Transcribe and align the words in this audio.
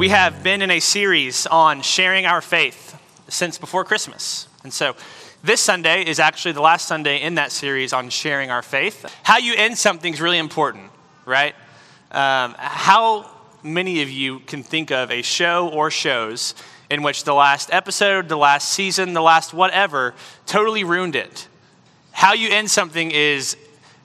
we 0.00 0.08
have 0.08 0.42
been 0.42 0.62
in 0.62 0.70
a 0.70 0.80
series 0.80 1.46
on 1.48 1.82
sharing 1.82 2.24
our 2.24 2.40
faith 2.40 2.98
since 3.28 3.58
before 3.58 3.84
Christmas. 3.84 4.48
And 4.62 4.72
so 4.72 4.96
this 5.44 5.60
Sunday 5.60 6.06
is 6.06 6.18
actually 6.18 6.52
the 6.52 6.62
last 6.62 6.88
Sunday 6.88 7.20
in 7.20 7.34
that 7.34 7.52
series 7.52 7.92
on 7.92 8.08
sharing 8.08 8.50
our 8.50 8.62
faith. 8.62 9.04
How 9.24 9.36
you 9.36 9.52
end 9.54 9.76
something 9.76 10.14
is 10.14 10.18
really 10.22 10.38
important, 10.38 10.90
right? 11.26 11.54
Um, 12.12 12.54
how 12.56 13.30
many 13.62 14.00
of 14.00 14.08
you 14.08 14.38
can 14.40 14.62
think 14.62 14.90
of 14.90 15.10
a 15.10 15.20
show 15.20 15.68
or 15.68 15.90
shows 15.90 16.54
in 16.88 17.02
which 17.02 17.24
the 17.24 17.34
last 17.34 17.68
episode, 17.70 18.30
the 18.30 18.38
last 18.38 18.70
season, 18.70 19.12
the 19.12 19.20
last 19.20 19.52
whatever 19.52 20.14
totally 20.46 20.82
ruined 20.82 21.14
it? 21.14 21.46
How 22.12 22.32
you 22.32 22.48
end 22.48 22.70
something 22.70 23.10
is 23.10 23.54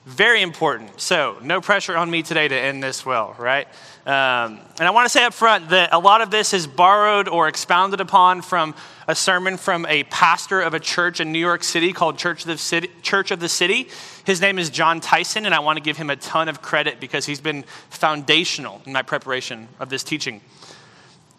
very 0.06 0.40
important. 0.40 1.00
So, 1.00 1.36
no 1.42 1.60
pressure 1.60 1.96
on 1.96 2.08
me 2.08 2.22
today 2.22 2.46
to 2.46 2.54
end 2.54 2.80
this 2.80 3.04
well, 3.04 3.34
right? 3.40 3.66
Um, 4.06 4.60
and 4.78 4.82
I 4.86 4.90
want 4.92 5.06
to 5.06 5.08
say 5.08 5.24
up 5.24 5.34
front 5.34 5.70
that 5.70 5.92
a 5.92 5.98
lot 5.98 6.20
of 6.20 6.30
this 6.30 6.54
is 6.54 6.68
borrowed 6.68 7.26
or 7.26 7.48
expounded 7.48 8.00
upon 8.00 8.40
from 8.42 8.76
a 9.08 9.16
sermon 9.16 9.56
from 9.56 9.84
a 9.86 10.04
pastor 10.04 10.60
of 10.60 10.74
a 10.74 10.80
church 10.80 11.18
in 11.18 11.32
New 11.32 11.40
York 11.40 11.64
City 11.64 11.92
called 11.92 12.18
Church 12.18 12.42
of 12.42 12.46
the 12.46 12.56
City. 12.56 12.88
Church 13.02 13.32
of 13.32 13.40
the 13.40 13.48
City. 13.48 13.88
His 14.24 14.40
name 14.40 14.60
is 14.60 14.70
Jon 14.70 15.00
Tyson, 15.00 15.44
and 15.44 15.52
I 15.52 15.58
want 15.58 15.76
to 15.76 15.82
give 15.82 15.96
him 15.96 16.08
a 16.08 16.16
ton 16.16 16.48
of 16.48 16.62
credit 16.62 17.00
because 17.00 17.26
he's 17.26 17.40
been 17.40 17.64
foundational 17.90 18.82
in 18.86 18.92
my 18.92 19.02
preparation 19.02 19.66
of 19.80 19.88
this 19.88 20.04
teaching. 20.04 20.40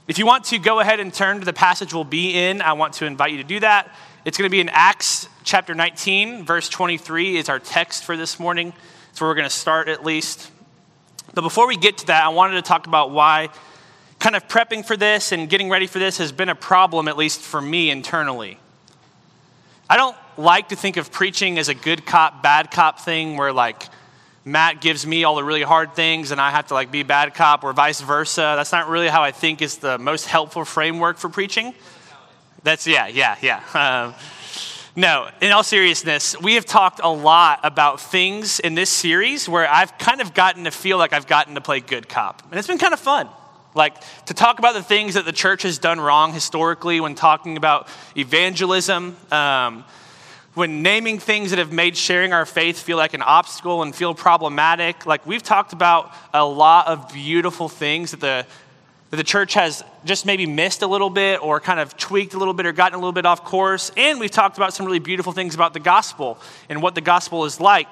If 0.09 0.17
you 0.17 0.25
want 0.25 0.43
to 0.45 0.59
go 0.59 0.81
ahead 0.81 0.99
and 0.99 1.13
turn 1.13 1.39
to 1.39 1.45
the 1.45 1.53
passage 1.53 1.93
we'll 1.93 2.03
be 2.03 2.33
in, 2.33 2.61
I 2.61 2.73
want 2.73 2.95
to 2.95 3.05
invite 3.05 3.31
you 3.31 3.37
to 3.37 3.43
do 3.45 3.61
that. 3.61 3.95
It's 4.27 4.37
going 4.37 4.49
to 4.49 4.51
be 4.51 4.59
in 4.59 4.67
Acts 4.67 5.29
chapter 5.45 5.73
19, 5.73 6.43
verse 6.43 6.67
23 6.67 7.37
is 7.37 7.47
our 7.47 7.59
text 7.59 8.03
for 8.03 8.17
this 8.17 8.41
morning. 8.41 8.73
That's 9.07 9.21
where 9.21 9.29
we're 9.29 9.35
going 9.35 9.47
to 9.47 9.49
start 9.49 9.87
at 9.87 10.03
least. 10.03 10.51
But 11.33 11.43
before 11.43 11.65
we 11.65 11.77
get 11.77 11.99
to 11.99 12.07
that, 12.07 12.25
I 12.25 12.27
wanted 12.27 12.55
to 12.55 12.61
talk 12.61 12.87
about 12.87 13.11
why 13.11 13.47
kind 14.19 14.35
of 14.35 14.45
prepping 14.49 14.85
for 14.85 14.97
this 14.97 15.31
and 15.31 15.49
getting 15.49 15.69
ready 15.69 15.87
for 15.87 15.99
this 15.99 16.17
has 16.17 16.33
been 16.33 16.49
a 16.49 16.55
problem, 16.55 17.07
at 17.07 17.15
least 17.15 17.39
for 17.39 17.61
me 17.61 17.89
internally. 17.89 18.59
I 19.89 19.95
don't 19.95 20.17
like 20.35 20.67
to 20.69 20.75
think 20.75 20.97
of 20.97 21.09
preaching 21.09 21.57
as 21.57 21.69
a 21.69 21.73
good 21.73 22.05
cop, 22.05 22.43
bad 22.43 22.69
cop 22.69 22.99
thing 22.99 23.37
where 23.37 23.53
like 23.53 23.83
Matt 24.43 24.81
gives 24.81 25.07
me 25.07 25.23
all 25.23 25.37
the 25.37 25.43
really 25.45 25.63
hard 25.63 25.93
things 25.95 26.31
and 26.31 26.41
I 26.41 26.51
have 26.51 26.67
to 26.67 26.73
like 26.73 26.91
be 26.91 27.03
bad 27.03 27.33
cop 27.33 27.63
or 27.63 27.71
vice 27.71 28.01
versa. 28.01 28.55
That's 28.57 28.73
not 28.73 28.89
really 28.89 29.07
how 29.07 29.23
I 29.23 29.31
think 29.31 29.61
is 29.61 29.77
the 29.77 29.97
most 29.97 30.27
helpful 30.27 30.65
framework 30.65 31.17
for 31.17 31.29
preaching. 31.29 31.73
That's, 32.67 32.85
yeah, 32.85 33.07
yeah, 33.07 33.37
yeah. 33.41 33.63
Um, 33.73 34.13
no, 34.97 35.29
in 35.41 35.51
all 35.53 35.63
seriousness, 35.63 36.37
we 36.41 36.55
have 36.55 36.65
talked 36.65 36.99
a 37.01 37.07
lot 37.07 37.59
about 37.63 38.01
things 38.01 38.59
in 38.59 38.73
this 38.73 38.89
series 38.89 39.47
where 39.47 39.69
I've 39.69 39.97
kind 39.97 40.19
of 40.19 40.33
gotten 40.33 40.65
to 40.65 40.71
feel 40.71 40.97
like 40.97 41.13
I've 41.13 41.27
gotten 41.27 41.55
to 41.55 41.61
play 41.61 41.79
good 41.79 42.09
cop. 42.09 42.41
And 42.49 42.59
it's 42.59 42.67
been 42.67 42.79
kind 42.79 42.93
of 42.93 42.99
fun. 42.99 43.29
Like 43.73 43.93
to 44.25 44.33
talk 44.33 44.59
about 44.59 44.73
the 44.73 44.83
things 44.83 45.13
that 45.13 45.23
the 45.23 45.31
church 45.31 45.63
has 45.63 45.77
done 45.77 46.01
wrong 46.01 46.33
historically 46.33 46.99
when 46.99 47.15
talking 47.15 47.55
about 47.55 47.87
evangelism, 48.17 49.15
um, 49.31 49.85
when 50.53 50.81
naming 50.81 51.19
things 51.19 51.51
that 51.51 51.59
have 51.59 51.71
made 51.71 51.95
sharing 51.95 52.33
our 52.33 52.45
faith 52.45 52.81
feel 52.81 52.97
like 52.97 53.13
an 53.13 53.21
obstacle 53.21 53.83
and 53.83 53.95
feel 53.95 54.13
problematic. 54.13 55.05
Like 55.05 55.25
we've 55.25 55.43
talked 55.43 55.71
about 55.71 56.11
a 56.33 56.43
lot 56.43 56.87
of 56.87 57.13
beautiful 57.13 57.69
things 57.69 58.11
that 58.11 58.19
the 58.19 58.45
that 59.09 59.17
the 59.17 59.23
church 59.23 59.53
has 59.53 59.83
just 60.03 60.25
maybe 60.25 60.45
missed 60.45 60.81
a 60.81 60.87
little 60.87 61.09
bit 61.09 61.41
or 61.41 61.59
kind 61.59 61.79
of 61.79 61.95
tweaked 61.97 62.33
a 62.33 62.37
little 62.37 62.53
bit 62.53 62.65
or 62.65 62.73
gotten 62.73 62.95
a 62.95 62.97
little 62.97 63.13
bit 63.13 63.25
off 63.25 63.43
course. 63.43 63.91
And 63.95 64.19
we've 64.19 64.31
talked 64.31 64.57
about 64.57 64.73
some 64.73 64.85
really 64.85 64.99
beautiful 64.99 65.31
things 65.31 65.55
about 65.55 65.73
the 65.73 65.79
gospel 65.79 66.37
and 66.69 66.81
what 66.81 66.95
the 66.95 67.01
gospel 67.01 67.45
is 67.45 67.59
like. 67.59 67.87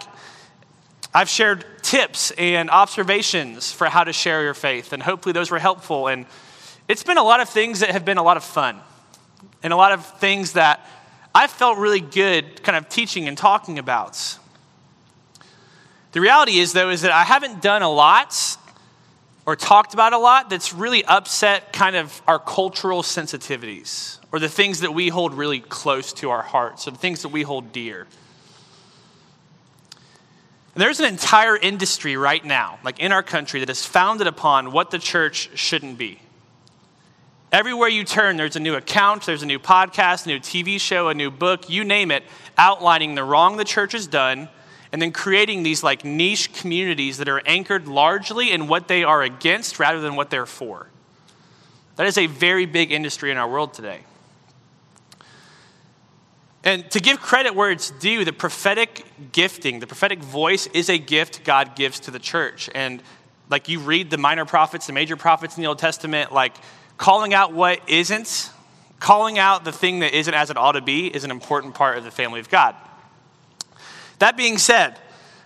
I've 1.13 1.29
shared 1.29 1.65
tips 1.81 2.31
and 2.31 2.69
observations 2.69 3.71
for 3.71 3.87
how 3.87 4.03
to 4.03 4.11
share 4.11 4.43
your 4.43 4.53
faith, 4.53 4.91
and 4.91 5.01
hopefully 5.01 5.31
those 5.31 5.49
were 5.49 5.59
helpful. 5.59 6.07
And 6.07 6.25
it's 6.89 7.03
been 7.03 7.17
a 7.17 7.23
lot 7.23 7.39
of 7.39 7.47
things 7.47 7.79
that 7.79 7.91
have 7.91 8.03
been 8.03 8.17
a 8.17 8.23
lot 8.23 8.35
of 8.35 8.43
fun, 8.43 8.81
and 9.63 9.71
a 9.71 9.77
lot 9.77 9.93
of 9.93 10.05
things 10.19 10.53
that 10.53 10.85
I 11.33 11.47
felt 11.47 11.77
really 11.77 12.01
good 12.01 12.63
kind 12.63 12.77
of 12.77 12.89
teaching 12.89 13.29
and 13.29 13.37
talking 13.37 13.79
about. 13.79 14.37
The 16.11 16.19
reality 16.19 16.59
is, 16.59 16.73
though, 16.73 16.89
is 16.89 17.01
that 17.03 17.11
I 17.11 17.23
haven't 17.23 17.61
done 17.61 17.81
a 17.81 17.89
lot 17.89 18.57
or 19.45 19.55
talked 19.55 19.93
about 19.93 20.13
a 20.13 20.17
lot 20.17 20.49
that's 20.49 20.73
really 20.73 21.05
upset 21.05 21.71
kind 21.71 21.95
of 21.95 22.21
our 22.27 22.39
cultural 22.39 23.03
sensitivities 23.03 24.17
or 24.31 24.39
the 24.39 24.49
things 24.49 24.79
that 24.79 24.93
we 24.93 25.09
hold 25.09 25.33
really 25.33 25.59
close 25.59 26.13
to 26.13 26.29
our 26.29 26.41
hearts 26.41 26.87
or 26.87 26.91
the 26.91 26.97
things 26.97 27.21
that 27.21 27.29
we 27.29 27.43
hold 27.43 27.71
dear. 27.71 28.07
And 30.73 30.81
there's 30.81 30.99
an 30.99 31.05
entire 31.05 31.55
industry 31.55 32.17
right 32.17 32.43
now, 32.43 32.79
like 32.83 32.99
in 32.99 33.11
our 33.11 33.23
country, 33.23 33.61
that 33.61 33.69
is 33.69 33.85
founded 33.85 34.27
upon 34.27 34.71
what 34.71 34.91
the 34.91 34.99
church 34.99 35.49
shouldn't 35.55 35.97
be. 35.97 36.19
Everywhere 37.51 37.87
you 37.87 38.03
turn, 38.03 38.35
there's 38.35 38.57
a 38.57 38.59
new 38.59 38.75
account, 38.75 39.25
there's 39.25 39.43
a 39.43 39.45
new 39.45 39.59
podcast, 39.59 40.25
a 40.25 40.29
new 40.29 40.39
TV 40.39 40.77
show, 40.77 41.07
a 41.07 41.13
new 41.13 41.31
book, 41.31 41.69
you 41.69 41.85
name 41.85 42.11
it, 42.11 42.23
outlining 42.57 43.15
the 43.15 43.23
wrong 43.23 43.55
the 43.55 43.63
church 43.63 43.93
has 43.93 44.07
done 44.07 44.49
and 44.95 45.01
then 45.01 45.11
creating 45.11 45.63
these 45.63 45.83
like 45.83 46.05
niche 46.05 46.53
communities 46.53 47.17
that 47.17 47.27
are 47.27 47.41
anchored 47.45 47.85
largely 47.85 48.49
in 48.49 48.65
what 48.69 48.87
they 48.87 49.03
are 49.03 49.23
against 49.23 49.77
rather 49.77 49.99
than 49.99 50.15
what 50.15 50.29
they're 50.29 50.45
for. 50.45 50.87
That 51.97 52.07
is 52.07 52.17
a 52.17 52.27
very 52.27 52.65
big 52.65 52.93
industry 52.93 53.29
in 53.29 53.35
our 53.35 53.45
world 53.45 53.73
today. 53.73 54.05
And 56.63 56.89
to 56.91 57.01
give 57.01 57.19
credit 57.19 57.55
where 57.55 57.71
it's 57.71 57.91
due, 57.91 58.23
the 58.23 58.31
prophetic 58.31 59.03
gifting, 59.33 59.81
the 59.81 59.87
prophetic 59.87 60.19
voice 60.19 60.67
is 60.67 60.87
a 60.87 60.97
gift 60.97 61.43
God 61.43 61.75
gives 61.75 61.99
to 61.99 62.11
the 62.11 62.17
church. 62.17 62.69
And 62.73 63.03
like 63.49 63.67
you 63.67 63.81
read 63.81 64.09
the 64.09 64.17
minor 64.17 64.45
prophets, 64.45 64.87
the 64.87 64.93
major 64.93 65.17
prophets 65.17 65.57
in 65.57 65.61
the 65.61 65.67
Old 65.67 65.79
Testament, 65.79 66.31
like 66.31 66.55
calling 66.95 67.33
out 67.33 67.51
what 67.51 67.81
isn't, 67.89 68.49
calling 69.01 69.39
out 69.39 69.65
the 69.65 69.73
thing 69.73 69.99
that 69.99 70.13
isn't 70.13 70.33
as 70.33 70.49
it 70.49 70.55
ought 70.55 70.71
to 70.71 70.81
be 70.81 71.13
is 71.13 71.25
an 71.25 71.31
important 71.31 71.75
part 71.75 71.97
of 71.97 72.05
the 72.05 72.11
family 72.11 72.39
of 72.39 72.49
God. 72.49 72.75
That 74.19 74.37
being 74.37 74.57
said, 74.57 74.97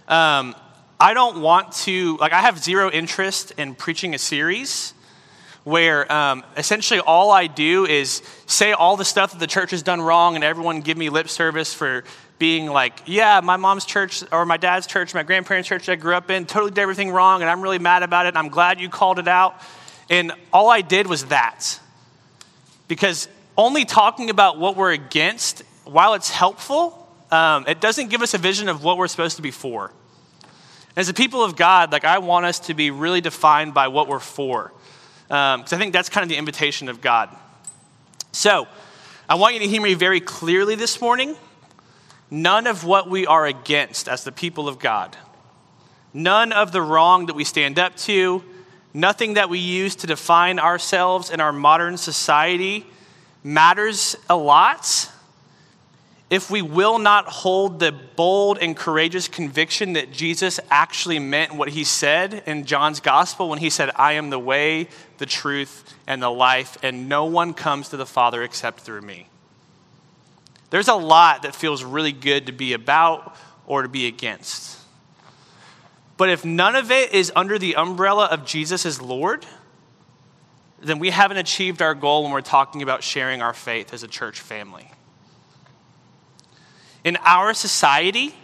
um, 0.07 0.55
I 0.99 1.13
don't 1.13 1.41
want 1.41 1.71
to, 1.83 2.17
like, 2.17 2.33
I 2.33 2.41
have 2.41 2.59
zero 2.59 2.91
interest 2.91 3.51
in 3.57 3.75
preaching 3.75 4.13
a 4.13 4.17
series 4.17 4.93
where 5.63 6.11
um, 6.11 6.43
essentially 6.57 6.99
all 6.99 7.31
I 7.31 7.47
do 7.47 7.85
is 7.85 8.21
say 8.45 8.71
all 8.71 8.97
the 8.97 9.05
stuff 9.05 9.31
that 9.31 9.39
the 9.39 9.47
church 9.47 9.71
has 9.71 9.83
done 9.83 10.01
wrong 10.01 10.35
and 10.35 10.43
everyone 10.43 10.81
give 10.81 10.97
me 10.97 11.09
lip 11.09 11.29
service 11.29 11.73
for 11.73 12.03
being 12.37 12.67
like, 12.67 13.01
yeah, 13.05 13.41
my 13.43 13.57
mom's 13.57 13.85
church 13.85 14.23
or 14.31 14.45
my 14.45 14.57
dad's 14.57 14.87
church, 14.87 15.13
my 15.13 15.23
grandparents' 15.23 15.67
church 15.67 15.89
I 15.89 15.95
grew 15.95 16.15
up 16.15 16.29
in 16.31 16.45
totally 16.45 16.71
did 16.71 16.79
everything 16.79 17.11
wrong 17.11 17.41
and 17.41 17.49
I'm 17.49 17.61
really 17.61 17.79
mad 17.79 18.01
about 18.03 18.25
it 18.25 18.29
and 18.29 18.37
I'm 18.37 18.47
glad 18.49 18.79
you 18.79 18.89
called 18.89 19.19
it 19.19 19.27
out. 19.27 19.61
And 20.09 20.31
all 20.51 20.69
I 20.69 20.81
did 20.81 21.05
was 21.05 21.25
that. 21.25 21.79
Because 22.87 23.27
only 23.57 23.85
talking 23.85 24.29
about 24.29 24.57
what 24.57 24.75
we're 24.75 24.93
against, 24.93 25.63
while 25.83 26.13
it's 26.13 26.29
helpful, 26.29 26.98
um, 27.31 27.65
it 27.67 27.79
doesn't 27.79 28.09
give 28.09 28.21
us 28.21 28.33
a 28.33 28.37
vision 28.37 28.69
of 28.69 28.83
what 28.83 28.97
we're 28.97 29.07
supposed 29.07 29.35
to 29.35 29.41
be 29.41 29.51
for. 29.51 29.91
As 30.95 31.09
a 31.09 31.13
people 31.13 31.43
of 31.43 31.55
God, 31.55 31.91
like 31.91 32.05
I 32.05 32.17
want 32.17 32.45
us 32.45 32.59
to 32.61 32.73
be 32.73 32.91
really 32.91 33.21
defined 33.21 33.73
by 33.73 33.87
what 33.87 34.07
we're 34.07 34.19
for, 34.19 34.73
because 35.27 35.55
um, 35.55 35.63
I 35.71 35.77
think 35.77 35.93
that's 35.93 36.09
kind 36.09 36.23
of 36.23 36.29
the 36.29 36.37
invitation 36.37 36.89
of 36.89 37.01
God. 37.01 37.29
So, 38.31 38.67
I 39.27 39.35
want 39.35 39.53
you 39.53 39.59
to 39.59 39.67
hear 39.67 39.81
me 39.81 39.93
very 39.93 40.19
clearly 40.19 40.73
this 40.73 40.99
morning. 40.99 41.35
None 42.31 42.65
of 42.67 42.83
what 42.83 43.09
we 43.09 43.27
are 43.27 43.45
against 43.45 44.09
as 44.09 44.23
the 44.23 44.31
people 44.31 44.67
of 44.67 44.79
God, 44.79 45.15
none 46.13 46.51
of 46.51 46.71
the 46.71 46.81
wrong 46.81 47.27
that 47.27 47.35
we 47.35 47.43
stand 47.43 47.77
up 47.77 47.95
to, 47.97 48.43
nothing 48.93 49.35
that 49.35 49.49
we 49.49 49.59
use 49.59 49.95
to 49.97 50.07
define 50.07 50.59
ourselves 50.59 51.29
in 51.29 51.39
our 51.39 51.53
modern 51.53 51.97
society 51.97 52.85
matters 53.43 54.15
a 54.29 54.35
lot 54.35 55.11
if 56.29 56.51
we 56.51 56.61
will 56.61 56.99
not 56.99 57.25
hold 57.25 57.79
the 57.79 57.91
bold 57.91 58.59
and 58.59 58.77
courageous 58.77 59.27
conviction 59.27 59.93
that 59.93 60.11
Jesus 60.11 60.59
actually 60.69 61.17
meant 61.17 61.55
what 61.55 61.69
he 61.69 61.83
said 61.83 62.43
in 62.45 62.65
John's 62.65 62.99
gospel 62.99 63.49
when 63.49 63.57
he 63.57 63.71
said, 63.71 63.89
I 63.95 64.13
am 64.13 64.29
the 64.29 64.37
way, 64.37 64.89
the 65.17 65.25
truth, 65.25 65.95
and 66.05 66.21
the 66.21 66.29
life, 66.29 66.77
and 66.83 67.09
no 67.09 67.25
one 67.25 67.53
comes 67.53 67.89
to 67.89 67.97
the 67.97 68.05
Father 68.05 68.43
except 68.43 68.81
through 68.81 69.01
me. 69.01 69.27
There's 70.69 70.87
a 70.87 70.95
lot 70.95 71.41
that 71.41 71.55
feels 71.55 71.83
really 71.83 72.11
good 72.11 72.45
to 72.45 72.51
be 72.51 72.73
about 72.73 73.35
or 73.65 73.81
to 73.81 73.89
be 73.89 74.05
against. 74.05 74.77
But 76.15 76.29
if 76.29 76.45
none 76.45 76.75
of 76.75 76.91
it 76.91 77.13
is 77.13 77.31
under 77.35 77.57
the 77.57 77.75
umbrella 77.75 78.25
of 78.25 78.45
Jesus 78.45 78.85
as 78.85 79.01
Lord, 79.01 79.47
then 80.79 80.99
we 80.99 81.09
haven't 81.09 81.37
achieved 81.37 81.81
our 81.81 81.95
goal 81.95 82.23
when 82.23 82.31
we're 82.31 82.41
talking 82.41 82.83
about 82.83 83.01
sharing 83.01 83.41
our 83.41 83.53
faith 83.53 83.93
as 83.93 84.03
a 84.03 84.07
church 84.07 84.39
family. 84.39 84.91
In 87.03 87.17
our 87.25 87.53
society, 87.53 88.35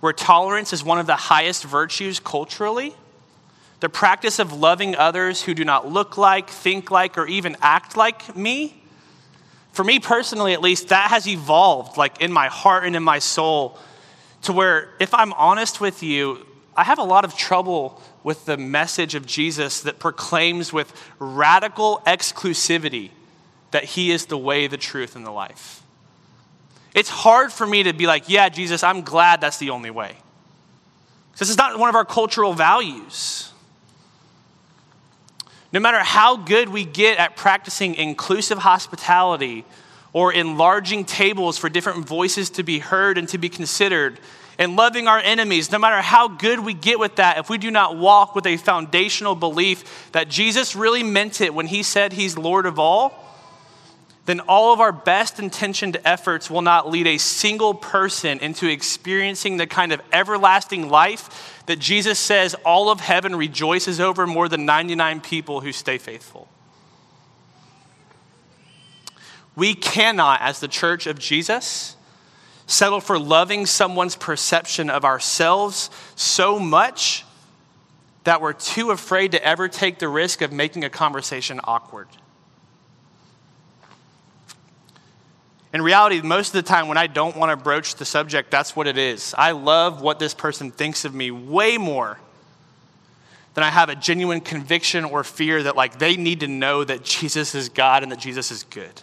where 0.00 0.12
tolerance 0.12 0.72
is 0.72 0.84
one 0.84 0.98
of 0.98 1.06
the 1.06 1.16
highest 1.16 1.64
virtues 1.64 2.20
culturally, 2.20 2.94
the 3.80 3.88
practice 3.88 4.38
of 4.38 4.52
loving 4.52 4.94
others 4.94 5.42
who 5.42 5.54
do 5.54 5.64
not 5.64 5.90
look 5.90 6.16
like, 6.16 6.48
think 6.48 6.90
like, 6.90 7.18
or 7.18 7.26
even 7.26 7.56
act 7.60 7.96
like 7.96 8.36
me, 8.36 8.82
for 9.72 9.84
me 9.84 9.98
personally 9.98 10.52
at 10.52 10.60
least, 10.60 10.88
that 10.88 11.10
has 11.10 11.26
evolved 11.26 11.96
like 11.96 12.20
in 12.20 12.32
my 12.32 12.48
heart 12.48 12.84
and 12.84 12.94
in 12.94 13.02
my 13.02 13.18
soul 13.18 13.78
to 14.42 14.52
where 14.52 14.90
if 15.00 15.14
I'm 15.14 15.32
honest 15.32 15.80
with 15.80 16.02
you, 16.02 16.46
I 16.76 16.84
have 16.84 16.98
a 16.98 17.04
lot 17.04 17.24
of 17.24 17.36
trouble 17.36 18.00
with 18.22 18.44
the 18.44 18.56
message 18.56 19.14
of 19.14 19.26
Jesus 19.26 19.80
that 19.82 19.98
proclaims 19.98 20.72
with 20.72 20.92
radical 21.18 22.02
exclusivity 22.06 23.10
that 23.72 23.84
he 23.84 24.10
is 24.10 24.26
the 24.26 24.38
way, 24.38 24.66
the 24.66 24.76
truth, 24.76 25.16
and 25.16 25.26
the 25.26 25.30
life. 25.30 25.81
It's 26.94 27.08
hard 27.08 27.52
for 27.52 27.66
me 27.66 27.84
to 27.84 27.92
be 27.92 28.06
like, 28.06 28.28
yeah, 28.28 28.48
Jesus, 28.48 28.82
I'm 28.82 29.02
glad 29.02 29.40
that's 29.40 29.58
the 29.58 29.70
only 29.70 29.90
way. 29.90 30.16
This 31.38 31.48
is 31.48 31.56
not 31.56 31.78
one 31.78 31.88
of 31.88 31.94
our 31.94 32.04
cultural 32.04 32.52
values. 32.52 33.50
No 35.72 35.80
matter 35.80 36.00
how 36.00 36.36
good 36.36 36.68
we 36.68 36.84
get 36.84 37.18
at 37.18 37.34
practicing 37.36 37.94
inclusive 37.94 38.58
hospitality 38.58 39.64
or 40.12 40.32
enlarging 40.32 41.06
tables 41.06 41.56
for 41.56 41.70
different 41.70 42.06
voices 42.06 42.50
to 42.50 42.62
be 42.62 42.78
heard 42.78 43.16
and 43.16 43.26
to 43.30 43.38
be 43.38 43.48
considered, 43.48 44.18
and 44.58 44.76
loving 44.76 45.08
our 45.08 45.18
enemies, 45.18 45.72
no 45.72 45.78
matter 45.78 46.00
how 46.00 46.28
good 46.28 46.60
we 46.60 46.74
get 46.74 46.98
with 46.98 47.16
that, 47.16 47.38
if 47.38 47.48
we 47.48 47.58
do 47.58 47.70
not 47.70 47.96
walk 47.96 48.34
with 48.34 48.46
a 48.46 48.56
foundational 48.56 49.34
belief 49.34 50.10
that 50.12 50.28
Jesus 50.28 50.76
really 50.76 51.02
meant 51.02 51.40
it 51.40 51.54
when 51.54 51.66
he 51.66 51.82
said 51.82 52.12
he's 52.12 52.36
Lord 52.36 52.66
of 52.66 52.78
all, 52.78 53.31
then 54.24 54.40
all 54.40 54.72
of 54.72 54.80
our 54.80 54.92
best 54.92 55.40
intentioned 55.40 55.96
efforts 56.04 56.48
will 56.48 56.62
not 56.62 56.88
lead 56.88 57.06
a 57.08 57.18
single 57.18 57.74
person 57.74 58.38
into 58.38 58.68
experiencing 58.68 59.56
the 59.56 59.66
kind 59.66 59.92
of 59.92 60.00
everlasting 60.12 60.88
life 60.88 61.62
that 61.66 61.80
Jesus 61.80 62.18
says 62.20 62.54
all 62.64 62.90
of 62.90 63.00
heaven 63.00 63.34
rejoices 63.34 64.00
over 64.00 64.26
more 64.26 64.48
than 64.48 64.64
99 64.64 65.20
people 65.20 65.60
who 65.60 65.72
stay 65.72 65.98
faithful. 65.98 66.48
We 69.56 69.74
cannot, 69.74 70.40
as 70.40 70.60
the 70.60 70.68
church 70.68 71.06
of 71.06 71.18
Jesus, 71.18 71.96
settle 72.66 73.00
for 73.00 73.18
loving 73.18 73.66
someone's 73.66 74.16
perception 74.16 74.88
of 74.88 75.04
ourselves 75.04 75.90
so 76.14 76.58
much 76.58 77.24
that 78.24 78.40
we're 78.40 78.52
too 78.52 78.92
afraid 78.92 79.32
to 79.32 79.44
ever 79.44 79.68
take 79.68 79.98
the 79.98 80.08
risk 80.08 80.42
of 80.42 80.52
making 80.52 80.84
a 80.84 80.90
conversation 80.90 81.60
awkward. 81.64 82.06
In 85.72 85.80
reality, 85.80 86.20
most 86.20 86.48
of 86.48 86.52
the 86.52 86.62
time 86.62 86.88
when 86.88 86.98
I 86.98 87.06
don't 87.06 87.36
want 87.36 87.50
to 87.50 87.62
broach 87.62 87.94
the 87.94 88.04
subject, 88.04 88.50
that's 88.50 88.76
what 88.76 88.86
it 88.86 88.98
is. 88.98 89.34
I 89.38 89.52
love 89.52 90.02
what 90.02 90.18
this 90.18 90.34
person 90.34 90.70
thinks 90.70 91.04
of 91.04 91.14
me 91.14 91.30
way 91.30 91.78
more 91.78 92.18
than 93.54 93.64
I 93.64 93.70
have 93.70 93.88
a 93.88 93.94
genuine 93.94 94.40
conviction 94.40 95.04
or 95.04 95.24
fear 95.24 95.62
that 95.62 95.76
like 95.76 95.98
they 95.98 96.16
need 96.16 96.40
to 96.40 96.48
know 96.48 96.84
that 96.84 97.04
Jesus 97.04 97.54
is 97.54 97.68
God 97.68 98.02
and 98.02 98.12
that 98.12 98.18
Jesus 98.18 98.50
is 98.50 98.64
good. 98.64 99.02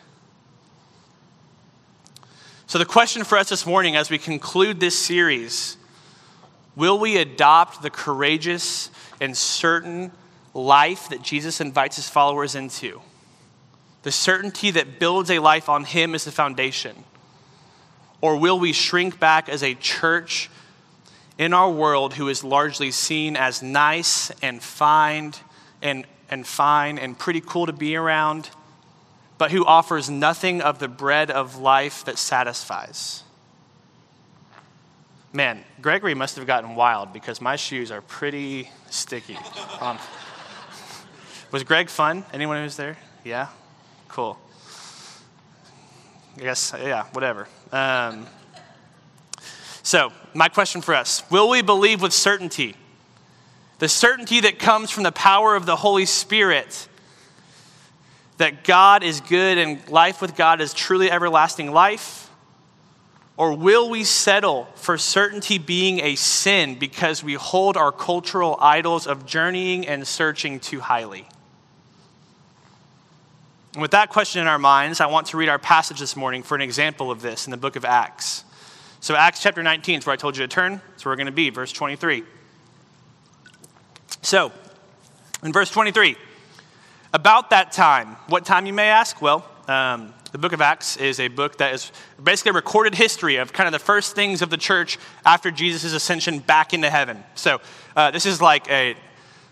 So, 2.67 2.77
the 2.77 2.85
question 2.85 3.23
for 3.23 3.37
us 3.37 3.49
this 3.49 3.65
morning 3.65 3.95
as 3.95 4.11
we 4.11 4.19
conclude 4.19 4.79
this 4.79 4.97
series 4.97 5.75
will 6.75 6.99
we 6.99 7.17
adopt 7.17 7.81
the 7.81 7.89
courageous 7.89 8.91
and 9.19 9.35
certain 9.35 10.11
life 10.53 11.09
that 11.09 11.23
Jesus 11.23 11.61
invites 11.61 11.95
his 11.95 12.07
followers 12.07 12.53
into? 12.53 13.01
The 14.03 14.11
certainty 14.11 14.71
that 14.71 14.99
builds 14.99 15.29
a 15.29 15.39
life 15.39 15.69
on 15.69 15.83
him 15.83 16.15
is 16.15 16.25
the 16.25 16.31
foundation? 16.31 17.03
Or 18.21 18.37
will 18.37 18.59
we 18.59 18.73
shrink 18.73 19.19
back 19.19 19.49
as 19.49 19.63
a 19.63 19.75
church 19.75 20.49
in 21.37 21.53
our 21.53 21.69
world 21.69 22.15
who 22.15 22.27
is 22.27 22.43
largely 22.43 22.91
seen 22.91 23.35
as 23.35 23.61
nice 23.61 24.31
and 24.41 24.61
fine 24.61 25.33
and, 25.81 26.05
and 26.29 26.45
fine 26.45 26.97
and 26.97 27.17
pretty 27.17 27.41
cool 27.41 27.65
to 27.65 27.73
be 27.73 27.95
around? 27.95 28.49
but 29.39 29.51
who 29.51 29.65
offers 29.65 30.09
nothing 30.09 30.61
of 30.61 30.77
the 30.79 30.87
bread 30.89 31.31
of 31.31 31.57
life 31.57 32.03
that 32.05 32.19
satisfies. 32.19 33.23
Man, 35.31 35.63
Gregory 35.81 36.13
must 36.13 36.35
have 36.35 36.45
gotten 36.45 36.75
wild 36.75 37.13
because 37.13 37.39
my 37.39 37.55
shoes 37.55 37.89
are 37.89 38.01
pretty 38.01 38.69
sticky. 38.89 39.37
Um, 39.79 39.97
was 41.51 41.63
Greg 41.63 41.89
fun? 41.89 42.25
Anyone 42.33 42.57
who 42.57 42.63
was 42.63 42.75
there? 42.75 42.97
Yeah? 43.23 43.47
Cool. 44.09 44.37
I 46.37 46.41
guess, 46.41 46.73
yeah, 46.77 47.05
whatever. 47.13 47.47
Um, 47.71 48.27
so, 49.83 50.11
my 50.33 50.49
question 50.49 50.81
for 50.81 50.93
us 50.93 51.23
Will 51.31 51.49
we 51.49 51.61
believe 51.61 52.01
with 52.01 52.13
certainty? 52.13 52.75
The 53.79 53.87
certainty 53.87 54.41
that 54.41 54.59
comes 54.59 54.91
from 54.91 55.03
the 55.03 55.11
power 55.11 55.55
of 55.55 55.65
the 55.65 55.77
Holy 55.77 56.05
Spirit 56.05 56.89
that 58.37 58.63
God 58.63 59.03
is 59.03 59.21
good 59.21 59.57
and 59.57 59.87
life 59.89 60.21
with 60.21 60.35
God 60.35 60.59
is 60.59 60.73
truly 60.73 61.09
everlasting 61.09 61.71
life? 61.71 62.29
Or 63.37 63.53
will 63.53 63.89
we 63.89 64.03
settle 64.03 64.67
for 64.75 64.97
certainty 64.97 65.57
being 65.57 66.01
a 66.01 66.15
sin 66.15 66.77
because 66.77 67.23
we 67.23 67.35
hold 67.35 67.77
our 67.77 67.91
cultural 67.91 68.57
idols 68.59 69.07
of 69.07 69.25
journeying 69.25 69.87
and 69.87 70.05
searching 70.05 70.59
too 70.59 70.81
highly? 70.81 71.25
And 73.79 73.81
with 73.81 73.91
that 73.91 74.09
question 74.09 74.41
in 74.41 74.47
our 74.49 74.59
minds, 74.59 74.99
I 74.99 75.05
want 75.05 75.27
to 75.27 75.37
read 75.37 75.47
our 75.47 75.57
passage 75.57 76.01
this 76.01 76.17
morning 76.17 76.43
for 76.43 76.53
an 76.53 76.61
example 76.61 77.11
of 77.11 77.21
this 77.21 77.47
in 77.47 77.51
the 77.51 77.55
book 77.55 77.77
of 77.77 77.85
Acts. 77.85 78.43
So, 78.99 79.15
Acts 79.15 79.41
chapter 79.41 79.63
19 79.63 79.99
is 79.99 80.05
where 80.05 80.11
I 80.11 80.17
told 80.17 80.35
you 80.35 80.43
to 80.43 80.49
turn. 80.49 80.81
That's 80.89 81.05
where 81.05 81.13
we're 81.13 81.15
going 81.15 81.27
to 81.27 81.31
be, 81.31 81.49
verse 81.49 81.71
23. 81.71 82.25
So, 84.21 84.51
in 85.43 85.53
verse 85.53 85.71
23, 85.71 86.17
about 87.13 87.51
that 87.51 87.71
time, 87.71 88.17
what 88.27 88.43
time 88.43 88.65
you 88.65 88.73
may 88.73 88.89
ask? 88.89 89.21
Well, 89.21 89.49
um, 89.69 90.13
the 90.33 90.39
book 90.39 90.51
of 90.51 90.59
Acts 90.59 90.97
is 90.97 91.21
a 91.21 91.29
book 91.29 91.59
that 91.59 91.73
is 91.73 91.93
basically 92.21 92.49
a 92.49 92.55
recorded 92.55 92.95
history 92.95 93.37
of 93.37 93.53
kind 93.53 93.65
of 93.65 93.71
the 93.71 93.79
first 93.79 94.13
things 94.13 94.41
of 94.41 94.49
the 94.49 94.57
church 94.57 94.97
after 95.25 95.51
Jesus' 95.51 95.93
ascension 95.93 96.39
back 96.39 96.73
into 96.73 96.89
heaven. 96.89 97.23
So 97.35 97.61
uh, 97.95 98.11
this 98.11 98.25
is 98.25 98.41
like 98.41 98.69
a, 98.69 98.97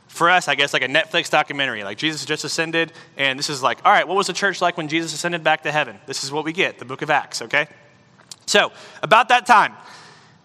for 0.08 0.30
us, 0.30 0.48
I 0.48 0.56
guess, 0.56 0.74
like 0.74 0.84
a 0.84 0.88
Netflix 0.88 1.30
documentary. 1.30 1.84
Like 1.84 1.98
Jesus 1.98 2.26
just 2.26 2.44
ascended, 2.44 2.94
and 3.18 3.38
this 3.38 3.50
is 3.50 3.62
like, 3.62 3.80
all 3.86 3.92
right, 3.92 4.08
what 4.08 4.18
was 4.18 4.28
the 4.28 4.34
church 4.34 4.62
like 4.62 4.78
when 4.78 4.88
Jesus 4.88 5.14
ascended 5.14 5.44
back 5.44 5.64
to 5.64 5.72
heaven? 5.72 6.00
This 6.06 6.24
is 6.24 6.32
what 6.32 6.46
we 6.46 6.54
get, 6.54 6.80
the 6.80 6.86
book 6.86 7.02
of 7.02 7.10
Acts, 7.10 7.42
okay? 7.44 7.68
So, 8.46 8.72
about 9.04 9.30
that 9.30 9.46
time, 9.46 9.74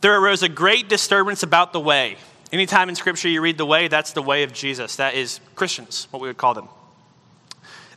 there 0.01 0.19
arose 0.19 0.43
a 0.43 0.49
great 0.49 0.89
disturbance 0.89 1.43
about 1.43 1.73
the 1.73 1.81
way. 1.81 2.17
Anytime 2.53 2.89
in 2.89 2.97
Scripture 2.97 3.29
you 3.29 3.41
read 3.41 3.57
the 3.57 3.65
way, 3.65 3.89
that's 3.89 4.13
the 4.13 4.23
way 4.23 4.43
of 4.43 4.53
Jesus. 4.53 4.97
That 4.97 5.15
is 5.15 5.41
Christians, 5.55 6.09
what 6.11 6.21
we 6.21 6.29
would 6.29 6.37
call 6.37 6.55
them 6.55 6.69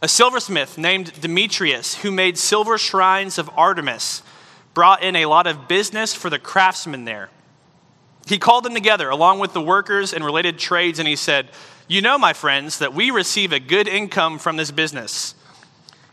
a 0.06 0.08
silversmith 0.08 0.78
named 0.78 1.20
Demetrius, 1.20 1.96
who 1.96 2.12
made 2.12 2.38
silver 2.38 2.78
shrines 2.78 3.40
of 3.40 3.50
Artemis, 3.58 4.22
brought 4.76 5.02
in 5.02 5.16
a 5.16 5.26
lot 5.26 5.48
of 5.48 5.68
business 5.68 6.14
for 6.14 6.30
the 6.30 6.38
craftsmen 6.38 7.06
there. 7.06 7.32
He 8.28 8.38
called 8.40 8.64
them 8.64 8.74
together 8.74 9.10
along 9.10 9.40
with 9.40 9.54
the 9.54 9.62
workers 9.62 10.14
and 10.14 10.26
related 10.26 10.58
trades, 10.58 11.00
and 11.00 11.08
he 11.08 11.16
said, 11.16 11.50
You 11.88 12.02
know, 12.02 12.18
my 12.18 12.34
friends, 12.34 12.80
that 12.80 12.94
we 12.94 13.12
receive 13.12 13.52
a 13.52 13.60
good 13.60 13.88
income 13.88 14.40
from 14.40 14.58
this 14.58 14.72
business. 14.72 15.36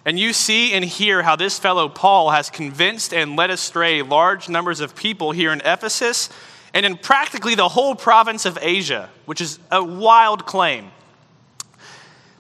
And 0.04 0.18
you 0.18 0.32
see 0.32 0.72
and 0.72 0.84
hear 0.84 1.22
how 1.22 1.36
this 1.36 1.58
fellow 1.58 1.88
Paul 1.88 2.30
has 2.30 2.50
convinced 2.50 3.14
and 3.14 3.36
led 3.36 3.50
astray 3.50 4.02
large 4.02 4.48
numbers 4.48 4.80
of 4.80 4.96
people 4.96 5.30
here 5.30 5.52
in 5.52 5.60
Ephesus 5.60 6.28
and 6.74 6.84
in 6.84 6.96
practically 6.96 7.54
the 7.54 7.68
whole 7.68 7.94
province 7.94 8.44
of 8.44 8.58
Asia, 8.60 9.10
which 9.26 9.40
is 9.40 9.58
a 9.70 9.82
wild 9.82 10.44
claim. 10.44 10.90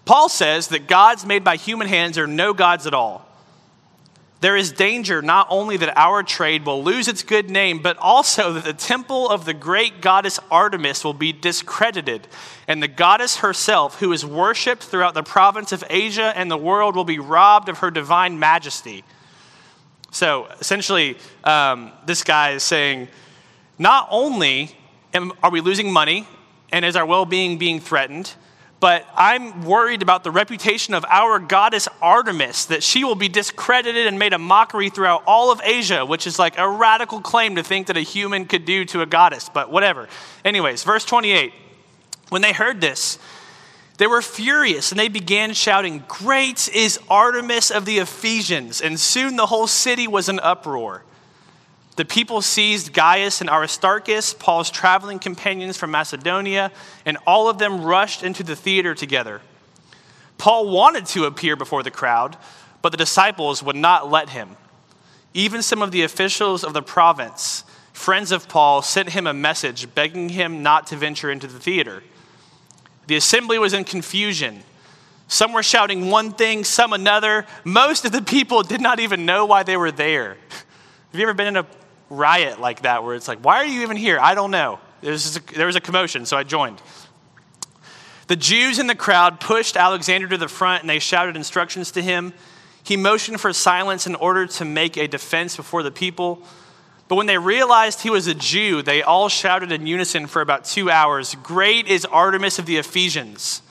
Paul 0.04 0.28
says 0.28 0.68
that 0.68 0.88
gods 0.88 1.24
made 1.24 1.44
by 1.44 1.56
human 1.56 1.86
hands 1.86 2.18
are 2.18 2.26
no 2.26 2.52
gods 2.52 2.86
at 2.86 2.94
all. 2.94 3.28
There 4.42 4.56
is 4.56 4.72
danger 4.72 5.22
not 5.22 5.46
only 5.50 5.76
that 5.76 5.96
our 5.96 6.24
trade 6.24 6.66
will 6.66 6.82
lose 6.82 7.06
its 7.06 7.22
good 7.22 7.48
name, 7.48 7.80
but 7.80 7.96
also 7.98 8.52
that 8.54 8.64
the 8.64 8.72
temple 8.72 9.30
of 9.30 9.44
the 9.44 9.54
great 9.54 10.00
goddess 10.00 10.40
Artemis 10.50 11.04
will 11.04 11.14
be 11.14 11.32
discredited, 11.32 12.26
and 12.66 12.82
the 12.82 12.88
goddess 12.88 13.36
herself, 13.36 14.00
who 14.00 14.12
is 14.12 14.26
worshipped 14.26 14.82
throughout 14.82 15.14
the 15.14 15.22
province 15.22 15.70
of 15.70 15.84
Asia 15.88 16.32
and 16.34 16.50
the 16.50 16.56
world, 16.56 16.96
will 16.96 17.04
be 17.04 17.20
robbed 17.20 17.68
of 17.68 17.78
her 17.78 17.90
divine 17.92 18.40
majesty. 18.40 19.04
So 20.10 20.48
essentially, 20.58 21.18
um, 21.44 21.92
this 22.04 22.24
guy 22.24 22.50
is 22.50 22.64
saying, 22.64 23.06
not 23.78 24.08
only 24.10 24.76
am, 25.14 25.34
are 25.44 25.52
we 25.52 25.60
losing 25.60 25.92
money 25.92 26.26
and 26.72 26.84
is 26.84 26.96
our 26.96 27.06
well 27.06 27.26
being 27.26 27.58
being 27.58 27.78
threatened, 27.78 28.34
but 28.82 29.06
I'm 29.14 29.64
worried 29.64 30.02
about 30.02 30.24
the 30.24 30.32
reputation 30.32 30.92
of 30.92 31.04
our 31.08 31.38
goddess 31.38 31.86
Artemis, 32.02 32.64
that 32.64 32.82
she 32.82 33.04
will 33.04 33.14
be 33.14 33.28
discredited 33.28 34.08
and 34.08 34.18
made 34.18 34.32
a 34.32 34.38
mockery 34.38 34.90
throughout 34.90 35.22
all 35.24 35.52
of 35.52 35.60
Asia, 35.62 36.04
which 36.04 36.26
is 36.26 36.36
like 36.36 36.58
a 36.58 36.68
radical 36.68 37.20
claim 37.20 37.54
to 37.54 37.62
think 37.62 37.86
that 37.86 37.96
a 37.96 38.00
human 38.00 38.44
could 38.44 38.64
do 38.64 38.84
to 38.86 39.00
a 39.00 39.06
goddess, 39.06 39.48
but 39.48 39.70
whatever. 39.70 40.08
Anyways, 40.44 40.82
verse 40.82 41.04
28. 41.04 41.52
When 42.30 42.42
they 42.42 42.52
heard 42.52 42.80
this, 42.80 43.20
they 43.98 44.08
were 44.08 44.20
furious 44.20 44.90
and 44.90 44.98
they 44.98 45.06
began 45.06 45.54
shouting, 45.54 46.02
Great 46.08 46.68
is 46.74 46.98
Artemis 47.08 47.70
of 47.70 47.84
the 47.84 47.98
Ephesians! 47.98 48.80
And 48.80 48.98
soon 48.98 49.36
the 49.36 49.46
whole 49.46 49.68
city 49.68 50.08
was 50.08 50.28
in 50.28 50.40
uproar. 50.40 51.04
The 51.96 52.04
people 52.04 52.40
seized 52.40 52.94
Gaius 52.94 53.40
and 53.40 53.50
Aristarchus, 53.50 54.32
Paul's 54.32 54.70
traveling 54.70 55.18
companions 55.18 55.76
from 55.76 55.90
Macedonia, 55.90 56.72
and 57.04 57.18
all 57.26 57.48
of 57.48 57.58
them 57.58 57.82
rushed 57.82 58.22
into 58.22 58.42
the 58.42 58.56
theater 58.56 58.94
together. 58.94 59.42
Paul 60.38 60.70
wanted 60.70 61.06
to 61.06 61.26
appear 61.26 61.54
before 61.54 61.82
the 61.82 61.90
crowd, 61.90 62.36
but 62.80 62.92
the 62.92 62.98
disciples 62.98 63.62
would 63.62 63.76
not 63.76 64.10
let 64.10 64.30
him. 64.30 64.56
Even 65.34 65.62
some 65.62 65.82
of 65.82 65.92
the 65.92 66.02
officials 66.02 66.64
of 66.64 66.72
the 66.72 66.82
province 66.82 67.64
friends 67.92 68.32
of 68.32 68.48
Paul 68.48 68.82
sent 68.82 69.10
him 69.10 69.26
a 69.26 69.34
message 69.34 69.94
begging 69.94 70.30
him 70.30 70.62
not 70.62 70.86
to 70.88 70.96
venture 70.96 71.30
into 71.30 71.46
the 71.46 71.60
theater. 71.60 72.02
The 73.06 73.16
assembly 73.16 73.58
was 73.58 73.74
in 73.74 73.84
confusion. 73.84 74.62
Some 75.28 75.52
were 75.52 75.62
shouting 75.62 76.10
one 76.10 76.32
thing, 76.32 76.64
some 76.64 76.92
another. 76.92 77.46
Most 77.64 78.04
of 78.04 78.12
the 78.12 78.22
people 78.22 78.62
did 78.62 78.80
not 78.80 78.98
even 78.98 79.26
know 79.26 79.44
why 79.44 79.62
they 79.62 79.76
were 79.76 79.92
there. 79.92 80.36
Have 81.10 81.20
you 81.20 81.22
ever 81.22 81.34
been 81.34 81.48
in 81.48 81.56
a 81.58 81.66
riot 82.12 82.60
like 82.60 82.82
that 82.82 83.04
where 83.04 83.14
it's 83.14 83.28
like, 83.28 83.44
why 83.44 83.56
are 83.56 83.64
you 83.64 83.82
even 83.82 83.96
here? 83.96 84.18
I 84.20 84.34
don't 84.34 84.50
know. 84.50 84.78
There 85.00 85.12
was, 85.12 85.36
a, 85.36 85.40
there 85.54 85.66
was 85.66 85.76
a 85.76 85.80
commotion, 85.80 86.26
so 86.26 86.36
I 86.36 86.44
joined. 86.44 86.80
The 88.28 88.36
Jews 88.36 88.78
in 88.78 88.86
the 88.86 88.94
crowd 88.94 89.40
pushed 89.40 89.76
Alexander 89.76 90.28
to 90.28 90.38
the 90.38 90.48
front 90.48 90.82
and 90.82 90.90
they 90.90 90.98
shouted 90.98 91.36
instructions 91.36 91.90
to 91.92 92.02
him. 92.02 92.32
He 92.84 92.96
motioned 92.96 93.40
for 93.40 93.52
silence 93.52 94.06
in 94.06 94.14
order 94.14 94.46
to 94.46 94.64
make 94.64 94.96
a 94.96 95.08
defense 95.08 95.56
before 95.56 95.82
the 95.82 95.90
people. 95.90 96.42
But 97.08 97.16
when 97.16 97.26
they 97.26 97.38
realized 97.38 98.00
he 98.00 98.10
was 98.10 98.26
a 98.26 98.34
Jew, 98.34 98.82
they 98.82 99.02
all 99.02 99.28
shouted 99.28 99.70
in 99.70 99.86
unison 99.86 100.26
for 100.26 100.40
about 100.40 100.64
two 100.64 100.90
hours 100.90 101.34
Great 101.42 101.88
is 101.88 102.04
Artemis 102.04 102.58
of 102.58 102.66
the 102.66 102.78
Ephesians. 102.78 103.62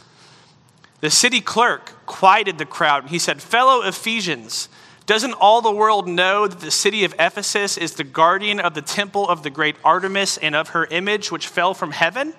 The 0.99 1.09
city 1.09 1.41
clerk 1.41 2.05
quieted 2.05 2.57
the 2.57 2.65
crowd 2.65 3.03
and 3.03 3.09
he 3.09 3.19
said, 3.19 3.41
Fellow 3.41 3.81
Ephesians, 3.81 4.69
doesn't 5.11 5.33
all 5.33 5.61
the 5.61 5.69
world 5.69 6.07
know 6.07 6.47
that 6.47 6.61
the 6.61 6.71
city 6.71 7.03
of 7.03 7.13
Ephesus 7.19 7.77
is 7.77 7.95
the 7.95 8.03
guardian 8.05 8.61
of 8.61 8.73
the 8.73 8.81
temple 8.81 9.27
of 9.27 9.43
the 9.43 9.49
great 9.49 9.75
Artemis 9.83 10.37
and 10.37 10.55
of 10.55 10.69
her 10.69 10.85
image 10.85 11.29
which 11.29 11.47
fell 11.47 11.73
from 11.73 11.91
heaven? 11.91 12.33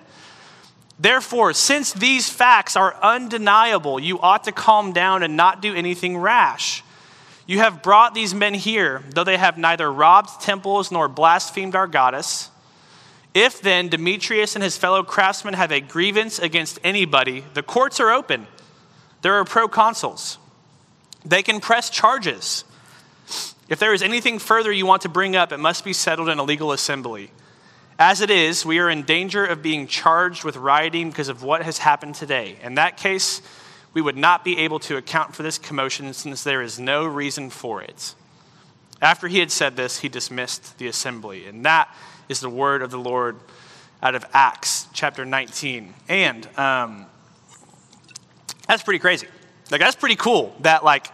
Therefore, 0.97 1.53
since 1.53 1.93
these 1.93 2.31
facts 2.31 2.75
are 2.75 2.95
undeniable, 2.99 3.99
you 3.99 4.19
ought 4.19 4.45
to 4.45 4.51
calm 4.51 4.91
down 4.91 5.21
and 5.21 5.37
not 5.37 5.61
do 5.61 5.75
anything 5.75 6.17
rash. 6.17 6.83
You 7.45 7.59
have 7.59 7.83
brought 7.83 8.15
these 8.15 8.33
men 8.33 8.55
here, 8.55 9.03
though 9.13 9.23
they 9.23 9.37
have 9.37 9.55
neither 9.55 9.93
robbed 9.93 10.41
temples 10.41 10.91
nor 10.91 11.07
blasphemed 11.07 11.75
our 11.75 11.85
goddess. 11.85 12.49
If 13.35 13.61
then 13.61 13.89
Demetrius 13.89 14.55
and 14.55 14.63
his 14.63 14.77
fellow 14.77 15.03
craftsmen 15.03 15.53
have 15.53 15.71
a 15.71 15.79
grievance 15.79 16.39
against 16.39 16.79
anybody, 16.83 17.43
the 17.53 17.61
courts 17.61 17.99
are 17.99 18.09
open. 18.09 18.47
There 19.21 19.35
are 19.35 19.45
proconsuls. 19.45 20.37
They 21.25 21.43
can 21.43 21.59
press 21.59 21.89
charges. 21.89 22.63
If 23.69 23.79
there 23.79 23.93
is 23.93 24.01
anything 24.01 24.39
further 24.39 24.71
you 24.71 24.85
want 24.85 25.03
to 25.03 25.09
bring 25.09 25.35
up, 25.35 25.51
it 25.51 25.57
must 25.57 25.85
be 25.85 25.93
settled 25.93 26.29
in 26.29 26.37
a 26.37 26.43
legal 26.43 26.71
assembly. 26.71 27.31
As 27.97 28.21
it 28.21 28.29
is, 28.29 28.65
we 28.65 28.79
are 28.79 28.89
in 28.89 29.03
danger 29.03 29.45
of 29.45 29.61
being 29.61 29.87
charged 29.87 30.43
with 30.43 30.57
rioting 30.57 31.09
because 31.09 31.29
of 31.29 31.43
what 31.43 31.61
has 31.63 31.77
happened 31.77 32.15
today. 32.15 32.57
In 32.61 32.75
that 32.75 32.97
case, 32.97 33.41
we 33.93 34.01
would 34.01 34.17
not 34.17 34.43
be 34.43 34.57
able 34.59 34.79
to 34.79 34.97
account 34.97 35.35
for 35.35 35.43
this 35.43 35.57
commotion 35.57 36.13
since 36.13 36.43
there 36.43 36.61
is 36.61 36.79
no 36.79 37.05
reason 37.05 37.49
for 37.49 37.81
it. 37.81 38.15
After 39.01 39.27
he 39.27 39.39
had 39.39 39.51
said 39.51 39.75
this, 39.75 39.99
he 39.99 40.09
dismissed 40.09 40.77
the 40.77 40.87
assembly. 40.87 41.45
And 41.45 41.65
that 41.65 41.93
is 42.29 42.39
the 42.39 42.49
word 42.49 42.81
of 42.81 42.89
the 42.89 42.97
Lord 42.97 43.37
out 44.01 44.15
of 44.15 44.25
Acts 44.33 44.87
chapter 44.93 45.23
19. 45.23 45.93
And 46.09 46.47
um, 46.57 47.05
that's 48.67 48.83
pretty 48.83 48.99
crazy. 48.99 49.27
Like, 49.73 49.81
that's 49.81 49.97
pretty 49.97 50.15
cool 50.15 50.55
that, 50.61 50.85
like, 50.85 51.07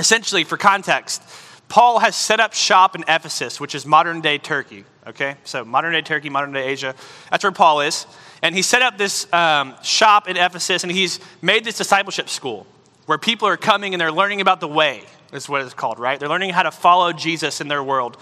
essentially, 0.00 0.42
for 0.42 0.56
context, 0.56 1.22
Paul 1.68 2.00
has 2.00 2.16
set 2.16 2.40
up 2.40 2.54
shop 2.54 2.96
in 2.96 3.04
Ephesus, 3.06 3.60
which 3.60 3.76
is 3.76 3.86
modern 3.86 4.20
day 4.20 4.38
Turkey 4.38 4.84
okay? 5.06 5.36
So 5.44 5.64
modern 5.64 5.92
day 5.92 6.02
Turkey, 6.02 6.28
modern 6.28 6.52
day 6.52 6.64
Asia. 6.66 6.94
That's 7.30 7.44
where 7.44 7.52
Paul 7.52 7.80
is. 7.80 8.06
And 8.42 8.54
he 8.54 8.62
set 8.62 8.82
up 8.82 8.98
this 8.98 9.32
um, 9.32 9.74
shop 9.82 10.28
in 10.28 10.36
Ephesus, 10.36 10.82
and 10.82 10.92
he's 10.92 11.20
made 11.40 11.64
this 11.64 11.78
discipleship 11.78 12.28
school 12.28 12.66
where 13.06 13.18
people 13.18 13.48
are 13.48 13.56
coming 13.56 13.94
and 13.94 14.00
they're 14.00 14.12
learning 14.12 14.40
about 14.40 14.60
the 14.60 14.68
way, 14.68 15.02
is 15.32 15.48
what 15.48 15.62
it's 15.62 15.74
called, 15.74 15.98
right? 15.98 16.18
They're 16.18 16.28
learning 16.28 16.50
how 16.50 16.64
to 16.64 16.70
follow 16.70 17.12
Jesus 17.12 17.60
in 17.60 17.68
their 17.68 17.82
world. 17.82 18.16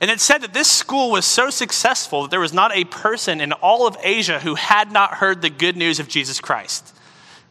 And 0.00 0.10
it 0.10 0.20
said 0.20 0.38
that 0.38 0.54
this 0.54 0.70
school 0.70 1.10
was 1.10 1.24
so 1.24 1.50
successful 1.50 2.22
that 2.22 2.30
there 2.30 2.40
was 2.40 2.52
not 2.52 2.74
a 2.74 2.84
person 2.84 3.40
in 3.40 3.52
all 3.52 3.86
of 3.86 3.96
Asia 4.02 4.40
who 4.40 4.54
had 4.54 4.92
not 4.92 5.14
heard 5.14 5.42
the 5.42 5.50
good 5.50 5.76
news 5.76 6.00
of 6.00 6.08
Jesus 6.08 6.40
Christ, 6.40 6.94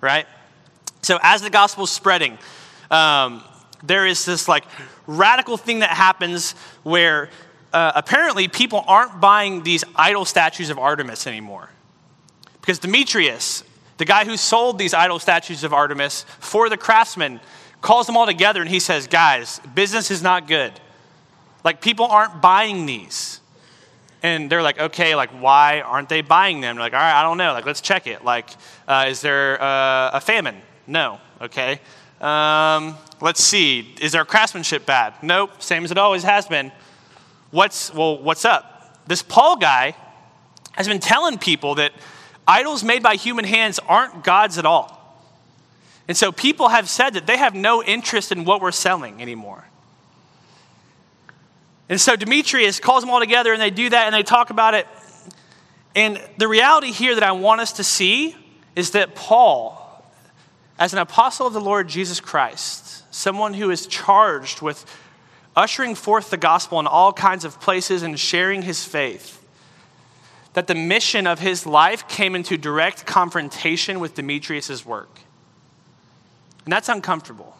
right? 0.02 0.26
So 1.10 1.18
as 1.24 1.42
the 1.42 1.50
gospel 1.50 1.86
is 1.86 1.90
spreading, 1.90 2.38
um, 2.92 3.44
there 3.82 4.06
is 4.06 4.26
this 4.26 4.48
like 4.48 4.64
radical 5.08 5.58
thing 5.58 5.80
that 5.80 5.90
happens 5.90 6.52
where 6.84 7.32
uh, 7.74 7.94
apparently 7.96 8.48
people 8.48 8.84
aren't 8.86 9.20
buying 9.20 9.64
these 9.64 9.84
idol 9.96 10.24
statues 10.24 10.70
of 10.70 10.78
Artemis 10.78 11.26
anymore. 11.26 11.72
Because 12.62 12.78
Demetrius, 12.78 13.64
the 13.98 14.06
guy 14.06 14.24
who 14.24 14.38
sold 14.38 14.78
these 14.78 14.94
idol 14.94 15.18
statues 15.18 15.64
of 15.64 15.74
Artemis 15.74 16.28
for 16.38 16.70
the 16.70 16.78
craftsmen, 16.78 17.40
calls 17.82 18.06
them 18.06 18.16
all 18.16 18.28
together 18.28 18.62
and 18.62 18.70
he 18.70 18.80
says, 18.80 19.08
Guys, 19.08 19.60
business 19.74 20.12
is 20.12 20.22
not 20.22 20.48
good. 20.48 20.74
Like, 21.64 21.82
people 21.82 22.06
aren't 22.06 22.40
buying 22.40 22.86
these. 22.86 23.42
And 24.22 24.48
they're 24.48 24.62
like, 24.62 24.80
okay, 24.80 25.16
like, 25.16 25.32
why 25.32 25.82
aren't 25.82 26.10
they 26.10 26.22
buying 26.22 26.62
them? 26.62 26.76
They're 26.76 26.86
like, 26.86 26.94
all 26.94 27.00
right, 27.00 27.20
I 27.20 27.24
don't 27.24 27.38
know. 27.38 27.54
Like, 27.54 27.66
let's 27.66 27.82
check 27.82 28.06
it. 28.06 28.24
Like, 28.24 28.50
uh, 28.88 29.06
is 29.08 29.22
there 29.22 29.60
uh, 29.60 30.12
a 30.14 30.22
famine? 30.22 30.62
No. 30.90 31.20
Okay. 31.40 31.80
Um, 32.20 32.98
let's 33.22 33.44
see. 33.44 33.96
Is 34.02 34.16
our 34.16 34.26
craftsmanship 34.26 34.86
bad? 34.86 35.14
Nope. 35.22 35.62
Same 35.62 35.86
as 35.86 35.92
it 35.92 35.98
always 35.98 36.24
has 36.24 36.48
been 36.48 36.72
what's, 37.52 37.94
well, 37.94 38.18
what's 38.18 38.44
up? 38.44 39.06
This 39.08 39.22
Paul 39.22 39.58
guy 39.58 39.96
has 40.74 40.88
been 40.88 41.00
telling 41.00 41.38
people 41.38 41.76
that 41.76 41.94
idols 42.48 42.84
made 42.84 43.04
by 43.04 43.16
human 43.16 43.46
hands 43.46 43.80
aren't 43.88 44.24
gods 44.24 44.58
at 44.58 44.66
all. 44.66 44.96
And 46.08 46.18
so 46.18 46.32
people 46.32 46.70
have 46.70 46.90
said 46.90 47.12
that 47.12 47.28
they 47.28 47.38
have 47.38 47.54
no 47.54 47.84
interest 47.84 48.32
in 48.32 48.44
what 48.44 48.62
we're 48.62 48.72
selling 48.72 49.22
anymore. 49.22 49.66
And 51.88 52.02
so 52.02 52.16
Demetrius 52.16 52.80
calls 52.80 53.04
them 53.04 53.12
all 53.12 53.20
together 53.20 53.54
and 53.54 53.62
they 53.62 53.70
do 53.70 53.90
that 53.90 54.06
and 54.08 54.16
they 54.16 54.24
talk 54.24 54.50
about 54.50 54.74
it. 54.74 54.88
And 55.96 56.20
the 56.38 56.48
reality 56.48 56.92
here 56.92 57.14
that 57.14 57.24
I 57.24 57.34
want 57.34 57.62
us 57.62 57.74
to 57.74 57.84
see 57.84 58.36
is 58.76 58.92
that 58.92 59.14
Paul, 59.16 59.79
as 60.80 60.94
an 60.94 61.00
apostle 61.00 61.46
of 61.46 61.54
the 61.54 61.62
Lord 61.62 61.90
Jesus 61.90 62.22
Christ, 62.22 63.04
someone 63.14 63.54
who 63.54 63.70
is 63.70 63.86
charged 63.86 64.62
with 64.62 64.86
ushering 65.56 65.94
forth 65.94 66.30
the 66.30 66.38
gospel 66.38 66.80
in 66.80 66.88
all 66.88 67.12
kinds 67.12 67.44
of 67.44 67.60
places 67.60 68.02
and 68.02 68.18
sharing 68.18 68.62
his 68.62 68.86
faith, 68.86 69.46
that 70.54 70.68
the 70.68 70.76
mission 70.76 71.28
of 71.28 71.40
his 71.40 71.66
life 71.66 72.08
came 72.08 72.34
into 72.34 72.58
direct 72.58 73.06
confrontation 73.06 74.00
with 74.00 74.16
Demetrius' 74.16 74.86
work. 74.86 75.20
And 76.64 76.72
that's 76.72 76.88
uncomfortable. 76.88 77.58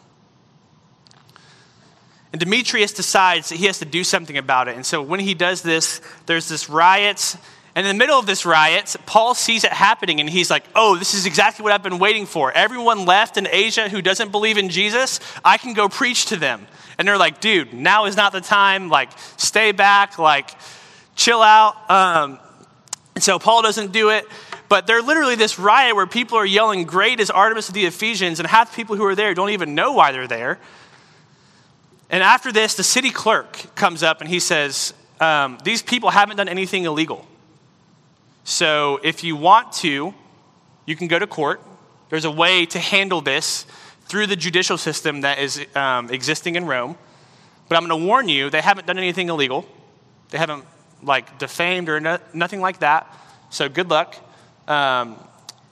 And 2.32 2.40
Demetrius 2.40 2.92
decides 2.92 3.50
that 3.50 3.56
he 3.56 3.66
has 3.66 3.80
to 3.80 3.84
do 3.84 4.02
something 4.02 4.38
about 4.38 4.68
it. 4.68 4.76
And 4.76 4.86
so 4.86 5.02
when 5.02 5.20
he 5.20 5.34
does 5.34 5.62
this, 5.62 6.00
there's 6.26 6.48
this 6.48 6.70
riot. 6.70 7.36
And 7.74 7.86
in 7.86 7.96
the 7.96 7.98
middle 7.98 8.18
of 8.18 8.26
this 8.26 8.44
riot, 8.44 8.96
Paul 9.06 9.34
sees 9.34 9.62
it 9.62 9.72
happening 9.72 10.20
and 10.20 10.28
he's 10.28 10.50
like, 10.50 10.64
oh, 10.74 10.96
this 10.96 11.14
is 11.14 11.24
exactly 11.24 11.62
what 11.62 11.72
I've 11.72 11.82
been 11.82 11.98
waiting 11.98 12.26
for. 12.26 12.50
Everyone 12.52 13.04
left 13.04 13.36
in 13.36 13.46
Asia 13.46 13.88
who 13.88 14.02
doesn't 14.02 14.32
believe 14.32 14.58
in 14.58 14.70
Jesus, 14.70 15.20
I 15.44 15.56
can 15.56 15.72
go 15.74 15.88
preach 15.88 16.26
to 16.26 16.36
them. 16.36 16.66
And 16.98 17.06
they're 17.06 17.16
like, 17.16 17.40
dude, 17.40 17.72
now 17.72 18.06
is 18.06 18.16
not 18.16 18.32
the 18.32 18.40
time. 18.40 18.88
Like, 18.88 19.10
stay 19.36 19.72
back, 19.72 20.18
like, 20.18 20.50
chill 21.14 21.40
out. 21.40 21.90
Um, 21.90 22.38
and 23.14 23.24
so 23.24 23.38
Paul 23.38 23.62
doesn't 23.62 23.92
do 23.92 24.10
it. 24.10 24.26
But 24.68 24.86
they're 24.86 25.02
literally 25.02 25.34
this 25.34 25.58
riot 25.58 25.96
where 25.96 26.06
people 26.06 26.38
are 26.38 26.46
yelling, 26.46 26.84
Great 26.84 27.18
is 27.18 27.30
Artemis 27.30 27.68
of 27.68 27.74
the 27.74 27.86
Ephesians, 27.86 28.38
and 28.38 28.48
half 28.48 28.70
the 28.70 28.76
people 28.76 28.96
who 28.96 29.04
are 29.04 29.14
there 29.14 29.34
don't 29.34 29.50
even 29.50 29.74
know 29.74 29.92
why 29.92 30.12
they're 30.12 30.28
there. 30.28 30.58
And 32.08 32.22
after 32.22 32.52
this, 32.52 32.74
the 32.74 32.82
city 32.82 33.10
clerk 33.10 33.74
comes 33.74 34.02
up 34.02 34.20
and 34.20 34.28
he 34.28 34.40
says, 34.40 34.92
um, 35.20 35.58
These 35.64 35.82
people 35.82 36.10
haven't 36.10 36.36
done 36.36 36.48
anything 36.48 36.84
illegal. 36.84 37.26
So 38.50 38.98
if 39.04 39.22
you 39.22 39.36
want 39.36 39.70
to, 39.74 40.12
you 40.84 40.96
can 40.96 41.06
go 41.06 41.20
to 41.20 41.26
court. 41.28 41.60
There's 42.08 42.24
a 42.24 42.30
way 42.32 42.66
to 42.66 42.80
handle 42.80 43.20
this 43.20 43.64
through 44.06 44.26
the 44.26 44.34
judicial 44.34 44.76
system 44.76 45.20
that 45.20 45.38
is 45.38 45.64
um, 45.76 46.10
existing 46.10 46.56
in 46.56 46.66
Rome. 46.66 46.96
But 47.68 47.76
I'm 47.76 47.86
going 47.86 48.00
to 48.00 48.04
warn 48.04 48.28
you, 48.28 48.50
they 48.50 48.60
haven't 48.60 48.88
done 48.88 48.98
anything 48.98 49.28
illegal. 49.28 49.66
They 50.30 50.38
haven't 50.38 50.64
like 51.00 51.38
defamed 51.38 51.88
or 51.88 52.00
no, 52.00 52.18
nothing 52.34 52.60
like 52.60 52.80
that. 52.80 53.06
So 53.50 53.68
good 53.68 53.88
luck. 53.88 54.16
Um, 54.66 55.14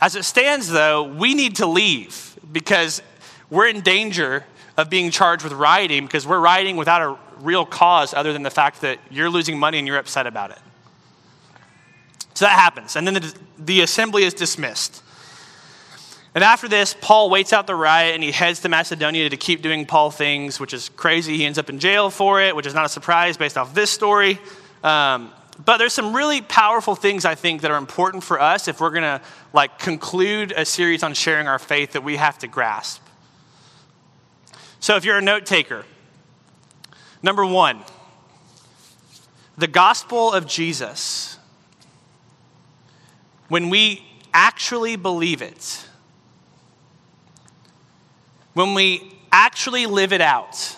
as 0.01 0.15
it 0.15 0.25
stands, 0.25 0.69
though, 0.71 1.03
we 1.03 1.35
need 1.35 1.57
to 1.57 1.67
leave 1.67 2.39
because 2.53 3.03
we're 3.51 3.67
in 3.67 3.81
danger 3.81 4.45
of 4.77 4.89
being 4.89 5.11
charged 5.11 5.43
with 5.43 5.53
rioting 5.53 6.07
because 6.07 6.29
we're 6.29 6.39
rioting 6.39 6.77
without 6.77 7.03
a 7.03 7.19
real 7.41 7.67
cause 7.67 8.15
other 8.15 8.33
than 8.33 8.45
the 8.45 8.51
fact 8.51 8.83
that 8.83 9.01
you're 9.11 9.31
losing 9.31 9.59
money 9.59 9.79
and 9.79 9.89
you're 9.89 9.99
upset 9.99 10.29
about 10.29 10.53
it. 10.53 10.59
So 12.39 12.45
that 12.45 12.57
happens. 12.57 12.95
And 12.95 13.05
then 13.05 13.15
the, 13.15 13.35
the 13.59 13.81
assembly 13.81 14.23
is 14.23 14.33
dismissed. 14.33 15.03
And 16.37 16.45
after 16.45 16.69
this, 16.69 16.95
Paul 17.01 17.31
waits 17.31 17.53
out 17.53 17.67
the 17.67 17.75
riot 17.75 18.15
and 18.15 18.23
he 18.23 18.31
heads 18.31 18.61
to 18.61 18.69
Macedonia 18.69 19.29
to 19.29 19.37
keep 19.37 19.61
doing 19.61 19.85
Paul 19.87 20.13
things, 20.13 20.61
which 20.61 20.73
is 20.73 20.89
crazy. 20.91 21.37
He 21.37 21.45
ends 21.45 21.59
up 21.59 21.69
in 21.69 21.81
jail 21.81 22.11
for 22.11 22.41
it, 22.41 22.55
which 22.55 22.65
is 22.65 22.75
not 22.75 22.87
a 22.87 22.89
surprise 22.89 23.37
based 23.37 23.59
off 23.59 23.75
this 23.75 23.91
story. 23.91 24.39
Um, 24.85 25.33
but 25.65 25.79
there's 25.79 25.93
some 25.93 26.15
really 26.15 26.41
powerful 26.41 26.95
things 26.95 27.25
I 27.25 27.35
think 27.35 27.63
that 27.63 27.73
are 27.73 27.77
important 27.77 28.23
for 28.23 28.41
us 28.41 28.69
if 28.69 28.81
we're 28.81 28.91
going 28.91 29.03
to 29.03 29.21
like 29.53 29.81
conclude 29.81 30.53
a 30.57 30.65
series 30.65 31.03
on 31.03 31.15
sharing 31.15 31.49
our 31.49 31.59
faith 31.59 31.95
that 31.95 32.05
we 32.05 32.19
have 32.19 32.39
to 32.39 32.47
grasp. 32.47 33.03
So 34.79 34.95
if 34.95 35.05
you're 35.05 35.19
a 35.19 35.23
note 35.23 35.45
taker, 35.45 35.85
number 37.21 37.45
one, 37.45 37.81
the 39.57 39.67
gospel 39.67 40.33
of 40.33 40.47
Jesus, 40.47 41.38
when 43.49 43.71
we 43.71 44.05
actually 44.33 44.97
believe 44.97 45.43
it, 45.43 45.85
when 48.55 48.75
we 48.75 49.15
actually 49.33 49.87
live 49.87 50.13
it 50.13 50.21
out, 50.21 50.77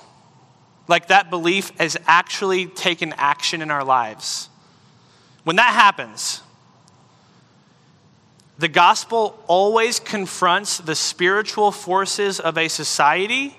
like 0.89 1.09
that 1.09 1.31
belief 1.31 1.71
has 1.79 1.97
actually 2.07 2.67
taken 2.67 3.13
action 3.17 3.63
in 3.63 3.71
our 3.71 3.85
lives, 3.85 4.49
when 5.45 5.57
that 5.57 5.75
happens, 5.75 6.43
the 8.59 8.69
gospel 8.69 9.43
always 9.47 9.99
confronts 9.99 10.79
the 10.79 10.95
spiritual 10.95 11.73
forces 11.73 12.41
of 12.41 12.59
a 12.59 12.69
society 12.69 13.57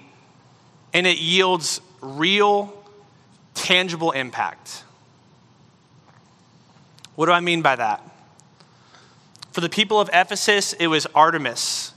and 0.93 1.07
it 1.07 1.17
yields 1.17 1.81
real, 2.01 2.71
tangible 3.55 4.11
impact. 4.11 4.83
What 7.15 7.25
do 7.25 7.31
I 7.31 7.39
mean 7.39 7.61
by 7.61 7.75
that? 7.77 8.10
For 9.51 9.61
the 9.61 9.69
people 9.69 9.99
of 9.99 10.09
Ephesus, 10.13 10.73
it 10.73 10.87
was 10.87 11.05
Artemis 11.07 11.93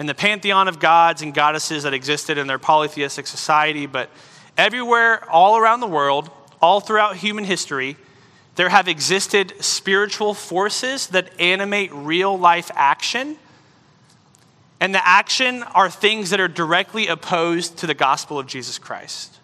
and 0.00 0.08
the 0.08 0.14
pantheon 0.14 0.66
of 0.66 0.80
gods 0.80 1.22
and 1.22 1.34
goddesses 1.34 1.82
that 1.82 1.94
existed 1.94 2.38
in 2.38 2.46
their 2.46 2.58
polytheistic 2.58 3.26
society. 3.26 3.86
But 3.86 4.08
everywhere, 4.56 5.28
all 5.30 5.58
around 5.58 5.80
the 5.80 5.86
world, 5.86 6.30
all 6.60 6.80
throughout 6.80 7.16
human 7.16 7.44
history, 7.44 7.96
there 8.56 8.70
have 8.70 8.88
existed 8.88 9.52
spiritual 9.60 10.34
forces 10.34 11.08
that 11.08 11.30
animate 11.38 11.92
real 11.92 12.36
life 12.38 12.70
action. 12.74 13.36
And 14.80 14.94
the 14.94 15.06
action 15.06 15.62
are 15.62 15.90
things 15.90 16.30
that 16.30 16.40
are 16.40 16.48
directly 16.48 17.06
opposed 17.06 17.76
to 17.78 17.86
the 17.86 17.94
gospel 17.94 18.38
of 18.38 18.46
Jesus 18.46 18.78
Christ. 18.78 19.38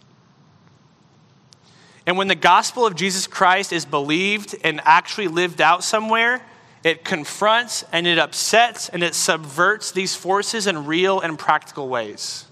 And 2.06 2.16
when 2.16 2.28
the 2.28 2.34
gospel 2.34 2.86
of 2.86 2.96
Jesus 2.96 3.26
Christ 3.26 3.72
is 3.72 3.84
believed 3.84 4.56
and 4.64 4.80
actually 4.84 5.28
lived 5.28 5.60
out 5.60 5.84
somewhere, 5.84 6.40
it 6.86 7.04
confronts 7.04 7.84
and 7.90 8.06
it 8.06 8.16
upsets 8.16 8.88
and 8.88 9.02
it 9.02 9.12
subverts 9.12 9.90
these 9.90 10.14
forces 10.14 10.68
in 10.68 10.86
real 10.86 11.18
and 11.18 11.36
practical 11.36 11.88
ways. 11.88 12.44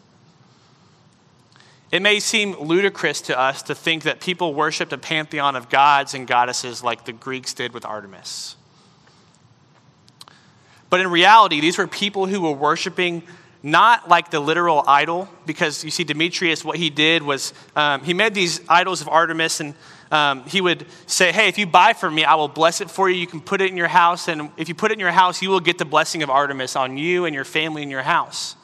It 1.92 2.02
may 2.02 2.18
seem 2.18 2.58
ludicrous 2.58 3.20
to 3.20 3.38
us 3.38 3.62
to 3.62 3.76
think 3.76 4.02
that 4.02 4.18
people 4.18 4.52
worshiped 4.52 4.92
a 4.92 4.98
pantheon 4.98 5.54
of 5.54 5.68
gods 5.68 6.14
and 6.14 6.26
goddesses 6.26 6.82
like 6.82 7.04
the 7.04 7.12
Greeks 7.12 7.54
did 7.54 7.72
with 7.72 7.84
Artemis. 7.84 8.56
But 10.90 10.98
in 10.98 11.12
reality, 11.12 11.60
these 11.60 11.78
were 11.78 11.86
people 11.86 12.26
who 12.26 12.40
were 12.40 12.50
worshiping 12.50 13.22
not 13.62 14.08
like 14.08 14.32
the 14.32 14.40
literal 14.40 14.82
idol, 14.88 15.28
because 15.46 15.84
you 15.84 15.92
see, 15.92 16.02
Demetrius, 16.02 16.64
what 16.64 16.76
he 16.76 16.90
did 16.90 17.22
was 17.22 17.54
um, 17.76 18.02
he 18.02 18.12
made 18.12 18.34
these 18.34 18.60
idols 18.68 19.00
of 19.00 19.08
Artemis, 19.08 19.60
and 19.60 19.74
um, 20.11 20.44
he 20.44 20.61
would 20.61 20.87
say, 21.06 21.32
Hey, 21.32 21.49
if 21.49 21.58
you 21.58 21.66
buy 21.66 21.92
from 21.92 22.14
me, 22.14 22.25
I 22.25 22.34
will 22.34 22.49
bless 22.49 22.80
it 22.80 22.90
for 22.90 23.08
you. 23.08 23.16
You 23.16 23.26
can 23.26 23.40
put 23.40 23.61
it 23.61 23.70
in 23.70 23.76
your 23.76 23.88
house, 23.88 24.28
and 24.28 24.50
if 24.56 24.68
you 24.68 24.75
put 24.75 24.90
it 24.90 24.94
in 24.94 25.00
your 25.00 25.12
house, 25.12 25.42
you 25.42 25.50
will 25.50 25.61
get 25.61 25.78
the 25.78 25.84
blessing 25.84 26.23
of 26.23 26.30
Artemis 26.30 26.76
on 26.76 26.96
you 26.96 27.25
and 27.25 27.34
your 27.34 27.44
family 27.44 27.82
and 27.82 27.90
your 27.90 28.02
house. 28.02 28.56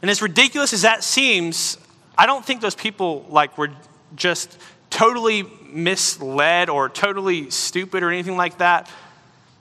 And 0.00 0.10
as 0.10 0.20
ridiculous 0.20 0.72
as 0.72 0.82
that 0.82 1.04
seems, 1.04 1.78
I 2.18 2.26
don't 2.26 2.44
think 2.44 2.60
those 2.60 2.74
people 2.74 3.24
like 3.28 3.56
were 3.56 3.70
just 4.16 4.58
totally 4.90 5.44
misled 5.70 6.68
or 6.68 6.88
totally 6.88 7.50
stupid 7.50 8.02
or 8.02 8.10
anything 8.10 8.36
like 8.36 8.58
that. 8.58 8.90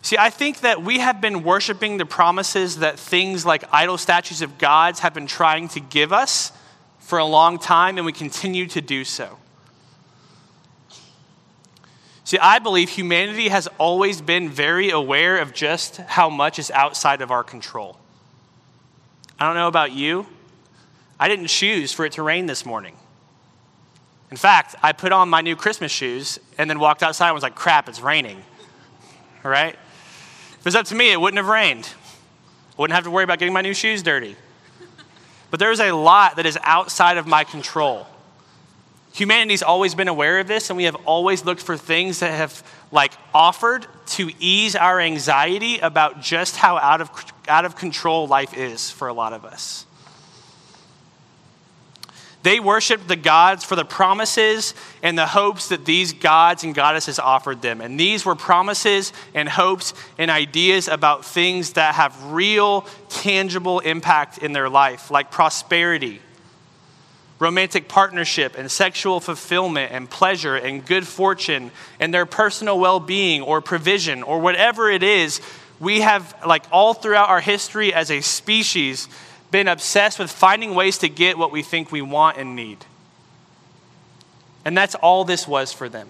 See, 0.01 0.18
I 0.18 0.32
think 0.32 0.62
that 0.62 0.82
we 0.82 1.00
have 1.00 1.22
been 1.22 1.44
worshiping 1.44 1.98
the 1.98 2.06
promises 2.06 2.80
that 2.80 3.00
things 3.00 3.46
like 3.46 3.63
idol 3.72 3.98
statues 3.98 4.41
of 4.41 4.58
gods 4.58 5.00
have 5.00 5.13
been 5.13 5.27
trying 5.27 5.68
to 5.70 5.80
give 5.80 6.12
us 6.12 6.51
for 7.00 7.20
a 7.20 7.25
long 7.25 7.60
time, 7.60 7.98
and 7.98 8.06
we 8.06 8.12
continue 8.12 8.65
to 8.68 8.82
do 8.82 9.03
so. 9.03 9.38
See, 12.31 12.39
I 12.39 12.59
believe 12.59 12.88
humanity 12.88 13.50
has 13.50 13.67
always 13.77 14.21
been 14.21 14.47
very 14.47 14.89
aware 14.89 15.39
of 15.39 15.53
just 15.53 15.97
how 15.97 16.29
much 16.29 16.59
is 16.59 16.71
outside 16.71 17.21
of 17.21 17.29
our 17.29 17.43
control. 17.43 17.97
I 19.37 19.46
don't 19.46 19.55
know 19.55 19.67
about 19.67 19.91
you, 19.91 20.25
I 21.20 21.27
didn't 21.27 21.48
choose 21.48 21.91
for 21.91 22.05
it 22.05 22.13
to 22.13 22.24
rain 22.24 22.46
this 22.46 22.65
morning. 22.65 22.96
In 24.31 24.37
fact, 24.37 24.75
I 24.81 24.94
put 24.94 25.11
on 25.11 25.27
my 25.27 25.41
new 25.41 25.57
Christmas 25.57 25.91
shoes 25.91 26.39
and 26.57 26.70
then 26.70 26.79
walked 26.79 27.03
outside 27.03 27.27
and 27.27 27.33
was 27.33 27.44
like, 27.44 27.55
crap, 27.55 27.89
it's 27.89 28.00
raining. 28.00 28.41
All 29.44 29.51
right? 29.51 29.74
If 29.74 30.59
it 30.59 30.63
was 30.63 30.75
up 30.75 30.85
to 30.85 30.96
me, 30.96 31.11
it 31.11 31.20
wouldn't 31.20 31.37
have 31.37 31.50
rained. 31.50 31.83
I 31.83 32.81
wouldn't 32.81 32.96
have 32.96 33.03
to 33.03 33.11
worry 33.11 33.25
about 33.25 33.39
getting 33.39 33.53
my 33.53 33.61
new 33.61 33.74
shoes 33.74 34.03
dirty. 34.03 34.37
But 35.50 35.59
there's 35.59 35.81
a 35.81 35.91
lot 35.91 36.37
that 36.37 36.46
is 36.46 36.57
outside 36.63 37.17
of 37.17 37.27
my 37.27 37.44
control. 37.44 38.07
Humanity's 39.13 39.61
always 39.61 39.93
been 39.93 40.07
aware 40.07 40.39
of 40.39 40.47
this, 40.47 40.69
and 40.69 40.77
we 40.77 40.85
have 40.85 40.95
always 41.05 41.43
looked 41.43 41.61
for 41.61 41.75
things 41.75 42.19
that 42.19 42.33
have 42.33 42.63
like 42.91 43.11
offered 43.33 43.85
to 44.07 44.31
ease 44.39 44.75
our 44.75 45.00
anxiety 45.00 45.79
about 45.79 46.21
just 46.21 46.55
how 46.55 46.77
out 46.77 47.01
of, 47.01 47.09
out 47.47 47.65
of 47.65 47.75
control 47.75 48.27
life 48.27 48.57
is 48.57 48.89
for 48.89 49.07
a 49.07 49.13
lot 49.13 49.33
of 49.33 49.43
us. 49.43 49.85
They 52.43 52.59
worshiped 52.59 53.07
the 53.07 53.15
gods 53.15 53.63
for 53.63 53.75
the 53.75 53.85
promises 53.85 54.74
and 55.03 55.17
the 55.17 55.27
hopes 55.27 55.67
that 55.67 55.85
these 55.85 56.13
gods 56.13 56.63
and 56.63 56.74
goddesses 56.74 57.19
offered 57.19 57.61
them. 57.61 57.81
And 57.81 58.00
these 58.00 58.25
were 58.25 58.35
promises 58.35 59.13
and 59.35 59.47
hopes 59.47 59.93
and 60.17 60.31
ideas 60.31 60.87
about 60.87 61.24
things 61.24 61.74
that 61.74 61.95
have 61.95 62.31
real, 62.31 62.87
tangible 63.09 63.79
impact 63.79 64.39
in 64.39 64.53
their 64.53 64.69
life, 64.69 65.11
like 65.11 65.29
prosperity, 65.29 66.19
romantic 67.42 67.88
partnership, 67.88 68.56
and 68.56 68.70
sexual 68.70 69.20
fulfillment, 69.20 69.92
and 69.92 70.08
pleasure, 70.08 70.56
and 70.56 70.86
good 70.86 71.08
fortune, 71.08 71.72
and 72.00 72.14
their 72.14 72.27
personal 72.27 72.80
well 72.80 73.00
being 73.00 73.42
or 73.42 73.60
provision, 73.62 74.22
or 74.22 74.40
whatever 74.40 74.92
it 74.92 75.01
is. 75.01 75.42
We 75.80 76.01
have, 76.01 76.36
like, 76.46 76.64
all 76.72 76.94
throughout 76.94 77.30
our 77.30 77.42
history 77.42 77.96
as 77.96 78.12
a 78.12 78.22
species, 78.22 79.10
been 79.50 79.68
obsessed 79.68 80.20
with 80.20 80.32
finding 80.32 80.75
ways 80.75 81.00
to 81.00 81.10
get 81.10 81.36
what 81.36 81.51
we 81.51 81.64
think 81.64 81.92
we 81.92 82.04
want 82.04 82.38
and 82.38 82.56
need. 82.56 82.86
And 84.64 84.77
that's 84.77 84.94
all 84.94 85.25
this 85.25 85.48
was 85.48 85.74
for 85.74 85.90
them. 85.90 86.10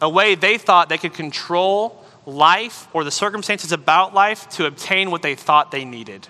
A 0.00 0.08
way 0.08 0.36
they 0.36 0.56
thought 0.56 0.88
they 0.88 0.98
could 0.98 1.14
control 1.14 2.04
life 2.24 2.86
or 2.92 3.02
the 3.02 3.10
circumstances 3.10 3.72
about 3.72 4.14
life 4.14 4.48
to 4.50 4.66
obtain 4.66 5.10
what 5.10 5.22
they 5.22 5.34
thought 5.34 5.72
they 5.72 5.84
needed. 5.84 6.28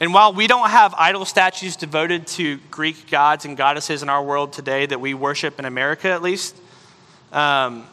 And 0.00 0.12
while 0.12 0.32
we 0.32 0.46
don't 0.46 0.70
have 0.70 0.94
idol 0.98 1.24
statues 1.24 1.76
devoted 1.76 2.26
to 2.28 2.58
Greek 2.70 3.10
gods 3.10 3.44
and 3.44 3.56
goddesses 3.56 4.02
in 4.02 4.08
our 4.08 4.22
world 4.22 4.52
today 4.52 4.86
that 4.86 5.00
we 5.00 5.14
worship 5.14 5.58
in 5.58 5.64
America, 5.64 6.08
at 6.08 6.22
least, 6.22 6.56
um, 7.32 7.86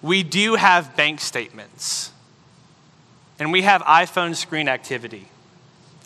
we 0.00 0.22
do 0.22 0.54
have 0.54 0.96
bank 0.96 1.20
statements. 1.20 2.12
And 3.38 3.52
we 3.52 3.62
have 3.62 3.82
iPhone 3.82 4.34
screen 4.34 4.68
activity, 4.68 5.28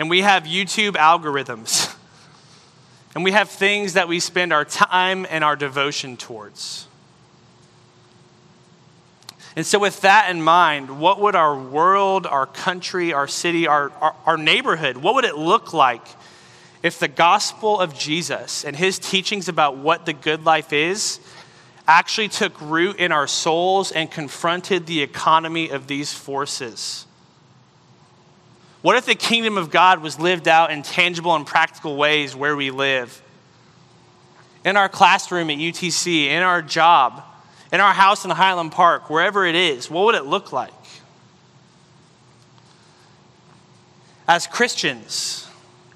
and 0.01 0.11
we 0.11 0.23
have 0.23 0.45
YouTube 0.45 0.93
algorithms, 0.93 1.95
and 3.15 3.23
we 3.23 3.31
have 3.31 3.49
things 3.49 3.93
that 3.93 4.09
we 4.09 4.19
spend 4.19 4.53
our 4.53 4.65
time 4.65 5.27
and 5.31 5.45
our 5.45 5.55
devotion 5.55 6.17
towards. 6.17 6.89
And 9.57 9.67
so, 9.67 9.79
with 9.79 10.03
that 10.03 10.31
in 10.31 10.43
mind, 10.43 11.01
what 11.01 11.21
would 11.21 11.35
our 11.35 11.59
world, 11.59 12.27
our 12.27 12.47
country, 12.47 13.13
our 13.13 13.27
city, 13.27 13.67
our, 13.67 13.91
our, 14.01 14.15
our, 14.25 14.37
neighborhood, 14.37 14.97
what 14.97 15.15
would 15.17 15.25
it 15.25 15.37
look 15.37 15.73
like 15.73 16.07
if 16.83 16.99
the 16.99 17.09
gospel 17.09 17.81
of 17.81 17.99
Jesus 17.99 18.65
and 18.65 18.77
his 18.77 18.99
teachings 18.99 19.49
about 19.49 19.77
what 19.77 20.07
the 20.07 20.13
good 20.13 20.45
life 20.45 20.73
is 20.73 21.19
actually 21.89 22.29
took 22.29 22.59
root 22.61 22.97
in 22.97 23.11
our 23.11 23.27
souls 23.27 23.91
and 23.91 24.09
confronted 24.09 24.87
the 24.87 25.03
economy 25.03 25.69
of 25.69 25.89
these 25.89 26.13
forces? 26.13 27.07
What 28.83 28.97
if 28.97 29.05
the 29.05 29.17
kingdom 29.17 29.59
of 29.59 29.71
God 29.71 30.01
was 30.01 30.19
lived 30.19 30.47
out 30.47 30.71
in 30.71 30.83
tangible 30.83 31.35
and 31.35 31.45
practical 31.45 31.97
ways 31.97 32.37
where 32.37 32.57
we 32.57 32.71
live? 32.71 33.21
In 34.65 34.77
our 34.77 34.89
classroom 34.89 35.51
at 35.51 35.59
UTC, 35.59 36.27
in 36.27 36.43
our 36.43 36.63
job, 36.63 37.25
in 37.73 37.81
our 37.81 37.93
house 37.93 38.25
in 38.25 38.31
Highland 38.31 38.73
Park, 38.73 39.11
wherever 39.11 39.47
it 39.47 39.55
is, 39.55 39.91
what 39.91 40.07
would 40.07 40.15
it 40.15 40.27
look 40.27 40.53
like? 40.53 40.73
As 44.27 44.47
Christians, 44.47 45.49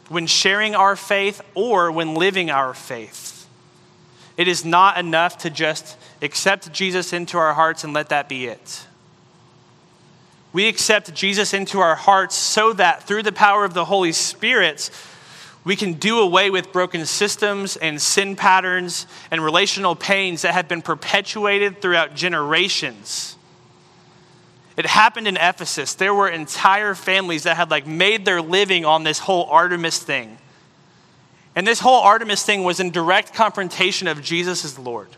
when 0.09 0.27
sharing 0.27 0.75
our 0.75 0.97
faith 0.97 1.41
or 1.55 1.91
when 1.91 2.15
living 2.15 2.51
our 2.51 2.75
faith, 2.75 3.49
it 4.37 4.49
is 4.49 4.65
not 4.65 4.99
enough 4.99 5.39
to 5.39 5.51
just 5.51 5.97
accept 6.21 6.73
Jesus 6.73 7.13
into 7.13 7.39
our 7.39 7.55
hearts 7.55 7.85
and 7.85 7.93
let 7.93 8.09
that 8.09 8.29
be 8.29 8.47
it 8.47 8.87
we 10.55 10.69
accept 10.69 11.13
Jesus 11.13 11.53
into 11.53 11.81
our 11.81 11.97
hearts 11.97 12.37
so 12.37 12.73
that 12.75 13.03
through 13.03 13.25
the 13.25 13.33
power 13.33 13.65
of 13.65 13.75
the 13.75 13.85
Holy 13.85 14.13
Spirit, 14.13 14.89
we 15.64 15.77
can 15.77 15.94
do 15.94 16.18
away 16.18 16.50
with 16.50 16.72
broken 16.72 17.07
systems 17.07 17.77
and 17.77 18.00
sin 18.00 18.37
patterns 18.37 19.07
and 19.31 19.42
relational 19.42 19.96
pains 19.96 20.42
that 20.42 20.53
have 20.53 20.68
been 20.68 20.83
perpetuated 20.83 21.81
throughout 21.81 22.14
generations. 22.14 23.37
It 24.77 24.87
happened 24.87 25.27
in 25.27 25.37
Ephesus. 25.37 25.94
There 25.94 26.12
were 26.12 26.29
entire 26.29 26.94
families 26.94 27.44
that 27.44 27.57
had 27.57 27.70
like 27.70 27.87
made 27.87 28.24
their 28.24 28.42
living 28.42 28.85
on 28.85 29.05
this 29.05 29.20
whole 29.20 29.44
Artemis 29.44 29.98
thing. 29.98 30.37
And 31.57 31.66
this 31.66 31.81
whole 31.81 32.00
Artemis 32.00 32.42
thing 32.42 32.64
was 32.64 32.81
in 32.81 32.90
direct 32.90 33.33
confrontation 33.33 34.09
of 34.09 34.20
Jesus 34.20 34.64
as 34.64 34.79
Lord. 34.79 35.09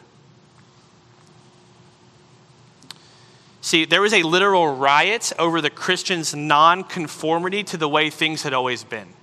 See, 3.63 3.85
there 3.85 4.03
was 4.03 4.13
a 4.13 4.23
literal 4.23 4.77
riot 4.77 5.33
over 5.41 5.61
the 5.61 5.71
Christians' 5.71 6.37
nonconformity 6.37 7.65
to 7.65 7.77
the 7.77 7.89
way 7.89 8.11
things 8.11 8.43
had 8.43 8.53
always 8.53 8.85
been. 8.85 9.16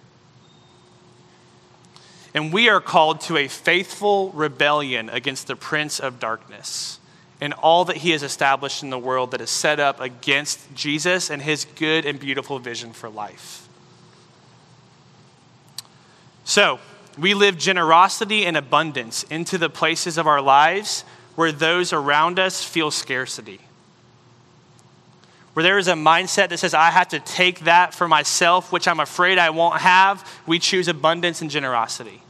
And 2.34 2.52
we 2.52 2.70
are 2.70 2.82
called 2.82 3.22
to 3.22 3.38
a 3.38 3.48
faithful 3.48 4.32
rebellion 4.32 5.10
against 5.10 5.48
the 5.48 5.56
prince 5.56 6.00
of 6.00 6.20
darkness 6.20 7.00
and 7.40 7.54
all 7.54 7.86
that 7.86 7.98
he 7.98 8.12
has 8.12 8.24
established 8.24 8.84
in 8.84 8.90
the 8.90 8.98
world 8.98 9.32
that 9.32 9.42
is 9.42 9.50
set 9.50 9.80
up 9.80 10.00
against 10.00 10.74
Jesus 10.74 11.30
and 11.30 11.42
his 11.42 11.66
good 11.76 12.06
and 12.06 12.20
beautiful 12.20 12.58
vision 12.58 12.94
for 12.94 13.10
life. 13.10 13.68
So, 16.46 16.80
we 17.18 17.34
live 17.34 17.58
generosity 17.58 18.46
and 18.46 18.58
abundance 18.58 19.24
into 19.24 19.58
the 19.58 19.70
places 19.70 20.18
of 20.18 20.26
our 20.26 20.42
lives 20.42 21.04
where 21.36 21.52
those 21.52 21.94
around 21.94 22.40
us 22.40 22.64
feel 22.64 22.92
scarcity. 22.92 23.60
Where 25.54 25.64
there 25.64 25.78
is 25.78 25.88
a 25.88 25.94
mindset 25.94 26.50
that 26.50 26.58
says, 26.58 26.74
I 26.74 26.90
have 26.90 27.10
to 27.10 27.20
take 27.20 27.62
that 27.62 27.94
for 27.94 28.08
myself, 28.08 28.72
which 28.72 28.88
I'm 28.88 29.00
afraid 29.00 29.38
I 29.38 29.52
won't 29.52 29.80
have, 29.80 30.28
we 30.48 30.58
choose 30.60 30.88
abundance 30.88 31.42
and 31.42 31.52
generosity. 31.52 32.22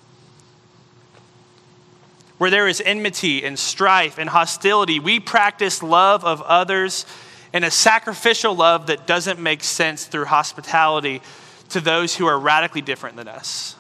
Where 2.38 2.50
there 2.50 2.68
is 2.68 2.82
enmity 2.86 3.46
and 3.46 3.58
strife 3.58 4.18
and 4.18 4.30
hostility, 4.30 5.00
we 5.00 5.20
practice 5.20 5.82
love 5.82 6.26
of 6.26 6.42
others 6.42 7.06
and 7.54 7.64
a 7.64 7.72
sacrificial 7.72 8.56
love 8.56 8.88
that 8.88 9.08
doesn't 9.08 9.40
make 9.40 9.64
sense 9.64 10.06
through 10.06 10.26
hospitality 10.26 11.22
to 11.70 11.80
those 11.80 12.16
who 12.16 12.26
are 12.26 12.38
radically 12.38 12.82
different 12.82 13.16
than 13.16 13.28
us 13.28 13.76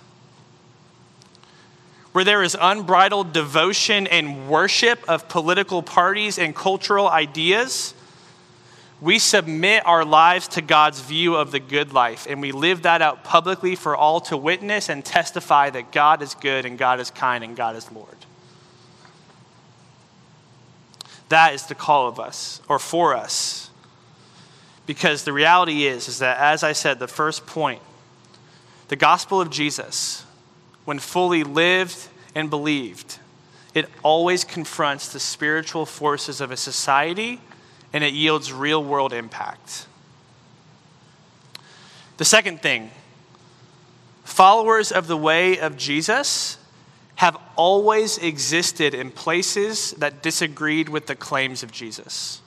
where 2.14 2.24
there 2.24 2.44
is 2.44 2.56
unbridled 2.60 3.34
devotion 3.34 4.08
and 4.08 4.48
worship 4.48 5.04
of 5.10 5.28
political 5.28 5.82
parties 5.82 6.38
and 6.40 6.56
cultural 6.56 7.10
ideas, 7.10 7.94
we 9.04 9.20
submit 9.20 9.86
our 9.86 10.06
lives 10.06 10.48
to 10.48 10.62
God's 10.62 11.02
view 11.02 11.36
of 11.36 11.52
the 11.52 11.60
good 11.60 11.92
life, 11.92 12.26
and 12.30 12.39
we 12.39 12.54
live 12.54 12.84
that 12.84 13.02
out 13.02 13.26
publicly 13.26 13.76
for 13.76 13.98
all 13.98 14.22
to 14.22 14.38
witness 14.38 14.88
and 14.88 15.04
testify 15.04 15.70
that 15.72 15.92
God 15.92 16.22
is 16.22 16.34
good 16.36 16.66
and 16.66 16.78
God 16.78 17.02
is 17.02 17.12
kind 17.12 17.44
and 17.44 17.54
God 17.54 17.76
is 17.76 17.92
Lord. 17.92 18.16
That 21.28 21.54
is 21.54 21.66
the 21.66 21.76
call 21.76 22.08
of 22.08 22.18
us, 22.18 22.62
or 22.70 22.80
for 22.80 23.13
us. 23.13 23.70
Because 24.86 25.26
the 25.26 25.34
reality 25.34 25.86
is, 25.86 26.08
is 26.08 26.20
that, 26.20 26.38
as 26.38 26.63
I 26.63 26.72
said, 26.72 27.00
the 27.00 27.08
first 27.08 27.46
point, 27.46 27.82
the 28.88 28.96
gospel 28.96 29.42
of 29.42 29.50
Jesus, 29.50 30.26
when 30.86 31.00
fully 31.00 31.44
lived 31.44 32.08
and 32.34 32.50
believed, 32.50 33.20
it 33.74 33.89
always 34.02 34.46
confronts 34.46 35.12
the 35.12 35.20
spiritual 35.20 35.86
forces 35.86 36.39
of 36.39 36.52
a 36.52 36.58
society 36.58 37.42
and 37.94 38.04
it 38.04 38.14
yields 38.14 38.52
real 38.52 38.84
world 38.84 39.14
impact. 39.14 39.88
The 42.18 42.26
second 42.26 42.62
thing 42.62 42.92
followers 44.24 44.92
of 44.92 45.08
the 45.08 45.18
way 45.18 45.60
of 45.60 45.78
Jesus 45.78 46.58
have 47.16 47.38
always 47.56 48.18
existed 48.18 48.94
in 48.94 49.12
places 49.12 49.92
that 49.94 50.24
disagreed 50.24 50.90
with 50.90 51.06
the 51.06 51.16
claims 51.16 51.62
of 51.62 51.72
Jesus. 51.72 52.42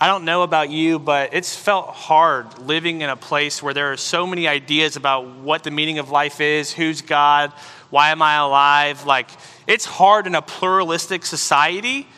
I 0.00 0.06
don't 0.06 0.24
know 0.24 0.42
about 0.42 0.70
you, 0.70 0.98
but 0.98 1.32
it's 1.32 1.54
felt 1.54 1.88
hard 1.88 2.58
living 2.58 3.02
in 3.02 3.10
a 3.10 3.16
place 3.16 3.62
where 3.62 3.74
there 3.74 3.92
are 3.92 3.96
so 3.96 4.26
many 4.26 4.48
ideas 4.48 4.96
about 4.96 5.28
what 5.36 5.64
the 5.64 5.70
meaning 5.70 5.98
of 5.98 6.10
life 6.10 6.40
is, 6.40 6.72
who's 6.72 7.02
God, 7.02 7.52
why 7.90 8.10
am 8.10 8.20
I 8.20 8.34
alive. 8.34 9.06
Like, 9.06 9.28
it's 9.66 9.84
hard 9.84 10.26
in 10.26 10.34
a 10.34 10.42
pluralistic 10.42 11.24
society 11.24 12.08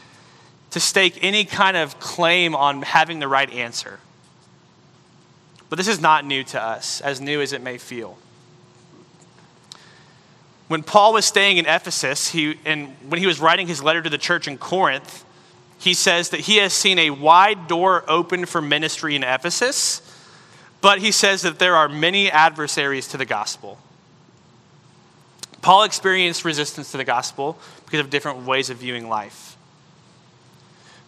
to 0.75 0.81
stake 0.81 1.21
any 1.23 1.45
kind 1.45 1.77
of 1.77 2.01
claim 2.01 2.57
on 2.57 2.83
having 2.83 3.21
the 3.21 3.29
right 3.29 3.49
answer. 3.53 4.01
But 5.71 5.77
this 5.77 5.87
is 5.87 6.01
not 6.01 6.25
new 6.25 6.43
to 6.43 6.61
us, 6.61 7.01
as 7.01 7.21
new 7.21 7.41
as 7.41 7.53
it 7.53 7.63
may 7.63 7.79
feel. 7.79 8.19
When 10.67 10.83
Paul 10.83 11.13
was 11.13 11.27
staying 11.27 11.59
in 11.59 11.67
Ephesus, 11.67 12.33
he, 12.33 12.59
and 12.65 12.89
when 13.09 13.21
he 13.21 13.27
was 13.29 13.39
writing 13.39 13.69
his 13.69 13.85
letter 13.85 14.03
to 14.03 14.11
the 14.11 14.19
church 14.19 14.49
in 14.49 14.59
Corinth, 14.59 15.25
he 15.79 15.95
says 15.95 16.31
that 16.31 16.41
he 16.41 16.57
has 16.57 16.73
seen 16.73 16.99
a 16.99 17.11
wide 17.11 17.69
door 17.69 18.03
open 18.09 18.45
for 18.45 18.61
ministry 18.61 19.15
in 19.15 19.23
Ephesus, 19.23 20.03
but 20.81 20.99
he 20.99 21.13
says 21.13 21.43
that 21.43 21.61
there 21.61 21.77
are 21.77 21.89
many 21.89 22.29
adversaries 22.29 23.07
to 23.07 23.17
the 23.17 23.25
gospel. 23.25 23.79
Paul 25.63 25.85
experienced 25.85 26.45
resistance 26.45 26.91
to 26.91 26.97
the 26.97 27.05
gospel 27.05 27.59
because 27.85 28.01
of 28.01 28.11
different 28.11 28.45
ways 28.45 28.71
of 28.71 28.79
viewing 28.79 29.09
life. 29.09 29.54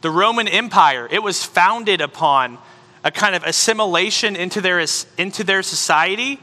The 0.02 0.10
Roman 0.10 0.46
Empire, 0.46 1.08
it 1.10 1.22
was 1.22 1.44
founded 1.44 2.00
upon 2.00 2.58
a 3.02 3.10
kind 3.10 3.34
of 3.34 3.44
assimilation 3.44 4.36
into 4.36 4.60
their, 4.60 4.84
into 5.16 5.44
their 5.44 5.62
society 5.62 6.40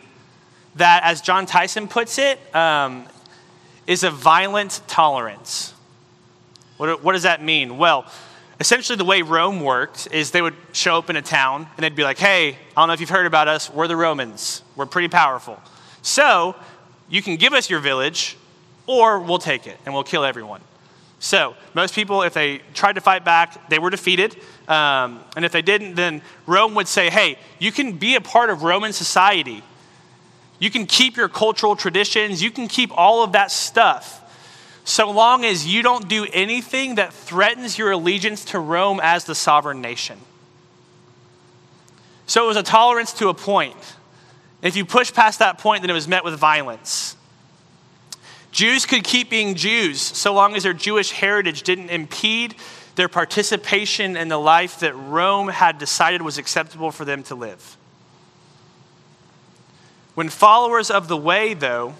that, 0.75 1.03
as 1.03 1.21
Jon 1.21 1.45
Tyson 1.45 1.87
puts 1.87 2.17
it, 2.17 2.39
um, 2.55 3.05
is 3.85 4.03
a 4.03 4.09
violent 4.09 4.81
tolerance. 4.87 5.73
What, 6.77 7.03
what 7.03 7.13
does 7.13 7.23
that 7.23 7.43
mean? 7.43 7.77
Well, 7.77 8.05
essentially, 8.59 8.97
the 8.97 9.05
way 9.05 9.21
Rome 9.21 9.61
worked 9.61 10.07
is 10.11 10.31
they 10.31 10.41
would 10.41 10.55
show 10.71 10.97
up 10.97 11.09
in 11.09 11.15
a 11.15 11.21
town 11.21 11.67
and 11.75 11.83
they'd 11.83 11.95
be 11.95 12.03
like, 12.03 12.17
hey, 12.17 12.57
I 12.75 12.81
don't 12.81 12.87
know 12.87 12.93
if 12.93 13.01
you've 13.01 13.09
heard 13.09 13.25
about 13.25 13.47
us. 13.47 13.69
We're 13.69 13.87
the 13.87 13.95
Romans, 13.95 14.63
we're 14.75 14.85
pretty 14.85 15.09
powerful. 15.09 15.59
So, 16.01 16.55
you 17.09 17.21
can 17.21 17.35
give 17.35 17.53
us 17.53 17.69
your 17.69 17.79
village 17.79 18.37
or 18.87 19.19
we'll 19.19 19.37
take 19.37 19.67
it 19.67 19.77
and 19.85 19.93
we'll 19.93 20.03
kill 20.03 20.23
everyone. 20.23 20.61
So, 21.23 21.55
most 21.73 21.95
people, 21.95 22.23
if 22.23 22.33
they 22.33 22.57
tried 22.73 22.95
to 22.95 23.01
fight 23.01 23.23
back, 23.23 23.69
they 23.69 23.79
were 23.79 23.89
defeated. 23.89 24.35
Um, 24.67 25.21
and 25.37 25.45
if 25.45 25.53
they 25.53 25.61
didn't, 25.61 25.95
then 25.95 26.21
Rome 26.45 26.75
would 26.75 26.89
say, 26.89 27.09
hey, 27.09 27.37
you 27.59 27.71
can 27.71 27.93
be 27.93 28.15
a 28.15 28.21
part 28.21 28.49
of 28.49 28.63
Roman 28.63 28.91
society. 28.91 29.63
You 30.59 30.69
can 30.69 30.85
keep 30.85 31.15
your 31.15 31.29
cultural 31.29 31.77
traditions. 31.77 32.43
You 32.43 32.51
can 32.51 32.67
keep 32.67 32.91
all 32.93 33.23
of 33.23 33.31
that 33.31 33.51
stuff 33.51 34.19
so 34.83 35.09
long 35.11 35.45
as 35.45 35.65
you 35.65 35.81
don't 35.81 36.09
do 36.09 36.27
anything 36.33 36.95
that 36.95 37.13
threatens 37.13 37.77
your 37.77 37.91
allegiance 37.91 38.43
to 38.43 38.59
Rome 38.59 38.99
as 39.01 39.23
the 39.23 39.33
sovereign 39.33 39.79
nation. 39.79 40.19
So 42.25 42.43
it 42.43 42.47
was 42.49 42.57
a 42.57 42.63
tolerance 42.63 43.13
to 43.13 43.29
a 43.29 43.33
point. 43.33 43.77
If 44.61 44.75
you 44.75 44.83
push 44.83 45.13
past 45.13 45.39
that 45.39 45.57
point, 45.57 45.83
then 45.83 45.89
it 45.89 45.93
was 45.93 46.09
met 46.09 46.25
with 46.25 46.37
violence. 46.37 47.15
Jews 48.53 48.85
could 48.85 49.03
keep 49.03 49.31
being 49.31 49.55
Jews 49.55 49.99
so 49.99 50.31
long 50.31 50.55
as 50.55 50.61
their 50.61 50.73
Jewish 50.73 51.11
heritage 51.11 51.63
didn't 51.63 51.89
impede 51.89 52.53
their 52.95 53.09
participation 53.09 54.15
in 54.15 54.27
the 54.27 54.37
life 54.37 54.79
that 54.79 54.93
Rome 54.93 55.47
had 55.47 55.79
decided 55.79 56.21
was 56.21 56.37
acceptable 56.37 56.91
for 56.91 57.03
them 57.03 57.23
to 57.23 57.35
live. 57.35 57.77
When 60.13 60.29
followers 60.29 60.91
of 60.91 61.07
the 61.07 61.17
way, 61.17 61.55
though, 61.55 61.95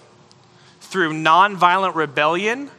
through 0.80 1.12
nonviolent 1.14 1.96
rebellion, 1.96 2.70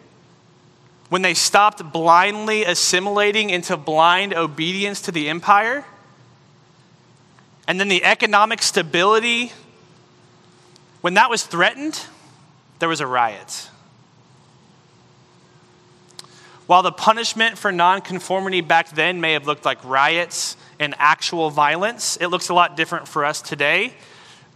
when 1.09 1.21
they 1.21 1.33
stopped 1.33 1.91
blindly 1.91 2.63
assimilating 2.63 3.49
into 3.49 3.75
blind 3.75 4.33
obedience 4.33 5.01
to 5.01 5.11
the 5.11 5.27
empire, 5.27 5.83
and 7.67 7.77
then 7.77 7.89
the 7.89 8.05
economic 8.05 8.61
stability, 8.61 9.51
when 11.01 11.15
that 11.15 11.29
was 11.29 11.43
threatened, 11.43 12.05
there 12.79 12.89
was 12.89 13.01
a 13.01 13.07
riot. 13.07 13.69
While 16.67 16.81
the 16.81 16.91
punishment 16.91 17.57
for 17.57 17.71
nonconformity 17.71 18.61
back 18.61 18.89
then 18.89 19.21
may 19.21 19.33
have 19.33 19.45
looked 19.45 19.65
like 19.65 19.83
riots 19.83 20.57
and 20.79 20.95
actual 20.97 21.51
violence, 21.51 22.17
it 22.19 22.27
looks 22.27 22.49
a 22.49 22.53
lot 22.53 22.75
different 22.75 23.07
for 23.07 23.23
us 23.23 23.41
today 23.41 23.93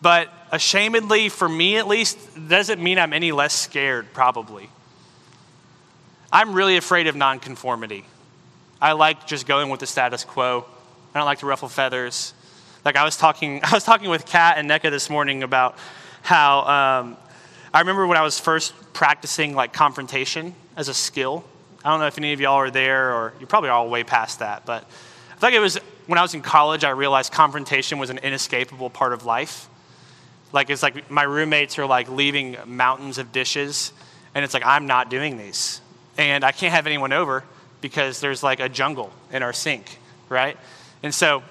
but 0.02 0.30
ashamedly, 0.52 1.30
for 1.30 1.50
me 1.50 1.78
at 1.78 1.88
least, 1.88 2.18
doesn't 2.48 2.82
mean 2.82 2.98
I'm 2.98 3.14
any 3.14 3.32
less 3.32 3.54
scared, 3.54 4.14
probably. 4.14 4.70
I'm 6.32 6.54
really 6.54 6.78
afraid 6.78 7.08
of 7.08 7.16
nonconformity. 7.16 8.06
I 8.82 8.94
like 8.94 9.28
just 9.28 9.46
going 9.46 9.70
with 9.70 9.82
the 9.82 9.88
status 9.88 10.24
quo. 10.24 10.66
I 11.14 11.20
don't 11.20 11.26
like 11.26 11.40
to 11.40 11.46
ruffle 11.46 11.70
feathers. 11.70 12.34
Like 12.86 12.96
I 12.96 13.04
was 13.04 13.18
talking, 13.18 13.62
I 13.64 13.74
was 13.74 13.84
talking 13.84 14.10
with 14.10 14.26
Kat 14.26 14.58
and 14.58 14.70
NECA 14.70 14.90
this 14.90 15.10
morning 15.10 15.44
about 15.44 15.78
how 16.22 16.62
um, 17.02 17.18
I 17.74 17.80
remember 17.80 18.08
when 18.08 18.18
I 18.18 18.24
was 18.24 18.40
first 18.40 18.74
practicing 18.94 19.54
like 19.54 19.74
confrontation 19.74 20.56
as 20.76 20.88
a 20.88 20.94
skill. 20.94 21.44
I 21.84 21.92
don't 21.92 22.00
know 22.00 22.08
if 22.08 22.18
any 22.18 22.34
of 22.34 22.42
y'all 22.42 22.56
are 22.56 22.72
there, 22.72 23.14
or 23.14 23.34
you're 23.40 23.48
probably 23.48 23.70
all 23.70 23.90
way 23.90 24.04
past 24.04 24.40
that. 24.40 24.66
But 24.66 24.86
I 25.32 25.36
think 25.36 25.54
it 25.54 25.60
was 25.60 25.78
when 26.08 26.18
I 26.18 26.22
was 26.22 26.34
in 26.34 26.42
college. 26.42 26.84
I 26.84 26.90
realized 26.90 27.32
confrontation 27.32 28.00
was 28.00 28.10
an 28.10 28.18
inescapable 28.18 28.90
part 28.90 29.14
of 29.14 29.26
life. 29.26 29.70
Like 30.52 30.70
it's 30.70 30.82
like 30.82 31.12
my 31.12 31.24
roommates 31.24 31.78
are 31.78 31.86
like 31.86 32.10
leaving 32.10 32.58
mountains 32.66 33.20
of 33.20 33.32
dishes, 33.32 33.94
and 34.34 34.44
it's 34.44 34.54
like 34.54 34.66
I'm 34.66 34.88
not 34.88 35.10
doing 35.10 35.38
these, 35.38 35.80
and 36.18 36.44
I 36.44 36.52
can't 36.52 36.74
have 36.74 36.88
anyone 36.88 37.14
over 37.14 37.44
because 37.82 38.20
there's 38.20 38.42
like 38.42 38.60
a 38.60 38.68
jungle 38.68 39.14
in 39.32 39.44
our 39.44 39.54
sink, 39.54 40.00
right? 40.28 40.58
And 41.04 41.14
so 41.14 41.44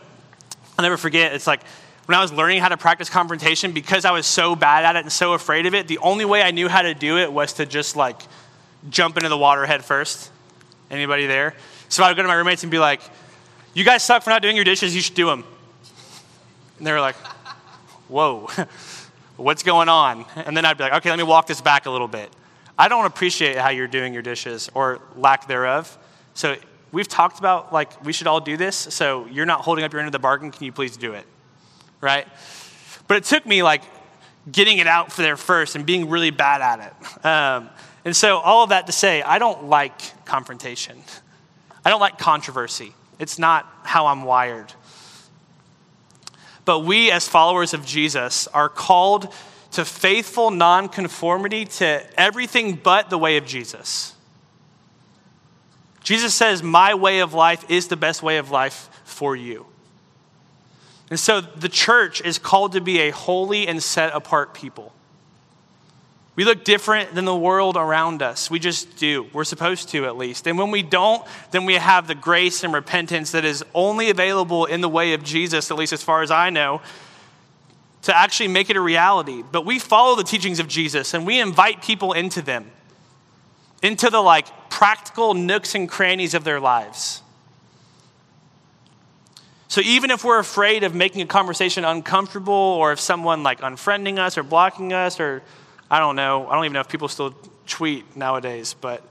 I'll 0.76 0.82
never 0.82 0.96
forget. 0.96 1.32
It's 1.32 1.46
like 1.46 1.60
when 2.08 2.16
I 2.16 2.22
was 2.22 2.32
learning 2.32 2.62
how 2.62 2.70
to 2.70 2.78
practice 2.78 3.10
confrontation, 3.10 3.72
because 3.72 4.06
I 4.06 4.12
was 4.12 4.26
so 4.26 4.56
bad 4.56 4.86
at 4.86 4.96
it 4.96 5.00
and 5.00 5.12
so 5.12 5.34
afraid 5.34 5.66
of 5.66 5.74
it, 5.74 5.88
the 5.88 5.98
only 5.98 6.24
way 6.24 6.40
I 6.40 6.52
knew 6.52 6.66
how 6.66 6.80
to 6.80 6.94
do 6.94 7.18
it 7.18 7.30
was 7.30 7.52
to 7.54 7.66
just 7.66 7.96
like 7.96 8.18
jump 8.88 9.18
into 9.18 9.28
the 9.28 9.36
water 9.36 9.66
head 9.66 9.84
first. 9.84 10.30
Anybody 10.90 11.26
there? 11.26 11.54
So 11.90 12.02
I 12.02 12.08
would 12.08 12.16
go 12.16 12.22
to 12.22 12.28
my 12.28 12.32
roommates 12.32 12.62
and 12.62 12.70
be 12.70 12.78
like, 12.78 13.02
You 13.74 13.84
guys 13.84 14.02
suck 14.02 14.22
for 14.22 14.30
not 14.30 14.40
doing 14.40 14.56
your 14.56 14.64
dishes, 14.64 14.96
you 14.96 15.02
should 15.02 15.16
do 15.16 15.26
them. 15.26 15.44
And 16.78 16.86
they 16.86 16.92
were 16.92 17.00
like, 17.00 17.16
Whoa, 18.08 18.48
what's 19.36 19.62
going 19.62 19.90
on? 19.90 20.24
And 20.34 20.56
then 20.56 20.64
I'd 20.64 20.78
be 20.78 20.84
like, 20.84 20.94
Okay, 20.94 21.10
let 21.10 21.18
me 21.18 21.24
walk 21.24 21.46
this 21.46 21.60
back 21.60 21.84
a 21.84 21.90
little 21.90 22.08
bit. 22.08 22.30
I 22.78 22.88
don't 22.88 23.04
appreciate 23.04 23.58
how 23.58 23.68
you're 23.68 23.86
doing 23.86 24.14
your 24.14 24.22
dishes 24.22 24.70
or 24.72 25.02
lack 25.14 25.46
thereof. 25.46 25.98
So 26.32 26.56
we've 26.90 27.06
talked 27.06 27.38
about 27.38 27.70
like 27.70 28.02
we 28.02 28.14
should 28.14 28.28
all 28.28 28.40
do 28.40 28.56
this. 28.56 28.76
So 28.76 29.26
you're 29.26 29.44
not 29.44 29.60
holding 29.60 29.84
up 29.84 29.92
your 29.92 30.00
end 30.00 30.08
of 30.08 30.12
the 30.12 30.18
bargain. 30.18 30.50
Can 30.50 30.64
you 30.64 30.72
please 30.72 30.96
do 30.96 31.12
it? 31.12 31.26
Right? 32.00 32.26
But 33.06 33.16
it 33.18 33.24
took 33.24 33.46
me 33.46 33.62
like 33.62 33.82
getting 34.50 34.78
it 34.78 34.86
out 34.86 35.12
for 35.12 35.22
there 35.22 35.36
first 35.36 35.76
and 35.76 35.84
being 35.84 36.08
really 36.08 36.30
bad 36.30 36.60
at 36.60 36.92
it. 36.92 37.26
Um, 37.26 37.70
and 38.04 38.16
so 38.16 38.38
all 38.38 38.62
of 38.62 38.70
that 38.70 38.86
to 38.86 38.92
say, 38.92 39.22
I 39.22 39.38
don't 39.38 39.64
like 39.64 40.24
confrontation. 40.24 41.02
I 41.84 41.90
don't 41.90 42.00
like 42.00 42.18
controversy. 42.18 42.94
It's 43.18 43.38
not 43.38 43.66
how 43.82 44.06
I'm 44.06 44.22
wired. 44.22 44.72
But 46.64 46.80
we, 46.80 47.10
as 47.10 47.26
followers 47.26 47.74
of 47.74 47.84
Jesus, 47.84 48.46
are 48.48 48.68
called 48.68 49.32
to 49.72 49.84
faithful 49.84 50.50
nonconformity 50.50 51.64
to 51.64 52.02
everything 52.20 52.74
but 52.74 53.10
the 53.10 53.18
way 53.18 53.36
of 53.36 53.46
Jesus. 53.46 54.14
Jesus 56.02 56.34
says, 56.34 56.62
My 56.62 56.94
way 56.94 57.20
of 57.20 57.34
life 57.34 57.70
is 57.70 57.88
the 57.88 57.96
best 57.96 58.22
way 58.22 58.38
of 58.38 58.50
life 58.50 58.88
for 59.04 59.34
you. 59.36 59.66
And 61.10 61.18
so 61.18 61.40
the 61.40 61.68
church 61.68 62.20
is 62.20 62.38
called 62.38 62.72
to 62.72 62.80
be 62.80 63.00
a 63.00 63.10
holy 63.10 63.66
and 63.66 63.82
set 63.82 64.14
apart 64.14 64.52
people. 64.54 64.92
We 66.36 66.44
look 66.44 66.62
different 66.64 67.16
than 67.16 67.24
the 67.24 67.34
world 67.34 67.76
around 67.76 68.22
us. 68.22 68.48
We 68.48 68.60
just 68.60 68.96
do. 68.96 69.26
We're 69.32 69.42
supposed 69.42 69.88
to, 69.88 70.06
at 70.06 70.16
least. 70.16 70.46
And 70.46 70.56
when 70.56 70.70
we 70.70 70.84
don't, 70.84 71.26
then 71.50 71.64
we 71.64 71.74
have 71.74 72.06
the 72.06 72.14
grace 72.14 72.62
and 72.62 72.72
repentance 72.72 73.32
that 73.32 73.44
is 73.44 73.64
only 73.74 74.08
available 74.08 74.64
in 74.64 74.80
the 74.80 74.88
way 74.88 75.14
of 75.14 75.24
Jesus, 75.24 75.72
at 75.72 75.76
least 75.76 75.92
as 75.92 76.02
far 76.02 76.22
as 76.22 76.30
I 76.30 76.50
know, 76.50 76.80
to 78.02 78.16
actually 78.16 78.48
make 78.48 78.70
it 78.70 78.76
a 78.76 78.80
reality. 78.80 79.42
But 79.50 79.66
we 79.66 79.80
follow 79.80 80.14
the 80.14 80.22
teachings 80.22 80.60
of 80.60 80.68
Jesus 80.68 81.12
and 81.12 81.26
we 81.26 81.40
invite 81.40 81.82
people 81.82 82.12
into 82.12 82.40
them, 82.40 82.70
into 83.82 84.08
the 84.08 84.20
like 84.20 84.70
practical 84.70 85.34
nooks 85.34 85.74
and 85.74 85.88
crannies 85.88 86.34
of 86.34 86.44
their 86.44 86.60
lives. 86.60 87.20
So 89.68 89.82
even 89.82 90.10
if 90.10 90.24
we're 90.24 90.38
afraid 90.38 90.82
of 90.82 90.94
making 90.94 91.22
a 91.22 91.26
conversation 91.26 91.84
uncomfortable 91.84 92.54
or 92.54 92.92
if 92.92 93.00
someone 93.00 93.42
like 93.42 93.60
unfriending 93.60 94.18
us 94.18 94.38
or 94.38 94.42
blocking 94.42 94.92
us 94.92 95.20
or 95.20 95.42
I 95.90 96.00
don't 96.00 96.16
know. 96.16 96.46
I 96.46 96.54
don't 96.54 96.64
even 96.64 96.74
know 96.74 96.80
if 96.80 96.88
people 96.88 97.08
still 97.08 97.34
tweet 97.66 98.16
nowadays, 98.16 98.74
but 98.78 99.02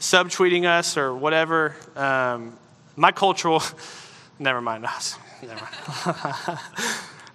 subtweeting 0.00 0.64
us 0.64 0.96
or 0.96 1.14
whatever. 1.14 1.76
Um, 1.94 2.58
my 2.96 3.12
cultural, 3.12 3.62
never 4.38 4.60
mind. 4.60 4.86
Never 5.42 5.68
mind. 6.06 6.58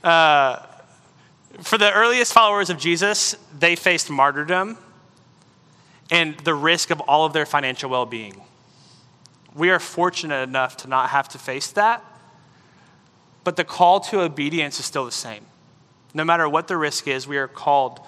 uh, 0.04 0.66
for 1.60 1.78
the 1.78 1.92
earliest 1.92 2.32
followers 2.32 2.70
of 2.70 2.78
Jesus, 2.78 3.36
they 3.60 3.76
faced 3.76 4.10
martyrdom 4.10 4.78
and 6.10 6.38
the 6.40 6.54
risk 6.54 6.90
of 6.90 7.02
all 7.02 7.26
of 7.26 7.34
their 7.34 7.46
financial 7.46 7.90
well 7.90 8.06
being. 8.06 8.42
We 9.54 9.72
are 9.72 9.80
fortunate 9.80 10.48
enough 10.48 10.78
to 10.78 10.88
not 10.88 11.10
have 11.10 11.28
to 11.30 11.38
face 11.38 11.72
that, 11.72 12.02
but 13.48 13.56
the 13.56 13.64
call 13.64 14.02
to 14.02 14.20
obedience 14.20 14.78
is 14.78 14.86
still 14.86 15.06
the 15.06 15.10
same. 15.10 15.46
No 16.14 16.26
matter 16.26 16.50
what 16.50 16.68
the 16.68 16.76
risk 16.76 17.08
is, 17.08 17.30
we 17.30 17.38
are 17.38 17.48
called 17.48 18.02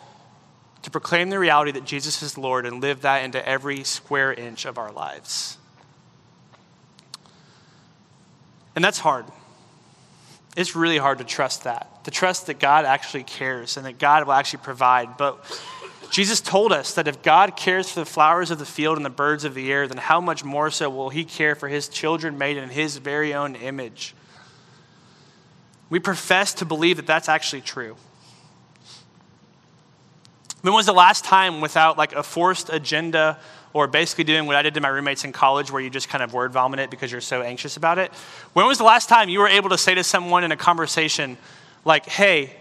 to 0.81 0.91
proclaim 0.91 1.29
the 1.29 1.39
reality 1.39 1.71
that 1.71 1.85
Jesus 1.85 2.21
is 2.21 2.37
Lord 2.37 2.65
and 2.65 2.81
live 2.81 3.03
that 3.03 3.23
into 3.23 3.47
every 3.47 3.85
square 3.85 4.33
inch 4.33 4.65
of 4.65 4.77
our 4.77 4.91
lives. 4.91 5.57
And 8.75 8.83
that's 8.83 8.99
hard. 8.99 9.23
It's 10.57 10.75
really 10.75 10.97
hard 10.97 11.19
to 11.19 11.23
trust 11.23 11.63
that, 11.63 12.03
to 12.03 12.11
trust 12.11 12.47
that 12.47 12.59
God 12.59 12.83
actually 12.83 13.23
cares 13.23 13.77
and 13.77 13.85
that 13.85 13.97
God 13.97 14.25
will 14.25 14.33
actually 14.33 14.63
provide. 14.63 15.15
But 15.15 15.41
Jesus 16.11 16.41
told 16.41 16.73
us 16.73 16.95
that 16.95 17.07
if 17.07 17.21
God 17.21 17.55
cares 17.55 17.89
for 17.89 18.01
the 18.01 18.05
flowers 18.05 18.51
of 18.51 18.59
the 18.59 18.65
field 18.65 18.97
and 18.97 19.05
the 19.05 19.09
birds 19.09 19.45
of 19.45 19.53
the 19.53 19.71
air, 19.71 19.87
then 19.87 19.99
how 19.99 20.19
much 20.19 20.43
more 20.43 20.69
so 20.69 20.89
will 20.89 21.11
he 21.11 21.23
care 21.23 21.55
for 21.55 21.69
his 21.69 21.87
children 21.87 22.37
made 22.37 22.57
in 22.57 22.67
his 22.67 22.97
very 22.97 23.33
own 23.33 23.55
image? 23.55 24.15
We 25.89 25.99
profess 25.99 26.53
to 26.55 26.65
believe 26.65 26.97
that 26.97 27.07
that's 27.07 27.29
actually 27.29 27.61
true. 27.61 27.95
When 30.61 30.73
was 30.73 30.85
the 30.85 30.93
last 30.93 31.23
time 31.23 31.61
without 31.61 31.97
like 31.97 32.13
a 32.13 32.23
forced 32.23 32.69
agenda 32.69 33.39
or 33.71 33.87
basically 33.87 34.23
doing 34.23 34.45
what 34.45 34.55
I 34.55 34.61
did 34.61 34.73
to 34.73 34.81
my 34.81 34.89
roommates 34.89 35.23
in 35.23 35.31
college 35.31 35.71
where 35.71 35.81
you 35.81 35.89
just 35.89 36.09
kind 36.09 36.23
of 36.23 36.33
word 36.33 36.51
vomit 36.51 36.79
it 36.79 36.89
because 36.89 37.11
you're 37.11 37.21
so 37.21 37.41
anxious 37.41 37.77
about 37.77 37.97
it? 37.97 38.11
When 38.53 38.65
was 38.65 38.77
the 38.77 38.83
last 38.83 39.09
time 39.09 39.29
you 39.29 39.39
were 39.39 39.47
able 39.47 39.69
to 39.69 39.77
say 39.77 39.95
to 39.95 40.03
someone 40.03 40.43
in 40.43 40.51
a 40.51 40.57
conversation, 40.57 41.37
like, 41.85 42.05
hey, 42.05 42.55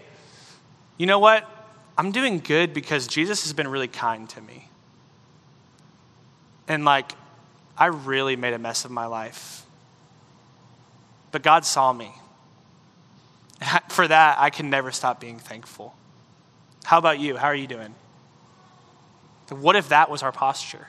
you 0.97 1.07
know 1.07 1.19
what? 1.19 1.49
I'm 1.97 2.12
doing 2.12 2.38
good 2.38 2.73
because 2.73 3.07
Jesus 3.09 3.43
has 3.43 3.53
been 3.53 3.69
really 3.69 3.88
kind 3.88 4.29
to 4.31 4.41
me. 4.41 4.69
And 6.69 6.85
like, 6.85 7.12
I 7.77 7.87
really 7.87 8.37
made 8.37 8.55
a 8.55 8.59
mess 8.59 8.85
of 8.85 8.91
my 8.91 9.07
life. 9.07 9.64
But 11.33 11.43
God 11.43 11.64
saw 11.64 11.93
me. 11.93 12.12
For 13.88 14.07
that, 14.07 14.38
I 14.38 14.51
can 14.51 14.71
never 14.71 14.92
stop 14.92 15.21
being 15.21 15.38
thankful. 15.38 15.94
How 16.85 16.99
about 16.99 17.18
you? 17.18 17.37
How 17.37 17.49
are 17.49 17.55
you 17.55 17.66
doing? 17.66 17.94
What 19.51 19.77
if 19.77 19.88
that 19.88 20.11
was 20.11 20.23
our 20.23 20.33
posture? 20.33 20.87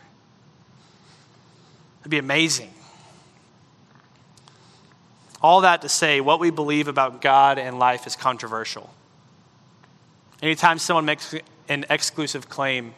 It'd 2.02 2.12
be 2.12 2.18
amazing. 2.18 2.74
All 5.42 5.62
that 5.62 5.82
to 5.84 5.90
say, 5.90 6.20
what 6.20 6.40
we 6.40 6.52
believe 6.52 6.88
about 6.88 7.22
God 7.22 7.58
and 7.58 7.80
life 7.80 8.06
is 8.06 8.16
controversial. 8.16 8.94
Anytime 10.42 10.80
someone 10.80 11.06
makes 11.06 11.34
an 11.70 11.86
exclusive 11.90 12.50
claim, 12.50 12.94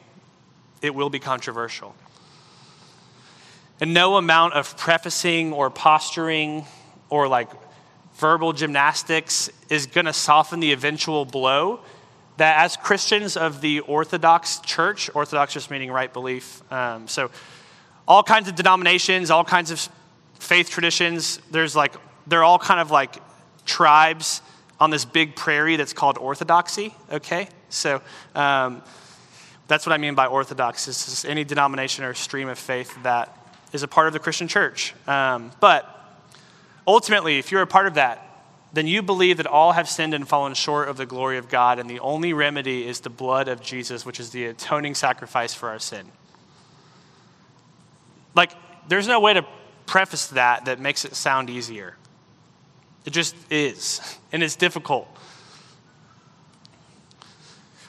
it 0.81 0.95
will 0.95 1.09
be 1.09 1.19
controversial. 1.19 1.95
And 3.79 3.93
no 3.93 4.17
amount 4.17 4.53
of 4.53 4.75
prefacing 4.77 5.53
or 5.53 5.69
posturing 5.69 6.65
or 7.09 7.27
like 7.27 7.49
verbal 8.15 8.53
gymnastics 8.53 9.49
is 9.69 9.87
going 9.87 10.05
to 10.05 10.13
soften 10.13 10.59
the 10.59 10.71
eventual 10.71 11.25
blow 11.25 11.79
that 12.37 12.63
as 12.63 12.77
Christians 12.77 13.37
of 13.37 13.61
the 13.61 13.81
Orthodox 13.81 14.59
Church, 14.59 15.09
Orthodox 15.13 15.53
just 15.53 15.69
meaning 15.69 15.91
right 15.91 16.11
belief, 16.11 16.61
um, 16.71 17.07
so 17.07 17.29
all 18.07 18.23
kinds 18.23 18.47
of 18.47 18.55
denominations, 18.55 19.29
all 19.29 19.43
kinds 19.43 19.69
of 19.69 19.87
faith 20.39 20.69
traditions, 20.69 21.39
there's 21.51 21.75
like, 21.75 21.93
they're 22.25 22.43
all 22.43 22.59
kind 22.59 22.79
of 22.79 22.89
like 22.89 23.17
tribes 23.65 24.41
on 24.79 24.89
this 24.89 25.05
big 25.05 25.35
prairie 25.35 25.75
that's 25.75 25.93
called 25.93 26.17
Orthodoxy, 26.17 26.95
okay? 27.11 27.47
So 27.69 28.01
um, 28.33 28.81
that's 29.67 29.85
what 29.85 29.93
I 29.93 29.97
mean 29.97 30.15
by 30.15 30.25
Orthodox, 30.25 30.87
is 30.87 31.23
any 31.25 31.43
denomination 31.43 32.03
or 32.03 32.15
stream 32.15 32.49
of 32.49 32.57
faith 32.57 32.97
that 33.03 33.37
is 33.71 33.83
a 33.83 33.87
part 33.87 34.07
of 34.07 34.13
the 34.13 34.19
Christian 34.19 34.47
church. 34.47 34.95
Um, 35.07 35.51
but 35.59 36.00
ultimately, 36.87 37.39
if 37.39 37.51
you're 37.51 37.61
a 37.61 37.67
part 37.67 37.87
of 37.87 37.95
that, 37.95 38.27
then 38.73 38.87
you 38.87 39.01
believe 39.01 39.37
that 39.37 39.47
all 39.47 39.73
have 39.73 39.89
sinned 39.89 40.13
and 40.13 40.27
fallen 40.27 40.53
short 40.53 40.87
of 40.87 40.97
the 40.97 41.05
glory 41.05 41.37
of 41.37 41.49
God, 41.49 41.77
and 41.79 41.89
the 41.89 41.99
only 41.99 42.33
remedy 42.33 42.87
is 42.87 43.01
the 43.01 43.09
blood 43.09 43.47
of 43.47 43.61
Jesus, 43.61 44.05
which 44.05 44.19
is 44.19 44.29
the 44.29 44.45
atoning 44.45 44.95
sacrifice 44.95 45.53
for 45.53 45.69
our 45.69 45.79
sin. 45.79 46.05
Like, 48.33 48.51
there's 48.87 49.07
no 49.07 49.19
way 49.19 49.33
to 49.33 49.45
preface 49.85 50.27
that 50.27 50.65
that 50.65 50.79
makes 50.79 51.03
it 51.03 51.15
sound 51.15 51.49
easier. 51.49 51.97
It 53.05 53.11
just 53.11 53.35
is, 53.51 54.17
and 54.31 54.41
it's 54.41 54.55
difficult. 54.55 55.07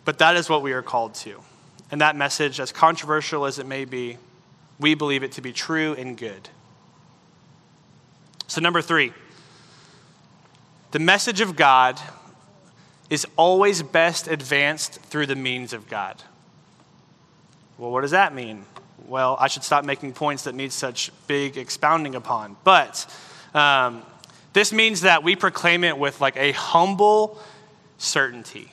But 0.04 0.18
that 0.18 0.36
is 0.36 0.48
what 0.48 0.62
we 0.62 0.72
are 0.72 0.82
called 0.82 1.14
to. 1.16 1.40
And 1.92 2.00
that 2.00 2.16
message, 2.16 2.58
as 2.58 2.72
controversial 2.72 3.44
as 3.44 3.60
it 3.60 3.66
may 3.66 3.84
be, 3.84 4.18
we 4.80 4.94
believe 4.94 5.22
it 5.22 5.32
to 5.32 5.40
be 5.40 5.52
true 5.52 5.94
and 5.94 6.16
good. 6.16 6.48
So, 8.52 8.60
number 8.60 8.82
three. 8.82 9.14
The 10.90 10.98
message 10.98 11.40
of 11.40 11.56
God 11.56 11.98
is 13.08 13.26
always 13.38 13.82
best 13.82 14.28
advanced 14.28 15.00
through 15.00 15.24
the 15.24 15.34
means 15.34 15.72
of 15.72 15.88
God. 15.88 16.22
Well, 17.78 17.90
what 17.90 18.02
does 18.02 18.10
that 18.10 18.34
mean? 18.34 18.66
Well, 19.08 19.38
I 19.40 19.48
should 19.48 19.64
stop 19.64 19.86
making 19.86 20.12
points 20.12 20.44
that 20.44 20.54
need 20.54 20.70
such 20.70 21.10
big 21.26 21.56
expounding 21.56 22.14
upon. 22.14 22.58
But 22.62 23.06
um, 23.54 24.02
this 24.52 24.70
means 24.70 25.00
that 25.00 25.22
we 25.22 25.34
proclaim 25.34 25.82
it 25.82 25.96
with 25.96 26.20
like 26.20 26.36
a 26.36 26.52
humble 26.52 27.40
certainty. 27.96 28.70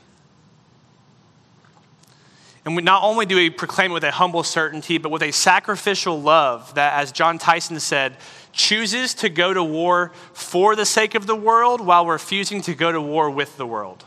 And 2.70 2.76
we, 2.76 2.84
not 2.84 3.02
only 3.02 3.26
do 3.26 3.36
we 3.36 3.50
proclaim 3.50 3.90
it 3.90 3.96
with 3.96 4.04
a 4.04 4.12
humble 4.12 4.44
certainty, 4.44 5.00
but 5.00 5.10
with 5.10 5.24
a 5.24 5.32
sacrificial 5.32 6.22
love 6.22 6.76
that, 6.76 7.02
as 7.02 7.12
Jon 7.12 7.40
Tyson 7.40 7.80
said, 7.80 8.16
chooses 8.52 9.16
to 9.16 9.30
go 9.30 9.52
to 9.52 9.64
war 9.64 10.12
for 10.34 10.76
the 10.76 10.86
sake 10.86 11.16
of 11.16 11.26
the 11.26 11.36
world 11.36 11.82
while 11.82 12.06
refusing 12.06 12.62
to 12.62 12.76
go 12.76 12.92
to 12.92 13.02
war 13.02 13.28
with 13.32 13.58
the 13.58 13.66
world. 13.66 14.06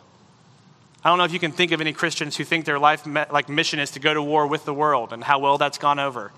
I 1.02 1.08
don't 1.08 1.18
know 1.18 1.24
if 1.24 1.32
you 1.32 1.40
can 1.40 1.50
think 1.50 1.72
of 1.72 1.80
any 1.80 1.92
Christians 1.92 2.36
who 2.36 2.44
think 2.44 2.64
their 2.64 2.78
life 2.78 3.04
like 3.04 3.48
mission 3.48 3.80
is 3.80 3.90
to 3.90 3.98
go 3.98 4.14
to 4.14 4.22
war 4.22 4.46
with 4.46 4.64
the 4.64 4.74
world 4.74 5.12
and 5.12 5.24
how 5.24 5.40
well 5.40 5.58
that's 5.58 5.78
gone 5.78 5.98
over. 5.98 6.30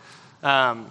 Um, 0.43 0.91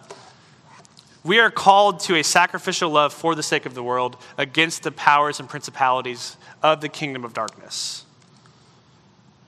we 1.23 1.39
are 1.39 1.49
called 1.49 2.01
to 2.01 2.15
a 2.15 2.23
sacrificial 2.23 2.91
love 2.91 3.11
for 3.11 3.33
the 3.33 3.41
sake 3.41 3.65
of 3.65 3.73
the 3.73 3.81
world 3.81 4.17
against 4.37 4.83
the 4.83 4.91
powers 4.91 5.39
and 5.39 5.49
principalities 5.49 6.37
of 6.61 6.81
the 6.81 6.89
kingdom 6.89 7.25
of 7.25 7.33
darkness. 7.33 8.02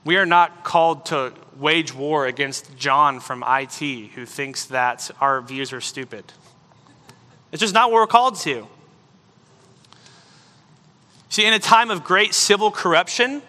We 0.06 0.18
are 0.18 0.24
not 0.24 0.62
called 0.62 1.06
to 1.06 1.32
wage 1.56 1.92
war 1.92 2.26
against 2.26 2.76
John 2.76 3.18
from 3.18 3.42
IT 3.44 3.80
who 4.14 4.24
thinks 4.24 4.66
that 4.66 5.10
our 5.20 5.42
views 5.42 5.72
are 5.72 5.80
stupid. 5.80 6.24
It's 7.50 7.58
just 7.60 7.74
not 7.74 7.90
what 7.90 7.96
we're 7.96 8.06
called 8.06 8.36
to. 8.42 8.68
See, 11.28 11.44
in 11.44 11.52
a 11.52 11.58
time 11.58 11.90
of 11.90 12.04
great 12.04 12.34
civil 12.34 12.70
corruption 12.70 13.42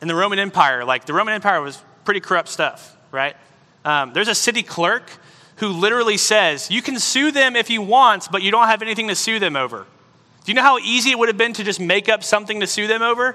in 0.00 0.06
the 0.06 0.14
Roman 0.14 0.38
Empire, 0.38 0.84
like 0.84 1.04
the 1.04 1.12
Roman 1.12 1.34
Empire 1.34 1.60
was 1.60 1.82
pretty 2.04 2.20
corrupt 2.20 2.48
stuff, 2.48 2.96
right? 3.10 3.34
Um, 3.84 4.12
there's 4.12 4.28
a 4.28 4.36
city 4.36 4.62
clerk 4.62 5.10
who 5.56 5.66
literally 5.70 6.16
says, 6.16 6.70
You 6.70 6.80
can 6.80 6.96
sue 7.00 7.32
them 7.32 7.56
if 7.56 7.70
you 7.70 7.82
want, 7.82 8.28
but 8.30 8.42
you 8.42 8.52
don't 8.52 8.68
have 8.68 8.82
anything 8.82 9.08
to 9.08 9.16
sue 9.16 9.40
them 9.40 9.56
over. 9.56 9.84
Do 10.44 10.52
you 10.52 10.54
know 10.54 10.62
how 10.62 10.78
easy 10.78 11.10
it 11.10 11.18
would 11.18 11.28
have 11.28 11.36
been 11.36 11.54
to 11.54 11.64
just 11.64 11.80
make 11.80 12.08
up 12.08 12.22
something 12.22 12.60
to 12.60 12.68
sue 12.68 12.86
them 12.86 13.02
over? 13.02 13.34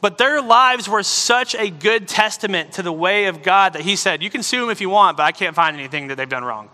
But 0.00 0.18
their 0.18 0.42
lives 0.42 0.88
were 0.88 1.02
such 1.02 1.54
a 1.54 1.70
good 1.70 2.06
testament 2.06 2.72
to 2.72 2.82
the 2.82 2.92
way 2.92 3.26
of 3.26 3.42
God 3.42 3.72
that 3.72 3.82
he 3.82 3.96
said, 3.96 4.22
You 4.22 4.30
can 4.30 4.42
sue 4.42 4.60
them 4.60 4.70
if 4.70 4.80
you 4.80 4.90
want, 4.90 5.16
but 5.16 5.24
I 5.24 5.32
can't 5.32 5.56
find 5.56 5.76
anything 5.76 6.08
that 6.08 6.16
they've 6.16 6.28
done 6.28 6.44
wrong. 6.44 6.68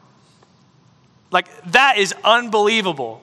Like, 1.31 1.49
that 1.73 1.99
is 1.99 2.15
unbelievable. 2.25 3.23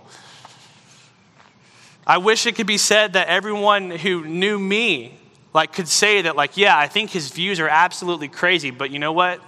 I 2.08 2.18
wish 2.18 2.46
it 2.46 2.56
could 2.56 2.66
be 2.66 2.78
said 2.78 3.14
that 3.14 3.28
everyone 3.28 3.92
who 3.92 4.26
knew 4.26 4.58
me 4.58 5.20
like 5.54 5.74
could 5.74 5.88
say 5.88 6.22
that 6.22 6.36
like 6.36 6.58
yeah 6.58 6.78
i 6.78 6.88
think 6.88 7.10
his 7.10 7.32
views 7.32 7.60
are 7.60 7.68
absolutely 7.68 8.28
crazy 8.28 8.70
but 8.70 8.92
you 8.92 9.00
know 9.00 9.12
what 9.12 9.42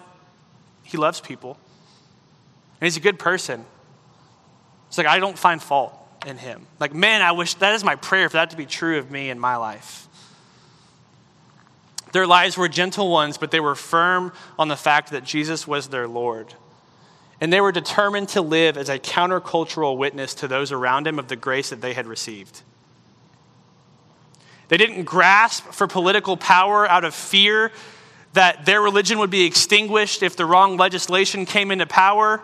he 0.92 0.98
loves 0.98 1.22
people. 1.22 1.58
And 2.80 2.86
he's 2.86 2.98
a 2.98 3.02
good 3.02 3.18
person. 3.18 3.66
It's 4.90 4.98
like, 4.98 5.08
I 5.08 5.20
don't 5.20 5.38
find 5.38 5.62
fault 5.62 5.98
in 6.28 6.38
him. 6.38 6.68
Like, 6.80 6.94
man, 6.94 7.22
I 7.22 7.32
wish 7.32 7.54
that 7.56 7.74
is 7.74 7.84
my 7.84 7.96
prayer 7.96 8.28
for 8.28 8.34
that 8.34 8.50
to 8.50 8.58
be 8.58 8.66
true 8.66 8.98
of 8.98 9.10
me 9.10 9.30
in 9.30 9.40
my 9.40 9.56
life. 9.56 10.08
Their 12.12 12.28
lives 12.28 12.58
were 12.58 12.68
gentle 12.68 13.10
ones, 13.10 13.38
but 13.38 13.52
they 13.52 13.60
were 13.60 13.76
firm 13.76 14.34
on 14.60 14.68
the 14.68 14.76
fact 14.76 15.12
that 15.12 15.24
Jesus 15.24 15.68
was 15.68 15.88
their 15.88 16.08
Lord. 16.08 16.54
And 17.40 17.52
they 17.52 17.62
were 17.62 17.72
determined 17.72 18.30
to 18.30 18.42
live 18.42 18.78
as 18.78 18.90
a 18.90 19.00
countercultural 19.00 19.98
witness 19.98 20.34
to 20.36 20.48
those 20.48 20.72
around 20.72 21.08
him 21.08 21.18
of 21.18 21.28
the 21.28 21.36
grace 21.36 21.70
that 21.70 21.82
they 21.82 21.94
had 21.94 22.06
received. 22.06 22.62
They 24.68 24.78
didn't 24.78 25.04
grasp 25.04 25.66
for 25.66 25.88
political 25.88 26.38
power 26.38 26.88
out 26.88 27.04
of 27.04 27.14
fear 27.14 27.72
that 28.34 28.66
their 28.66 28.82
religion 28.82 29.20
would 29.20 29.30
be 29.30 29.46
extinguished 29.46 30.24
if 30.24 30.38
the 30.38 30.46
wrong 30.46 30.78
legislation 30.78 31.46
came 31.46 31.72
into 31.72 31.86
power. 31.86 32.42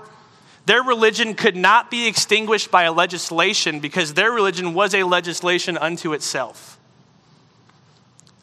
Their 0.65 0.83
religion 0.83 1.35
could 1.35 1.55
not 1.55 1.89
be 1.89 2.07
extinguished 2.07 2.69
by 2.71 2.83
a 2.83 2.91
legislation 2.91 3.79
because 3.79 4.13
their 4.13 4.31
religion 4.31 4.73
was 4.73 4.93
a 4.93 5.03
legislation 5.03 5.77
unto 5.77 6.11
itself. 6.11 6.76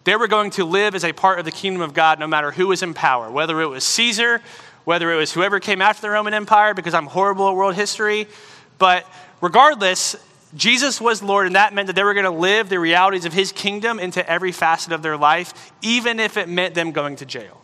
They 0.04 0.16
were 0.16 0.28
going 0.28 0.50
to 0.52 0.64
live 0.64 0.94
as 0.94 1.04
a 1.04 1.12
part 1.12 1.38
of 1.38 1.44
the 1.44 1.50
kingdom 1.50 1.82
of 1.82 1.94
God 1.94 2.18
no 2.18 2.26
matter 2.26 2.50
who 2.50 2.68
was 2.68 2.82
in 2.82 2.94
power, 2.94 3.30
whether 3.30 3.60
it 3.60 3.66
was 3.66 3.84
Caesar, 3.84 4.42
whether 4.84 5.10
it 5.10 5.16
was 5.16 5.32
whoever 5.32 5.60
came 5.60 5.80
after 5.80 6.02
the 6.02 6.10
Roman 6.10 6.34
Empire, 6.34 6.74
because 6.74 6.94
I'm 6.94 7.06
horrible 7.06 7.48
at 7.48 7.56
world 7.56 7.74
history. 7.74 8.28
But 8.78 9.06
regardless, 9.40 10.14
Jesus 10.54 11.00
was 11.00 11.22
Lord, 11.22 11.46
and 11.46 11.56
that 11.56 11.72
meant 11.72 11.86
that 11.86 11.96
they 11.96 12.04
were 12.04 12.14
going 12.14 12.24
to 12.24 12.30
live 12.30 12.68
the 12.68 12.78
realities 12.78 13.24
of 13.24 13.32
his 13.32 13.50
kingdom 13.50 13.98
into 13.98 14.28
every 14.28 14.52
facet 14.52 14.92
of 14.92 15.02
their 15.02 15.16
life, 15.16 15.72
even 15.82 16.20
if 16.20 16.36
it 16.36 16.48
meant 16.48 16.74
them 16.74 16.92
going 16.92 17.16
to 17.16 17.26
jail. 17.26 17.60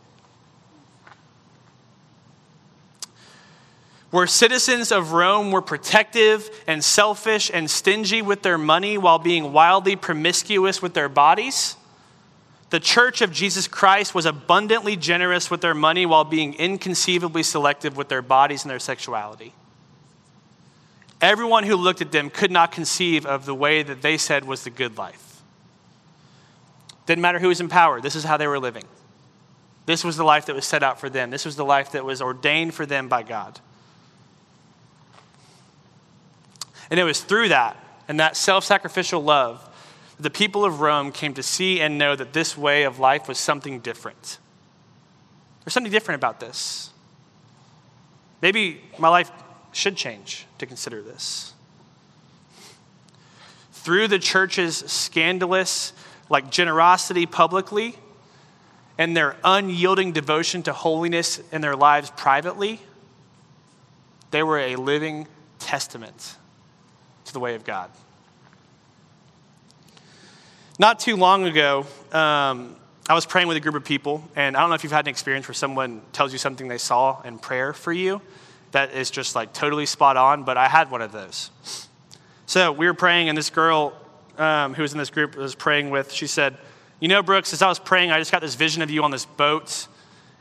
Where 4.10 4.26
citizens 4.26 4.90
of 4.90 5.12
Rome 5.12 5.52
were 5.52 5.62
protective 5.62 6.50
and 6.66 6.82
selfish 6.82 7.48
and 7.52 7.70
stingy 7.70 8.22
with 8.22 8.42
their 8.42 8.58
money 8.58 8.98
while 8.98 9.20
being 9.20 9.52
wildly 9.52 9.94
promiscuous 9.94 10.82
with 10.82 10.94
their 10.94 11.08
bodies, 11.08 11.76
the 12.70 12.80
church 12.80 13.20
of 13.20 13.32
Jesus 13.32 13.66
Christ 13.66 14.14
was 14.14 14.26
abundantly 14.26 14.96
generous 14.96 15.50
with 15.50 15.60
their 15.60 15.74
money 15.74 16.06
while 16.06 16.24
being 16.24 16.54
inconceivably 16.54 17.42
selective 17.42 17.96
with 17.96 18.08
their 18.08 18.22
bodies 18.22 18.62
and 18.62 18.70
their 18.70 18.78
sexuality. 18.78 19.52
Everyone 21.20 21.64
who 21.64 21.76
looked 21.76 22.00
at 22.00 22.12
them 22.12 22.30
could 22.30 22.50
not 22.50 22.72
conceive 22.72 23.26
of 23.26 23.44
the 23.44 23.54
way 23.54 23.82
that 23.82 24.02
they 24.02 24.16
said 24.16 24.44
was 24.44 24.62
the 24.64 24.70
good 24.70 24.96
life. 24.96 25.42
Didn't 27.06 27.22
matter 27.22 27.40
who 27.40 27.48
was 27.48 27.60
in 27.60 27.68
power, 27.68 28.00
this 28.00 28.14
is 28.14 28.22
how 28.24 28.36
they 28.36 28.46
were 28.46 28.60
living. 28.60 28.84
This 29.86 30.04
was 30.04 30.16
the 30.16 30.24
life 30.24 30.46
that 30.46 30.54
was 30.54 30.64
set 30.64 30.84
out 30.84 31.00
for 31.00 31.10
them. 31.10 31.30
This 31.30 31.44
was 31.44 31.56
the 31.56 31.64
life 31.64 31.92
that 31.92 32.04
was 32.04 32.22
ordained 32.22 32.74
for 32.74 32.86
them 32.86 33.08
by 33.08 33.24
God. 33.24 33.58
And 36.90 37.00
it 37.00 37.04
was 37.04 37.20
through 37.20 37.48
that 37.48 37.76
and 38.06 38.20
that 38.20 38.36
self 38.36 38.64
sacrificial 38.64 39.20
love 39.22 39.66
the 40.20 40.30
people 40.30 40.64
of 40.64 40.80
Rome 40.80 41.12
came 41.12 41.34
to 41.34 41.42
see 41.42 41.80
and 41.80 41.96
know 41.96 42.14
that 42.14 42.32
this 42.32 42.56
way 42.56 42.82
of 42.82 42.98
life 42.98 43.26
was 43.26 43.38
something 43.38 43.80
different. 43.80 44.38
There's 45.64 45.72
something 45.72 45.92
different 45.92 46.20
about 46.20 46.40
this. 46.40 46.90
Maybe 48.42 48.82
my 48.98 49.08
life 49.08 49.30
should 49.72 49.96
change 49.96 50.46
to 50.58 50.66
consider 50.66 51.00
this. 51.02 51.54
Through 53.72 54.08
the 54.08 54.18
church's 54.18 54.76
scandalous, 54.76 55.94
like 56.28 56.50
generosity 56.50 57.24
publicly, 57.24 57.96
and 58.98 59.16
their 59.16 59.36
unyielding 59.42 60.12
devotion 60.12 60.62
to 60.64 60.72
holiness 60.74 61.40
in 61.50 61.62
their 61.62 61.76
lives 61.76 62.10
privately, 62.10 62.80
they 64.30 64.42
were 64.42 64.58
a 64.58 64.76
living 64.76 65.26
testament 65.58 66.36
to 67.24 67.32
the 67.32 67.40
way 67.40 67.54
of 67.54 67.64
God. 67.64 67.90
Not 70.80 70.98
too 70.98 71.16
long 71.16 71.44
ago, 71.44 71.84
um, 72.10 72.74
I 73.06 73.12
was 73.12 73.26
praying 73.26 73.48
with 73.48 73.58
a 73.58 73.60
group 73.60 73.74
of 73.74 73.84
people, 73.84 74.26
and 74.34 74.56
I 74.56 74.60
don't 74.60 74.70
know 74.70 74.76
if 74.76 74.82
you've 74.82 74.90
had 74.90 75.04
an 75.04 75.10
experience 75.10 75.46
where 75.46 75.54
someone 75.54 76.00
tells 76.12 76.32
you 76.32 76.38
something 76.38 76.68
they 76.68 76.78
saw 76.78 77.20
in 77.20 77.38
prayer 77.38 77.74
for 77.74 77.92
you, 77.92 78.22
that 78.70 78.94
is 78.94 79.10
just 79.10 79.36
like 79.36 79.52
totally 79.52 79.84
spot 79.84 80.16
on, 80.16 80.42
but 80.42 80.56
I 80.56 80.68
had 80.68 80.90
one 80.90 81.02
of 81.02 81.12
those. 81.12 81.50
So 82.46 82.72
we 82.72 82.86
were 82.86 82.94
praying, 82.94 83.28
and 83.28 83.36
this 83.36 83.50
girl 83.50 83.92
um, 84.38 84.72
who 84.72 84.80
was 84.80 84.92
in 84.92 84.98
this 84.98 85.10
group 85.10 85.36
was 85.36 85.54
praying 85.54 85.90
with, 85.90 86.12
she 86.12 86.26
said, 86.26 86.56
You 86.98 87.08
know, 87.08 87.22
Brooks, 87.22 87.52
as 87.52 87.60
I 87.60 87.68
was 87.68 87.78
praying, 87.78 88.10
I 88.10 88.18
just 88.18 88.32
got 88.32 88.40
this 88.40 88.54
vision 88.54 88.80
of 88.80 88.88
you 88.88 89.04
on 89.04 89.10
this 89.10 89.26
boat. 89.26 89.86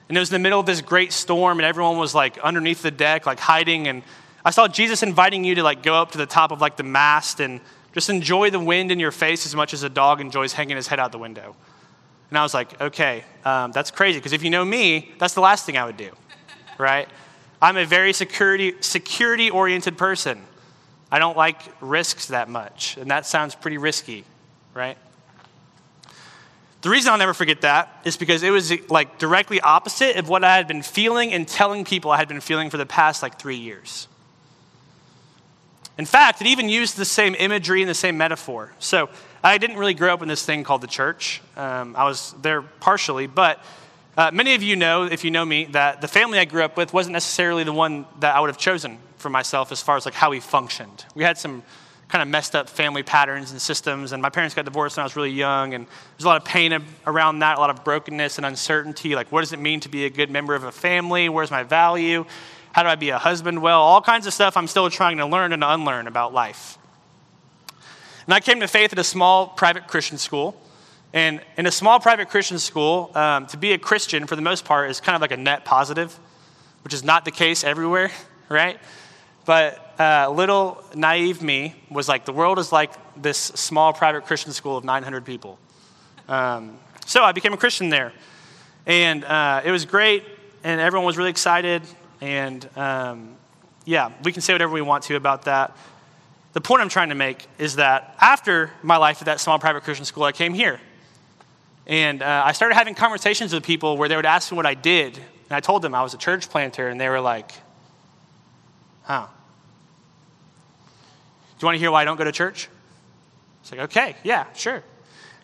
And 0.07 0.17
it 0.17 0.21
was 0.21 0.29
in 0.29 0.41
the 0.41 0.43
middle 0.43 0.61
of 0.61 0.65
this 0.65 0.79
great 0.79 1.11
storm, 1.11 1.59
and 1.59 1.65
everyone 1.65 1.97
was 1.97 2.15
like 2.15 2.37
underneath 2.37 2.81
the 2.81 2.91
deck, 2.91 3.25
like 3.25 3.41
hiding. 3.41 3.89
And 3.89 4.03
I 4.45 4.51
saw 4.51 4.69
Jesus 4.69 5.03
inviting 5.03 5.43
you 5.43 5.55
to 5.55 5.63
like 5.63 5.83
go 5.83 5.95
up 5.95 6.11
to 6.11 6.17
the 6.17 6.25
top 6.25 6.53
of 6.53 6.61
like 6.61 6.77
the 6.77 6.83
mast 6.83 7.41
and 7.41 7.59
just 7.93 8.09
enjoy 8.09 8.49
the 8.49 8.59
wind 8.59 8.91
in 8.91 8.99
your 8.99 9.11
face 9.11 9.45
as 9.45 9.55
much 9.55 9.73
as 9.73 9.83
a 9.83 9.89
dog 9.89 10.21
enjoys 10.21 10.53
hanging 10.53 10.75
his 10.75 10.87
head 10.87 10.99
out 10.99 11.11
the 11.11 11.17
window. 11.17 11.55
And 12.29 12.37
I 12.37 12.43
was 12.43 12.53
like, 12.53 12.79
okay, 12.79 13.23
um, 13.43 13.71
that's 13.71 13.91
crazy. 13.91 14.19
Because 14.19 14.33
if 14.33 14.43
you 14.43 14.49
know 14.49 14.63
me, 14.63 15.11
that's 15.17 15.33
the 15.33 15.41
last 15.41 15.65
thing 15.65 15.77
I 15.77 15.85
would 15.85 15.97
do, 15.97 16.11
right? 16.77 17.07
I'm 17.61 17.77
a 17.77 17.85
very 17.85 18.13
security, 18.13 18.75
security 18.81 19.49
oriented 19.49 19.97
person. 19.97 20.41
I 21.11 21.19
don't 21.19 21.35
like 21.35 21.59
risks 21.81 22.27
that 22.27 22.49
much, 22.49 22.97
and 22.97 23.09
that 23.09 23.25
sounds 23.25 23.55
pretty 23.55 23.77
risky, 23.77 24.23
right? 24.75 24.97
The 26.81 26.89
reason 26.89 27.11
I'll 27.11 27.17
never 27.17 27.33
forget 27.33 27.61
that 27.61 27.89
is 28.05 28.15
because 28.15 28.43
it 28.43 28.51
was 28.51 28.71
like 28.89 29.17
directly 29.17 29.59
opposite 29.59 30.15
of 30.15 30.29
what 30.29 30.43
I 30.43 30.55
had 30.55 30.67
been 30.67 30.83
feeling 30.83 31.33
and 31.33 31.47
telling 31.47 31.83
people 31.83 32.11
I 32.11 32.17
had 32.17 32.29
been 32.29 32.39
feeling 32.39 32.69
for 32.69 32.77
the 32.77 32.85
past 32.85 33.21
like 33.21 33.37
three 33.37 33.57
years. 33.57 34.07
In 35.99 36.05
fact, 36.05 36.39
it 36.39 36.47
even 36.47 36.69
used 36.69 36.95
the 36.95 37.03
same 37.03 37.35
imagery 37.37 37.81
and 37.81 37.89
the 37.89 37.93
same 37.93 38.17
metaphor. 38.17 38.71
So 38.79 39.09
I 39.43 39.57
didn't 39.57 39.75
really 39.75 39.93
grow 39.93 40.13
up 40.13 40.21
in 40.21 40.29
this 40.29 40.45
thing 40.45 40.63
called 40.63 40.79
the 40.79 40.87
church. 40.87 41.41
Um, 41.57 41.93
I 41.93 42.05
was 42.05 42.33
there 42.41 42.61
partially, 42.61 43.27
but 43.27 43.61
uh, 44.15 44.31
many 44.33 44.55
of 44.55 44.63
you 44.63 44.77
know, 44.77 45.03
if 45.03 45.25
you 45.25 45.29
know 45.29 45.43
me, 45.43 45.65
that 45.65 45.99
the 45.99 46.07
family 46.07 46.39
I 46.39 46.45
grew 46.45 46.63
up 46.63 46.77
with 46.77 46.93
wasn't 46.93 47.11
necessarily 47.11 47.65
the 47.65 47.73
one 47.73 48.05
that 48.21 48.33
I 48.33 48.39
would 48.39 48.47
have 48.47 48.57
chosen 48.57 48.97
for 49.17 49.29
myself 49.29 49.73
as 49.73 49.81
far 49.81 49.97
as 49.97 50.05
like 50.05 50.13
how 50.13 50.29
we 50.29 50.39
functioned. 50.39 51.03
We 51.15 51.23
had 51.23 51.37
some 51.37 51.63
kind 52.07 52.21
of 52.21 52.29
messed 52.29 52.55
up 52.55 52.69
family 52.69 53.03
patterns 53.03 53.51
and 53.51 53.61
systems, 53.61 54.13
and 54.13 54.21
my 54.21 54.29
parents 54.29 54.55
got 54.55 54.63
divorced 54.63 54.95
when 54.95 55.01
I 55.01 55.05
was 55.05 55.17
really 55.17 55.31
young, 55.31 55.73
and 55.73 55.85
there's 55.85 56.23
a 56.23 56.27
lot 56.29 56.37
of 56.37 56.45
pain 56.45 56.81
around 57.07 57.39
that, 57.39 57.57
a 57.57 57.59
lot 57.59 57.71
of 57.71 57.83
brokenness 57.83 58.37
and 58.37 58.45
uncertainty. 58.45 59.15
Like, 59.15 59.33
what 59.33 59.41
does 59.41 59.51
it 59.51 59.59
mean 59.59 59.81
to 59.81 59.89
be 59.89 60.05
a 60.05 60.09
good 60.09 60.31
member 60.31 60.55
of 60.55 60.63
a 60.63 60.71
family? 60.71 61.27
Where's 61.27 61.51
my 61.51 61.63
value? 61.63 62.25
How 62.79 62.83
do 62.83 62.87
I 62.87 62.95
be 62.95 63.09
a 63.09 63.17
husband 63.17 63.61
well? 63.61 63.81
All 63.81 64.01
kinds 64.01 64.25
of 64.25 64.33
stuff 64.33 64.55
I'm 64.55 64.65
still 64.65 64.89
trying 64.89 65.17
to 65.17 65.25
learn 65.25 65.51
and 65.51 65.65
unlearn 65.65 66.07
about 66.07 66.33
life. 66.33 66.77
And 68.25 68.33
I 68.33 68.39
came 68.39 68.61
to 68.61 68.69
faith 68.69 68.93
at 68.93 68.99
a 68.99 69.03
small 69.03 69.47
private 69.47 69.85
Christian 69.85 70.17
school 70.17 70.55
And 71.13 71.41
in 71.57 71.65
a 71.65 71.71
small 71.73 71.99
private 71.99 72.29
Christian 72.29 72.57
school, 72.57 73.11
um, 73.15 73.47
to 73.47 73.57
be 73.57 73.73
a 73.73 73.77
Christian, 73.77 74.27
for 74.27 74.37
the 74.37 74.41
most 74.41 74.63
part, 74.63 74.89
is 74.89 75.01
kind 75.01 75.13
of 75.13 75.19
like 75.19 75.33
a 75.33 75.35
net 75.35 75.65
positive, 75.65 76.17
which 76.85 76.93
is 76.93 77.03
not 77.03 77.25
the 77.25 77.31
case 77.31 77.65
everywhere, 77.65 78.11
right? 78.47 78.79
But 79.43 79.93
uh, 79.99 80.31
little 80.31 80.81
naive 80.95 81.41
me 81.41 81.75
was 81.91 82.07
like, 82.07 82.23
the 82.23 82.31
world 82.31 82.59
is 82.59 82.71
like 82.71 82.93
this 83.21 83.37
small 83.37 83.91
private 83.91 84.25
Christian 84.25 84.53
school 84.53 84.77
of 84.77 84.85
900 84.85 85.25
people. 85.25 85.59
Um, 86.29 86.79
so 87.05 87.25
I 87.25 87.33
became 87.33 87.51
a 87.51 87.57
Christian 87.57 87.89
there. 87.89 88.13
And 88.85 89.25
uh, 89.25 89.63
it 89.65 89.71
was 89.71 89.83
great, 89.83 90.23
and 90.63 90.79
everyone 90.79 91.05
was 91.05 91.17
really 91.17 91.29
excited. 91.29 91.81
And 92.21 92.67
um, 92.75 93.35
yeah, 93.85 94.11
we 94.23 94.31
can 94.31 94.41
say 94.41 94.53
whatever 94.53 94.73
we 94.73 94.81
want 94.81 95.03
to 95.05 95.15
about 95.15 95.43
that. 95.43 95.75
The 96.53 96.61
point 96.61 96.81
I'm 96.81 96.89
trying 96.89 97.09
to 97.09 97.15
make 97.15 97.47
is 97.57 97.75
that 97.75 98.15
after 98.19 98.71
my 98.81 98.97
life 98.97 99.21
at 99.21 99.25
that 99.25 99.39
small 99.39 99.59
private 99.59 99.83
Christian 99.83 100.05
school, 100.05 100.23
I 100.23 100.31
came 100.31 100.53
here. 100.53 100.79
And 101.85 102.21
uh, 102.21 102.43
I 102.45 102.51
started 102.51 102.75
having 102.75 102.93
conversations 102.95 103.53
with 103.53 103.63
people 103.63 103.97
where 103.97 104.09
they 104.09 104.15
would 104.15 104.25
ask 104.25 104.51
me 104.51 104.55
what 104.55 104.65
I 104.65 104.75
did. 104.75 105.17
And 105.17 105.51
I 105.51 105.59
told 105.59 105.81
them 105.81 105.95
I 105.95 106.03
was 106.03 106.13
a 106.13 106.17
church 106.17 106.49
planter, 106.49 106.87
and 106.87 107.01
they 107.01 107.09
were 107.09 107.19
like, 107.19 107.51
huh. 109.03 109.25
Do 111.57 111.63
you 111.63 111.65
want 111.65 111.75
to 111.75 111.79
hear 111.79 111.91
why 111.91 112.03
I 112.03 112.05
don't 112.05 112.17
go 112.17 112.23
to 112.23 112.31
church? 112.31 112.69
It's 113.61 113.71
like, 113.71 113.81
okay, 113.81 114.15
yeah, 114.23 114.45
sure. 114.53 114.75
And 114.75 114.83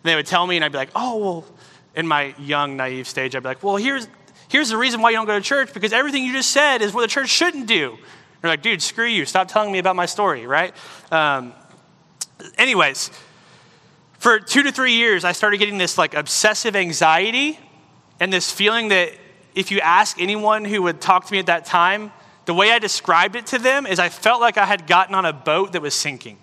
they 0.04 0.16
would 0.16 0.28
tell 0.28 0.46
me, 0.46 0.56
and 0.56 0.64
I'd 0.64 0.72
be 0.72 0.78
like, 0.78 0.92
oh, 0.96 1.18
well, 1.18 1.46
in 1.96 2.08
my 2.08 2.36
young, 2.38 2.78
naive 2.78 3.08
stage, 3.08 3.36
I'd 3.36 3.42
be 3.42 3.50
like, 3.50 3.64
well, 3.64 3.78
here's, 3.78 4.08
here's 4.50 4.70
the 4.70 4.78
reason 4.78 5.02
why 5.02 5.12
you 5.12 5.16
don't 5.16 5.26
go 5.26 5.38
to 5.38 5.44
church, 5.44 5.74
because 5.74 5.94
everything 5.94 6.24
you 6.24 6.34
just 6.34 6.52
said 6.52 6.82
is 6.82 6.94
what 6.94 7.02
the 7.02 7.08
church 7.08 7.30
shouldn't 7.30 7.68
do. 7.68 7.98
They're 8.42 8.52
like, 8.52 8.62
dude, 8.62 8.82
screw 8.82 9.08
you. 9.08 9.26
Stop 9.26 9.48
telling 9.48 9.72
me 9.72 9.80
about 9.80 9.96
my 9.96 10.06
story, 10.06 10.46
right? 10.46 10.74
Um, 11.12 11.54
anyways, 12.58 13.10
for 14.20 14.40
two 14.40 14.64
to 14.64 14.72
three 14.72 14.94
years, 14.94 15.24
I 15.24 15.32
started 15.32 15.58
getting 15.58 15.78
this 15.78 15.98
like 15.98 16.14
obsessive 16.14 16.76
anxiety 16.76 17.60
and 18.20 18.32
this 18.32 18.52
feeling 18.52 18.90
that 18.90 19.12
if 19.56 19.72
you 19.72 19.80
ask 19.80 20.22
anyone 20.22 20.66
who 20.66 20.82
would 20.84 21.02
talk 21.02 21.26
to 21.26 21.32
me 21.32 21.40
at 21.40 21.46
that 21.48 21.66
time, 21.66 22.12
the 22.46 22.54
way 22.54 22.72
I 22.72 22.80
described 22.80 23.36
it 23.36 23.48
to 23.48 23.58
them 23.58 23.88
is 23.88 24.00
I 24.00 24.10
felt 24.10 24.42
like 24.42 24.58
I 24.58 24.66
had 24.66 24.86
gotten 24.86 25.16
on 25.16 25.26
a 25.26 25.34
boat 25.34 25.74
that 25.74 25.82
was 25.82 25.96
sinking. 25.96 26.38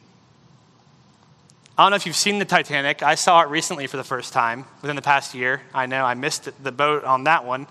I 1.79 1.85
don't 1.85 1.91
know 1.91 1.97
if 1.97 2.07
you've 2.07 2.17
seen 2.17 2.39
the 2.39 2.45
Titanic. 2.45 3.03
I 3.03 3.15
saw 3.15 3.43
it 3.43 3.49
recently 3.49 3.87
for 3.87 3.97
the 3.97 4.05
first 4.05 4.33
time 4.33 4.67
within 4.83 4.97
the 4.97 5.03
past 5.03 5.35
year. 5.35 5.63
I 5.73 5.87
know 5.87 6.05
I 6.05 6.15
missed 6.15 6.51
the 6.63 6.73
boat 6.73 7.05
on 7.05 7.25
that 7.25 7.45
one. 7.45 7.67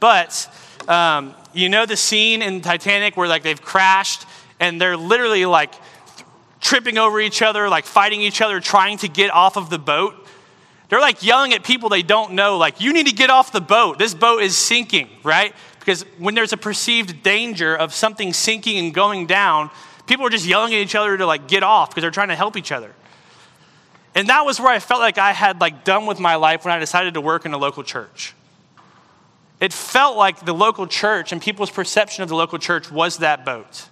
But 0.00 0.48
um, 0.88 1.34
you 1.52 1.68
know 1.68 1.86
the 1.86 1.96
scene 1.96 2.42
in 2.42 2.60
Titanic 2.60 3.16
where 3.16 3.28
like 3.28 3.42
they've 3.42 3.60
crashed 3.60 4.26
and 4.60 4.80
they're 4.80 4.96
literally 4.96 5.46
like 5.46 5.74
tripping 6.60 6.98
over 6.98 7.20
each 7.20 7.42
other, 7.42 7.68
like 7.68 7.84
fighting 7.84 8.20
each 8.20 8.40
other, 8.40 8.60
trying 8.60 8.98
to 8.98 9.08
get 9.08 9.30
off 9.30 9.56
of 9.56 9.70
the 9.70 9.78
boat. 9.78 10.14
They're 10.88 11.00
like 11.00 11.22
yelling 11.22 11.52
at 11.52 11.64
people 11.64 11.88
they 11.88 12.02
don't 12.02 12.32
know, 12.32 12.56
like, 12.56 12.80
you 12.80 12.92
need 12.92 13.06
to 13.06 13.14
get 13.14 13.30
off 13.30 13.52
the 13.52 13.60
boat. 13.60 13.98
This 13.98 14.14
boat 14.14 14.42
is 14.42 14.56
sinking, 14.56 15.08
right? 15.22 15.54
Because 15.78 16.02
when 16.18 16.34
there's 16.34 16.52
a 16.52 16.56
perceived 16.56 17.22
danger 17.22 17.76
of 17.76 17.92
something 17.92 18.32
sinking 18.32 18.78
and 18.78 18.94
going 18.94 19.26
down, 19.26 19.70
people 20.06 20.26
are 20.26 20.30
just 20.30 20.46
yelling 20.46 20.74
at 20.74 20.80
each 20.80 20.94
other 20.94 21.16
to 21.16 21.26
like 21.26 21.46
get 21.46 21.62
off 21.62 21.90
because 21.90 22.02
they're 22.02 22.10
trying 22.10 22.28
to 22.28 22.36
help 22.36 22.56
each 22.56 22.72
other. 22.72 22.94
And 24.14 24.28
that 24.28 24.44
was 24.44 24.58
where 24.58 24.70
I 24.70 24.78
felt 24.78 25.00
like 25.00 25.18
I 25.18 25.32
had 25.32 25.60
like 25.60 25.84
done 25.84 26.06
with 26.06 26.18
my 26.18 26.36
life 26.36 26.64
when 26.64 26.74
I 26.74 26.78
decided 26.78 27.14
to 27.14 27.20
work 27.20 27.44
in 27.44 27.52
a 27.52 27.58
local 27.58 27.82
church. 27.82 28.34
It 29.60 29.72
felt 29.72 30.16
like 30.16 30.44
the 30.44 30.52
local 30.52 30.86
church 30.86 31.32
and 31.32 31.42
people's 31.42 31.70
perception 31.70 32.22
of 32.22 32.28
the 32.28 32.36
local 32.36 32.58
church 32.58 32.90
was 32.90 33.18
that 33.18 33.44
boat. 33.44 33.88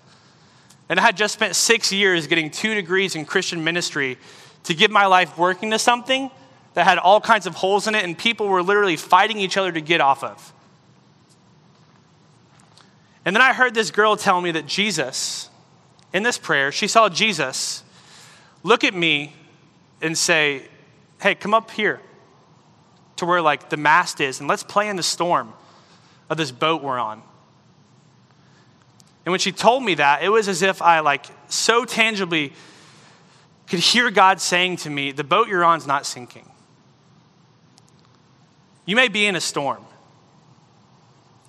And 0.89 1.01
I 1.01 1.03
had 1.03 1.17
just 1.17 1.35
spent 1.35 1.57
six 1.57 1.93
years 1.93 2.29
getting 2.29 2.51
two 2.51 2.75
degrees 2.75 3.17
in 3.17 3.25
Christian 3.25 3.65
ministry 3.65 4.19
to 4.65 4.75
give 4.75 4.91
my 4.91 5.07
life 5.07 5.37
working 5.37 5.73
to 5.73 5.79
something 5.79 6.31
that 6.75 6.85
had 6.85 6.99
all 6.99 7.21
kinds 7.21 7.47
of 7.47 7.55
holes 7.55 7.89
in 7.89 7.95
it, 7.95 8.05
and 8.05 8.17
people 8.17 8.47
were 8.47 8.63
literally 8.63 8.97
fighting 8.97 9.39
each 9.39 9.57
other 9.57 9.73
to 9.73 9.81
get 9.81 10.01
off 10.01 10.23
of. 10.23 10.53
And 13.25 13.35
then 13.35 13.43
I 13.43 13.53
heard 13.53 13.75
this 13.75 13.91
girl 13.91 14.17
tell 14.17 14.41
me 14.41 14.53
that 14.53 14.67
Jesus, 14.67 15.51
in 16.13 16.23
this 16.23 16.39
prayer, 16.39 16.71
she 16.71 16.87
saw 16.87 17.09
Jesus 17.09 17.83
look 18.63 18.85
at 18.85 18.95
me 18.95 19.35
and 20.01 20.17
say, 20.17 20.69
Hey, 21.21 21.35
come 21.35 21.55
up 21.55 21.71
here 21.71 22.01
to 23.17 23.27
where 23.27 23.43
like 23.43 23.71
the 23.71 23.77
mast 23.77 24.21
is 24.21 24.41
and 24.41 24.49
let's 24.49 24.63
play 24.63 24.89
in 24.89 24.97
the 24.97 25.03
storm 25.03 25.53
of 26.29 26.37
this 26.37 26.51
boat 26.51 26.83
we're 26.83 26.99
on. 26.99 27.23
And 29.25 29.33
when 29.33 29.41
she 29.41 29.51
told 29.51 29.83
me 29.83 29.95
that, 29.95 30.23
it 30.23 30.29
was 30.29 30.49
as 30.49 30.63
if 30.63 30.81
I 30.81 31.01
like 31.01 31.27
so 31.49 31.85
tangibly 31.85 32.53
could 33.67 33.81
hear 33.81 34.11
God 34.11 34.41
saying 34.41 34.77
to 34.79 34.91
me, 34.91 35.11
The 35.11 35.25
boat 35.25 35.49
you're 35.49 35.65
on 35.65 35.79
is 35.79 35.87
not 35.87 36.07
sinking. 36.07 36.49
You 38.85 38.95
may 38.95 39.09
be 39.09 39.27
in 39.27 39.35
a 39.35 39.41
storm. 39.41 39.85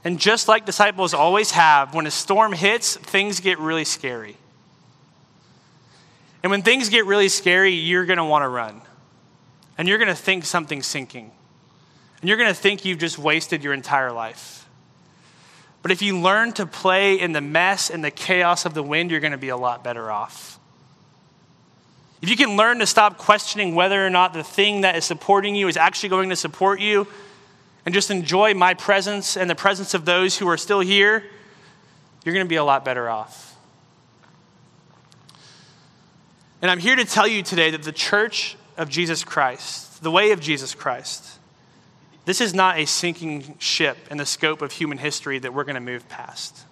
And 0.03 0.19
just 0.19 0.47
like 0.47 0.65
disciples 0.65 1.13
always 1.13 1.51
have, 1.51 1.93
when 1.93 2.07
a 2.07 2.11
storm 2.11 2.53
hits, 2.53 2.95
things 2.95 3.39
get 3.39 3.59
really 3.59 3.85
scary. 3.85 4.37
And 6.41 6.49
when 6.49 6.61
things 6.61 6.89
get 6.89 7.05
really 7.05 7.29
scary, 7.29 7.73
you're 7.73 8.05
going 8.05 8.17
to 8.17 8.25
want 8.25 8.43
to 8.43 8.47
run. 8.47 8.81
And 9.77 9.87
you're 9.87 9.97
going 9.97 10.07
to 10.07 10.15
think 10.15 10.45
something's 10.45 10.87
sinking. 10.87 11.31
And 12.21 12.27
you're 12.27 12.37
going 12.37 12.49
to 12.49 12.59
think 12.59 12.85
you've 12.85 12.99
just 12.99 13.17
wasted 13.17 13.63
your 13.63 13.73
entire 13.73 14.11
life. 14.11 14.67
But 15.81 15.91
if 15.91 16.01
you 16.01 16.19
learn 16.19 16.51
to 16.53 16.65
play 16.65 17.19
in 17.19 17.31
the 17.31 17.41
mess 17.41 17.89
and 17.89 18.03
the 18.03 18.11
chaos 18.11 18.65
of 18.65 18.73
the 18.73 18.83
wind, 18.83 19.11
you're 19.11 19.19
going 19.19 19.31
to 19.31 19.37
be 19.37 19.49
a 19.49 19.57
lot 19.57 19.83
better 19.83 20.11
off. 20.11 20.59
If 22.21 22.29
you 22.29 22.35
can 22.35 22.57
learn 22.57 22.79
to 22.79 22.87
stop 22.87 23.17
questioning 23.17 23.75
whether 23.75 24.05
or 24.05 24.09
not 24.09 24.33
the 24.33 24.43
thing 24.43 24.81
that 24.81 24.95
is 24.95 25.05
supporting 25.05 25.55
you 25.55 25.67
is 25.67 25.77
actually 25.77 26.09
going 26.09 26.29
to 26.29 26.35
support 26.35 26.79
you, 26.79 27.07
and 27.85 27.93
just 27.93 28.11
enjoy 28.11 28.53
my 28.53 28.73
presence 28.73 29.37
and 29.37 29.49
the 29.49 29.55
presence 29.55 29.93
of 29.93 30.03
those 30.03 30.37
who 30.37 30.49
are 30.49 30.57
still 30.57 30.81
here, 30.81 31.23
you're 32.25 32.33
going 32.33 32.45
to 32.45 32.49
be 32.49 32.57
a 32.57 32.63
lot 32.63 32.83
better 32.83 33.09
off. 33.09 33.55
And 36.61 36.69
I'm 36.69 36.79
here 36.79 36.97
to 36.97 37.05
tell 37.05 37.25
you 37.25 37.43
today 37.43 37.71
that 37.71 37.83
the 37.83 37.93
church 37.93 38.57
of 38.75 38.89
Jesus 38.89 39.23
Christ, 39.23 40.03
the 40.03 40.11
way 40.11 40.31
of 40.31 40.41
Jesus 40.41 40.75
Christ, 40.75 41.36
this 42.27 42.41
is 42.41 42.53
not 42.53 42.77
a 42.77 42.85
sinking 42.85 43.55
ship 43.57 43.97
in 44.11 44.17
the 44.17 44.25
scope 44.25 44.61
of 44.61 44.73
human 44.73 44.97
history 44.97 45.39
that 45.39 45.53
we're 45.53 45.63
going 45.63 45.75
to 45.75 45.79
move 45.79 46.09
past. 46.09 46.65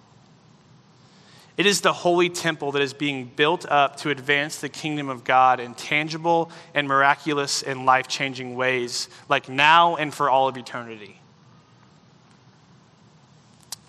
It 1.56 1.64
is 1.64 1.80
the 1.80 1.94
holy 1.94 2.28
temple 2.28 2.72
that 2.72 2.82
is 2.82 2.92
being 2.92 3.24
built 3.24 3.64
up 3.64 3.96
to 4.00 4.10
advance 4.10 4.60
the 4.60 4.68
kingdom 4.68 5.08
of 5.08 5.24
God 5.24 5.58
in 5.58 5.72
tangible 5.72 6.50
and 6.74 6.86
miraculous 6.86 7.62
and 7.62 7.86
life 7.86 8.06
changing 8.06 8.54
ways, 8.54 9.08
like 9.30 9.48
now 9.48 9.96
and 9.96 10.12
for 10.12 10.28
all 10.28 10.46
of 10.46 10.58
eternity. 10.58 11.18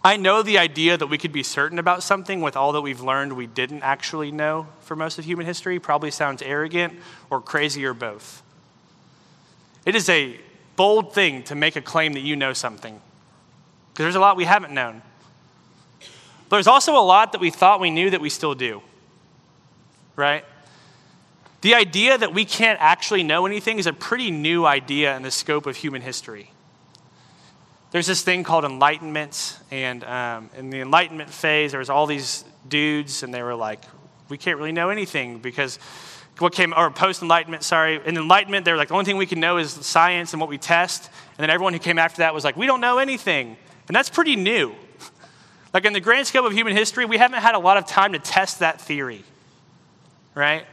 I 0.06 0.16
know 0.16 0.44
the 0.44 0.60
idea 0.60 0.96
that 0.96 1.08
we 1.08 1.18
could 1.18 1.34
be 1.34 1.44
certain 1.44 1.80
about 1.80 2.02
something 2.02 2.40
with 2.40 2.56
all 2.56 2.72
that 2.72 2.82
we've 2.82 3.02
learned 3.02 3.34
we 3.34 3.46
didn't 3.46 3.84
actually 3.84 4.32
know 4.32 4.70
for 4.80 4.96
most 4.96 5.20
of 5.20 5.26
human 5.26 5.46
history 5.46 5.80
probably 5.80 6.12
sounds 6.12 6.42
arrogant 6.42 6.98
or 7.30 7.42
crazy 7.42 7.84
or 7.84 7.94
both. 7.94 8.42
It 9.86 9.96
is 9.96 10.08
a 10.08 10.40
bold 10.78 11.14
thing 11.14 11.44
to 11.44 11.56
make 11.56 11.76
a 11.76 11.82
claim 11.82 12.14
that 12.14 12.22
you 12.22 12.38
know 12.38 12.54
something, 12.54 13.02
because 13.92 14.06
there's 14.06 14.16
a 14.16 14.22
lot 14.22 14.38
we 14.38 14.46
haven't 14.46 14.74
known. 14.74 15.02
But 16.48 16.56
There's 16.56 16.68
also 16.68 16.94
a 16.94 17.04
lot 17.04 17.34
that 17.34 17.42
we 17.42 17.50
thought 17.50 17.82
we 17.82 17.92
knew 17.92 18.10
that 18.10 18.22
we 18.22 18.30
still 18.30 18.56
do, 18.56 18.82
right? 20.16 20.46
The 21.62 21.74
idea 21.74 22.18
that 22.18 22.34
we 22.34 22.46
can't 22.46 22.80
actually 22.80 23.24
know 23.24 23.46
anything 23.46 23.80
is 23.80 23.88
a 23.88 23.92
pretty 23.92 24.32
new 24.32 24.66
idea 24.66 25.18
in 25.18 25.24
the 25.24 25.32
scope 25.32 25.66
of 25.66 25.76
human 25.76 26.02
history. 26.02 26.52
There's 27.92 28.08
this 28.08 28.22
thing 28.22 28.44
called 28.44 28.64
enlightenment, 28.64 29.58
and 29.72 30.04
um, 30.04 30.50
in 30.56 30.70
the 30.70 30.82
enlightenment 30.82 31.30
phase, 31.30 31.72
there 31.72 31.80
was 31.80 31.90
all 31.90 32.06
these 32.06 32.46
dudes, 32.68 33.24
and 33.24 33.34
they 33.34 33.42
were 33.42 33.56
like, 33.56 33.82
"We 34.30 34.38
can't 34.38 34.58
really 34.58 34.72
know 34.72 34.90
anything 34.90 35.40
because 35.40 35.80
what 36.40 36.54
came 36.54 36.74
or 36.76 36.92
post 36.92 37.22
enlightenment 37.22 37.64
sorry 37.64 38.00
in 38.06 38.18
enlightenment 38.18 38.66
they 38.66 38.72
were 38.72 38.78
like 38.78 38.90
the 38.90 38.94
only 38.94 39.06
thing 39.06 39.18
we 39.18 39.26
can 39.26 39.40
know 39.40 39.58
is 39.58 39.72
science 39.72 40.34
and 40.34 40.40
what 40.40 40.50
we 40.50 40.58
test 40.58 41.10
and 41.38 41.44
then 41.44 41.50
everyone 41.50 41.74
who 41.74 41.80
came 41.80 41.98
after 41.98 42.20
that 42.20 42.34
was 42.34 42.44
like 42.44 42.56
we 42.56 42.66
don't 42.66 42.82
know 42.82 43.00
anything 43.00 43.58
and 43.88 43.96
that's 43.96 44.10
pretty 44.10 44.36
new 44.36 44.74
like 45.74 45.86
in 45.86 45.94
the 45.94 46.00
grand 46.00 46.28
scope 46.28 46.46
of 46.46 46.54
human 46.54 46.76
history, 46.76 47.06
we 47.06 47.18
haven't 47.18 47.42
had 47.42 47.56
a 47.56 47.60
lot 47.60 47.78
of 47.78 47.86
time 47.86 48.14
to 48.14 48.20
test 48.20 48.60
that 48.60 48.82
theory, 48.82 49.24
right? 50.34 50.66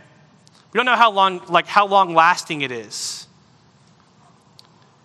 We 0.73 0.79
don't 0.79 0.87
know 0.87 0.97
how 0.97 1.11
long, 1.11 1.43
like 1.49 1.67
how 1.67 1.87
long 1.87 2.15
lasting 2.15 2.63
it 2.63 2.73
is. 2.73 3.27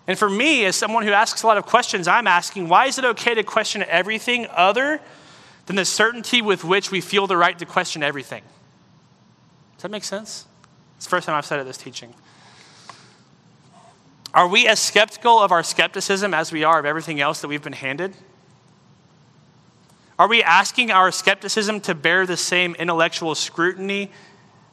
And 0.06 0.18
for 0.18 0.28
me, 0.28 0.64
as 0.64 0.74
someone 0.74 1.04
who 1.04 1.12
asks 1.12 1.42
a 1.42 1.46
lot 1.46 1.56
of 1.56 1.66
questions, 1.66 2.08
I'm 2.08 2.26
asking, 2.26 2.68
why 2.68 2.86
is 2.86 2.98
it 2.98 3.04
okay 3.04 3.34
to 3.34 3.44
question 3.44 3.84
everything 3.84 4.46
other 4.50 5.00
than 5.66 5.76
the 5.76 5.84
certainty 5.84 6.42
with 6.42 6.64
which 6.64 6.90
we 6.90 7.00
feel 7.00 7.26
the 7.26 7.36
right 7.36 7.56
to 7.58 7.66
question 7.66 8.02
everything? 8.02 8.42
Does 9.76 9.82
that 9.82 9.90
make 9.90 10.04
sense? 10.04 10.46
It's 11.00 11.06
the 11.06 11.10
first 11.12 11.26
time 11.26 11.34
I've 11.34 11.46
said 11.46 11.58
it 11.58 11.64
this 11.64 11.78
teaching. 11.78 12.12
Are 14.34 14.46
we 14.46 14.68
as 14.68 14.78
skeptical 14.78 15.38
of 15.38 15.50
our 15.50 15.62
skepticism 15.62 16.34
as 16.34 16.52
we 16.52 16.62
are 16.62 16.78
of 16.78 16.84
everything 16.84 17.22
else 17.22 17.40
that 17.40 17.48
we've 17.48 17.62
been 17.62 17.72
handed? 17.72 18.14
Are 20.18 20.28
we 20.28 20.42
asking 20.42 20.90
our 20.90 21.10
skepticism 21.10 21.80
to 21.80 21.94
bear 21.94 22.26
the 22.26 22.36
same 22.36 22.74
intellectual 22.74 23.34
scrutiny 23.34 24.10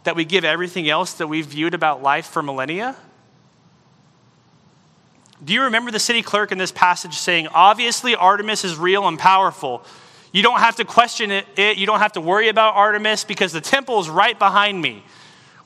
that 0.03 0.17
we 0.17 0.25
give 0.25 0.43
everything 0.43 0.89
else 0.89 1.13
that 1.13 1.27
we've 1.27 1.45
viewed 1.45 1.73
about 1.73 2.03
life 2.03 2.25
for 2.25 2.43
millennia? 2.43 2.97
Do 5.41 5.53
you 5.53 5.61
remember 5.61 5.91
the 5.91 5.99
city 5.99 6.21
clerk 6.21 6.51
in 6.51 6.57
this 6.57 6.73
passage 6.73 7.13
saying, 7.13 7.47
Obviously, 7.53 8.17
Artemis 8.17 8.65
is 8.65 8.75
real 8.75 9.07
and 9.07 9.17
powerful. 9.17 9.81
You 10.33 10.43
don't 10.43 10.59
have 10.59 10.75
to 10.75 10.83
question 10.83 11.31
it, 11.31 11.77
you 11.77 11.85
don't 11.85 11.99
have 11.99 12.11
to 12.11 12.21
worry 12.21 12.49
about 12.49 12.73
Artemis 12.73 13.23
because 13.23 13.53
the 13.53 13.61
temple 13.61 14.01
is 14.01 14.09
right 14.09 14.37
behind 14.37 14.81
me. 14.81 15.05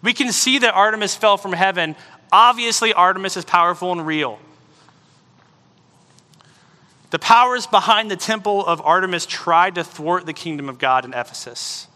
We 0.02 0.14
can 0.14 0.32
see 0.32 0.60
that 0.60 0.74
Artemis 0.74 1.16
fell 1.16 1.38
from 1.38 1.54
heaven. 1.54 1.96
Obviously, 2.32 2.94
Artemis 2.94 3.38
is 3.38 3.46
powerful 3.46 3.92
and 3.92 4.06
real. 4.06 4.40
The 7.12 7.20
powers 7.20 7.68
behind 7.68 8.10
the 8.10 8.16
temple 8.16 8.66
of 8.66 8.82
Artemis 8.82 9.26
tried 9.26 9.76
to 9.76 9.84
thwart 9.84 10.26
the 10.26 10.34
kingdom 10.34 10.70
of 10.70 10.80
God 10.80 11.04
in 11.04 11.14
Ephesus. 11.14 11.88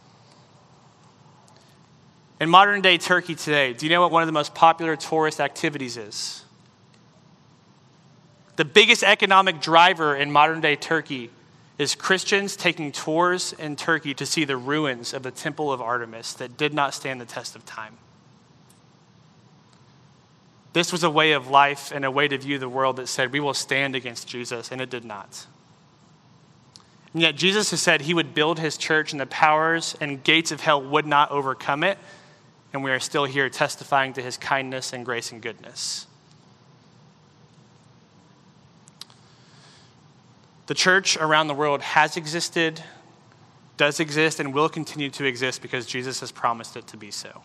In 2.39 2.49
modern 2.49 2.81
day 2.81 2.97
Turkey 2.97 3.33
today, 3.33 3.71
do 3.71 3.85
you 3.85 3.89
know 3.89 4.01
what 4.01 4.11
one 4.11 4.21
of 4.21 4.27
the 4.27 4.33
most 4.33 4.53
popular 4.53 4.97
tourist 4.97 5.39
activities 5.39 5.95
is? 5.95 6.43
The 8.57 8.65
biggest 8.65 9.03
economic 9.03 9.61
driver 9.61 10.15
in 10.15 10.31
modern 10.31 10.59
day 10.59 10.75
Turkey 10.75 11.31
is 11.78 11.95
Christians 11.95 12.55
taking 12.55 12.91
tours 12.91 13.53
in 13.53 13.76
Turkey 13.76 14.13
to 14.13 14.26
see 14.26 14.45
the 14.45 14.57
ruins 14.57 15.13
of 15.13 15.23
the 15.23 15.32
Temple 15.32 15.71
of 15.71 15.82
Artemis 15.82 16.34
that 16.34 16.57
did 16.57 16.73
not 16.73 16.93
stand 16.93 17.19
the 17.19 17.26
test 17.26 17.55
of 17.55 17.65
time. 17.65 17.97
This 20.73 20.91
was 20.91 21.03
a 21.03 21.09
way 21.09 21.34
of 21.34 21.49
life 21.49 21.91
and 21.93 22.03
a 22.03 22.11
way 22.11 22.28
to 22.28 22.38
view 22.38 22.59
the 22.59 22.69
world 22.69 22.97
that 22.97 23.07
said, 23.07 23.32
we 23.32 23.39
will 23.39 23.53
stand 23.53 23.95
against 23.95 24.28
Jesus, 24.28 24.71
and 24.71 24.82
it 24.82 24.89
did 24.89 25.05
not. 25.05 25.47
And 27.13 27.21
yet, 27.21 27.36
Jesus 27.38 27.71
has 27.71 27.82
said 27.82 28.01
he 28.01 28.13
would 28.13 28.34
build 28.34 28.59
his 28.59 28.78
church, 28.78 29.13
and 29.13 29.21
the 29.21 29.26
powers 29.26 29.95
and 30.01 30.21
gates 30.21 30.51
of 30.51 30.59
hell 30.59 30.82
would 30.82 31.05
not 31.05 31.32
overcome 31.32 31.84
it. 31.84 31.97
And 32.73 32.84
we 32.84 32.91
are 32.91 32.99
still 32.99 33.23
here 33.23 33.49
testifying 33.49 34.11
to 34.13 34.21
his 34.21 34.36
kindness 34.36 34.91
and 34.91 35.05
grace 35.05 35.32
and 35.32 35.41
goodness. 35.41 36.07
The 40.68 40.74
church 40.74 41.18
around 41.18 41.47
the 41.47 41.53
world 41.53 41.82
has 41.82 42.18
existed, 42.18 42.82
does 43.78 43.99
exist, 43.99 44.39
and 44.39 44.53
will 44.53 44.70
continue 44.70 45.09
to 45.11 45.26
exist 45.26 45.61
because 45.61 45.86
Jesus 45.86 46.20
has 46.22 46.32
promised 46.32 46.76
it 46.76 46.88
to 46.88 46.97
be 46.97 47.11
so. 47.11 47.43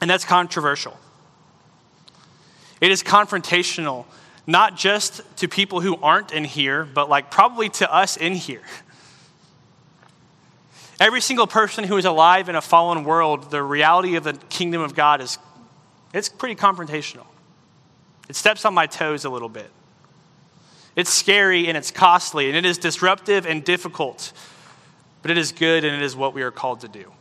And 0.00 0.08
that's 0.08 0.24
controversial. 0.24 0.96
It 2.80 2.92
is 2.92 3.02
confrontational, 3.02 4.04
not 4.46 4.76
just 4.76 5.22
to 5.38 5.48
people 5.48 5.80
who 5.80 5.96
aren't 5.96 6.32
in 6.32 6.44
here, 6.44 6.84
but 6.84 7.08
like 7.08 7.30
probably 7.30 7.68
to 7.70 7.92
us 7.92 8.16
in 8.16 8.34
here. 8.34 8.62
Every 11.00 11.20
single 11.20 11.46
person 11.46 11.84
who 11.84 11.96
is 11.96 12.04
alive 12.04 12.48
in 12.48 12.54
a 12.54 12.62
fallen 12.62 13.04
world, 13.04 13.50
the 13.50 13.62
reality 13.62 14.16
of 14.16 14.24
the 14.24 14.34
kingdom 14.34 14.80
of 14.80 14.94
God 14.94 15.20
is 15.20 15.38
it's 16.14 16.28
pretty 16.28 16.54
confrontational. 16.54 17.26
It 18.28 18.36
steps 18.36 18.64
on 18.64 18.72
my 18.72 18.86
toes 18.86 19.24
a 19.24 19.30
little 19.30 19.48
bit. 19.48 19.70
It's 20.96 21.10
scary 21.10 21.68
and 21.68 21.76
it's 21.76 21.90
costly 21.90 22.48
and 22.48 22.56
it 22.56 22.64
is 22.64 22.78
disruptive 22.78 23.46
and 23.46 23.62
difficult, 23.62 24.32
but 25.22 25.30
it 25.30 25.38
is 25.38 25.52
good 25.52 25.84
and 25.84 25.94
it 25.94 26.02
is 26.02 26.16
what 26.16 26.34
we 26.34 26.42
are 26.42 26.50
called 26.50 26.80
to 26.80 26.88
do. 26.88 27.12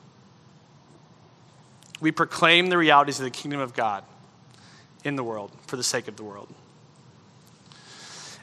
We 2.00 2.12
proclaim 2.12 2.68
the 2.70 2.78
realities 2.78 3.20
of 3.20 3.26
the 3.26 3.32
kingdom 3.32 3.60
of 3.60 3.74
God 3.74 4.04
in 5.04 5.18
the 5.18 5.24
world 5.24 5.52
for 5.68 5.76
the 5.76 5.84
sake 5.84 6.08
of 6.08 6.16
the 6.16 6.24
world. 6.24 6.54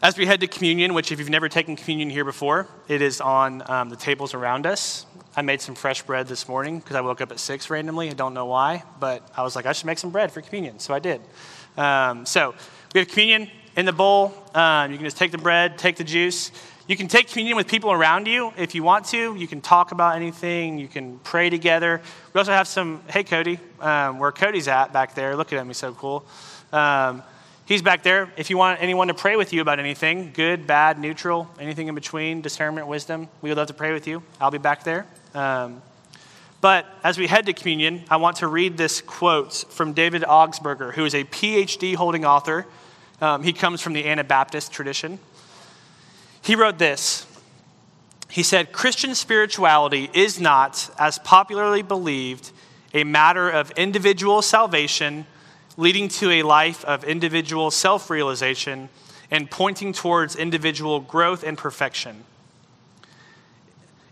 As 0.03 0.19
we 0.19 0.27
head 0.27 0.41
to 0.41 0.49
communion, 0.49 0.95
which 0.95 1.13
if 1.13 1.19
you've 1.19 1.31
never 1.31 1.49
taken 1.49 1.77
communion 1.77 2.11
here 2.11 2.25
before, 2.25 2.67
it 2.89 3.01
is 3.01 3.21
on 3.21 3.63
um, 3.71 3.89
the 3.89 3.97
tables 3.97 4.35
around 4.35 4.67
us. 4.67 5.07
I 5.37 5.43
made 5.43 5.61
some 5.61 5.77
fresh 5.77 6.03
bread 6.03 6.27
this 6.27 6.49
morning 6.49 6.81
because 6.81 6.97
I 6.97 7.01
woke 7.01 7.21
up 7.21 7.31
at 7.31 7.39
six 7.39 7.71
randomly. 7.71 8.11
I 8.11 8.13
don't 8.13 8.35
know 8.35 8.47
why, 8.47 8.83
but 8.99 9.27
I 9.37 9.43
was 9.43 9.55
like, 9.55 9.65
I 9.65 9.73
should 9.73 9.87
make 9.87 9.99
some 9.99 10.11
bread 10.11 10.33
for 10.33 10.43
communion, 10.43 10.81
so 10.81 10.93
I 10.93 10.99
did. 10.99 11.21
Um, 11.77 12.27
so 12.27 12.55
we 12.93 13.01
have 13.01 13.09
communion 13.09 13.49
in 13.77 13.87
the 13.87 13.93
bowl. 13.93 14.35
Um, 14.55 14.91
you 14.91 14.99
can 14.99 15.05
just 15.05 15.17
take 15.17 15.33
the 15.33 15.39
bread, 15.39 15.79
take 15.79 15.97
the 15.97 16.05
juice. 16.05 16.53
You 16.89 16.97
can 16.97 17.09
take 17.09 17.29
communion 17.29 17.57
with 17.57 17.69
people 17.69 17.93
around 17.93 18.27
you 18.27 18.53
if 18.57 18.75
you 18.75 18.83
want 18.83 19.07
to. 19.07 19.35
You 19.37 19.47
can 19.47 19.61
talk 19.61 19.93
about 19.93 20.17
anything. 20.17 20.79
You 20.79 20.89
can 20.89 21.19
pray 21.21 21.49
together. 21.49 22.03
We 22.35 22.39
also 22.39 22.53
have 22.53 22.67
some, 22.67 23.03
hey, 23.09 23.23
Cody, 23.23 23.59
um, 23.81 24.19
where 24.19 24.33
Cody's 24.33 24.69
at 24.69 24.93
back 24.93 25.15
there. 25.15 25.37
Look 25.37 25.53
at 25.53 25.67
he's 25.67 25.77
so 25.77 25.95
cool. 25.95 26.25
Um, 26.73 27.23
he's 27.67 27.83
back 27.83 28.03
there. 28.03 28.33
If 28.37 28.51
you 28.51 28.59
want 28.59 28.83
anyone 28.83 29.09
to 29.09 29.15
pray 29.15 29.37
with 29.37 29.53
you 29.53 29.63
about 29.63 29.79
anything, 29.79 30.33
good, 30.35 30.67
bad, 30.67 30.99
neutral, 30.99 31.49
anything 31.61 31.87
in 31.87 31.95
between, 31.95 32.43
discernment, 32.43 32.89
wisdom, 32.89 33.29
we 33.41 33.49
would 33.49 33.59
love 33.59 33.69
to 33.69 33.75
pray 33.75 33.93
with 33.93 34.07
you. 34.07 34.23
I'll 34.41 34.51
be 34.51 34.59
back 34.59 34.83
there. 34.83 35.07
Um, 35.35 35.83
but 36.61 36.87
as 37.03 37.17
we 37.17 37.27
head 37.27 37.47
to 37.47 37.53
communion, 37.53 38.05
I 38.11 38.17
want 38.17 38.39
to 38.39 38.49
read 38.49 38.77
this 38.77 39.01
quote 39.01 39.65
from 39.71 39.93
David 39.93 40.23
Augsburger, 40.23 40.93
who 40.95 41.05
is 41.05 41.15
a 41.15 41.25
PhD 41.25 41.95
holding 41.95 42.25
author 42.25 42.67
um, 43.23 43.45
he 43.45 43.53
comes 43.53 43.81
from 43.81 43.93
the 43.93 44.05
Anabaptist 44.05 44.73
tradition. 44.73 45.21
He 46.43 46.57
wrote 46.57 46.79
this 46.79 47.25
He 48.29 48.43
said, 48.43 48.73
Christian 48.73 49.15
spirituality 49.15 50.11
is 50.13 50.41
not, 50.41 50.91
as 50.99 51.19
popularly 51.21 51.83
believed, 51.83 52.51
a 52.93 53.05
matter 53.05 53.49
of 53.49 53.71
individual 53.73 54.43
salvation 54.43 55.25
leading 55.77 56.09
to 56.09 56.31
a 56.31 56.43
life 56.43 56.85
of 56.85 57.05
individual 57.05 57.71
self 57.71 58.11
realization 58.11 58.89
and 59.31 59.51
pointing 59.51 59.93
towards 59.93 60.35
individual 60.35 60.99
growth 60.99 61.45
and 61.45 61.57
perfection. 61.57 62.25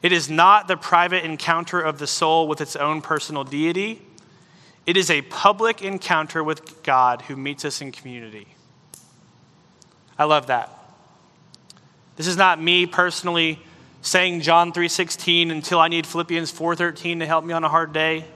It 0.02 0.12
is 0.12 0.30
not 0.30 0.68
the 0.68 0.76
private 0.76 1.24
encounter 1.24 1.80
of 1.80 1.98
the 1.98 2.06
soul 2.06 2.46
with 2.46 2.61
its 2.61 2.76
own 2.76 3.02
personal 3.02 3.42
deity. 3.42 4.00
It 4.86 4.96
is 4.96 5.11
a 5.11 5.22
public 5.22 5.82
encounter 5.82 6.42
with 6.42 6.82
God 6.84 7.22
who 7.22 7.36
meets 7.36 7.64
us 7.64 7.82
in 7.82 7.92
community. 7.92 8.46
I 10.21 10.25
love 10.25 10.49
that. 10.49 10.71
This 12.16 12.27
is 12.27 12.37
not 12.37 12.61
me 12.61 12.85
personally 12.85 13.59
saying 14.03 14.43
John 14.43 14.71
3:16 14.71 15.51
until 15.51 15.81
I 15.81 15.89
need 15.89 16.07
Philippians 16.07 16.51
4:13 16.51 17.21
to 17.21 17.27
help 17.27 17.43
me 17.43 17.55
on 17.55 17.64
a 17.64 17.71
hard 17.71 17.95
day. 17.95 18.27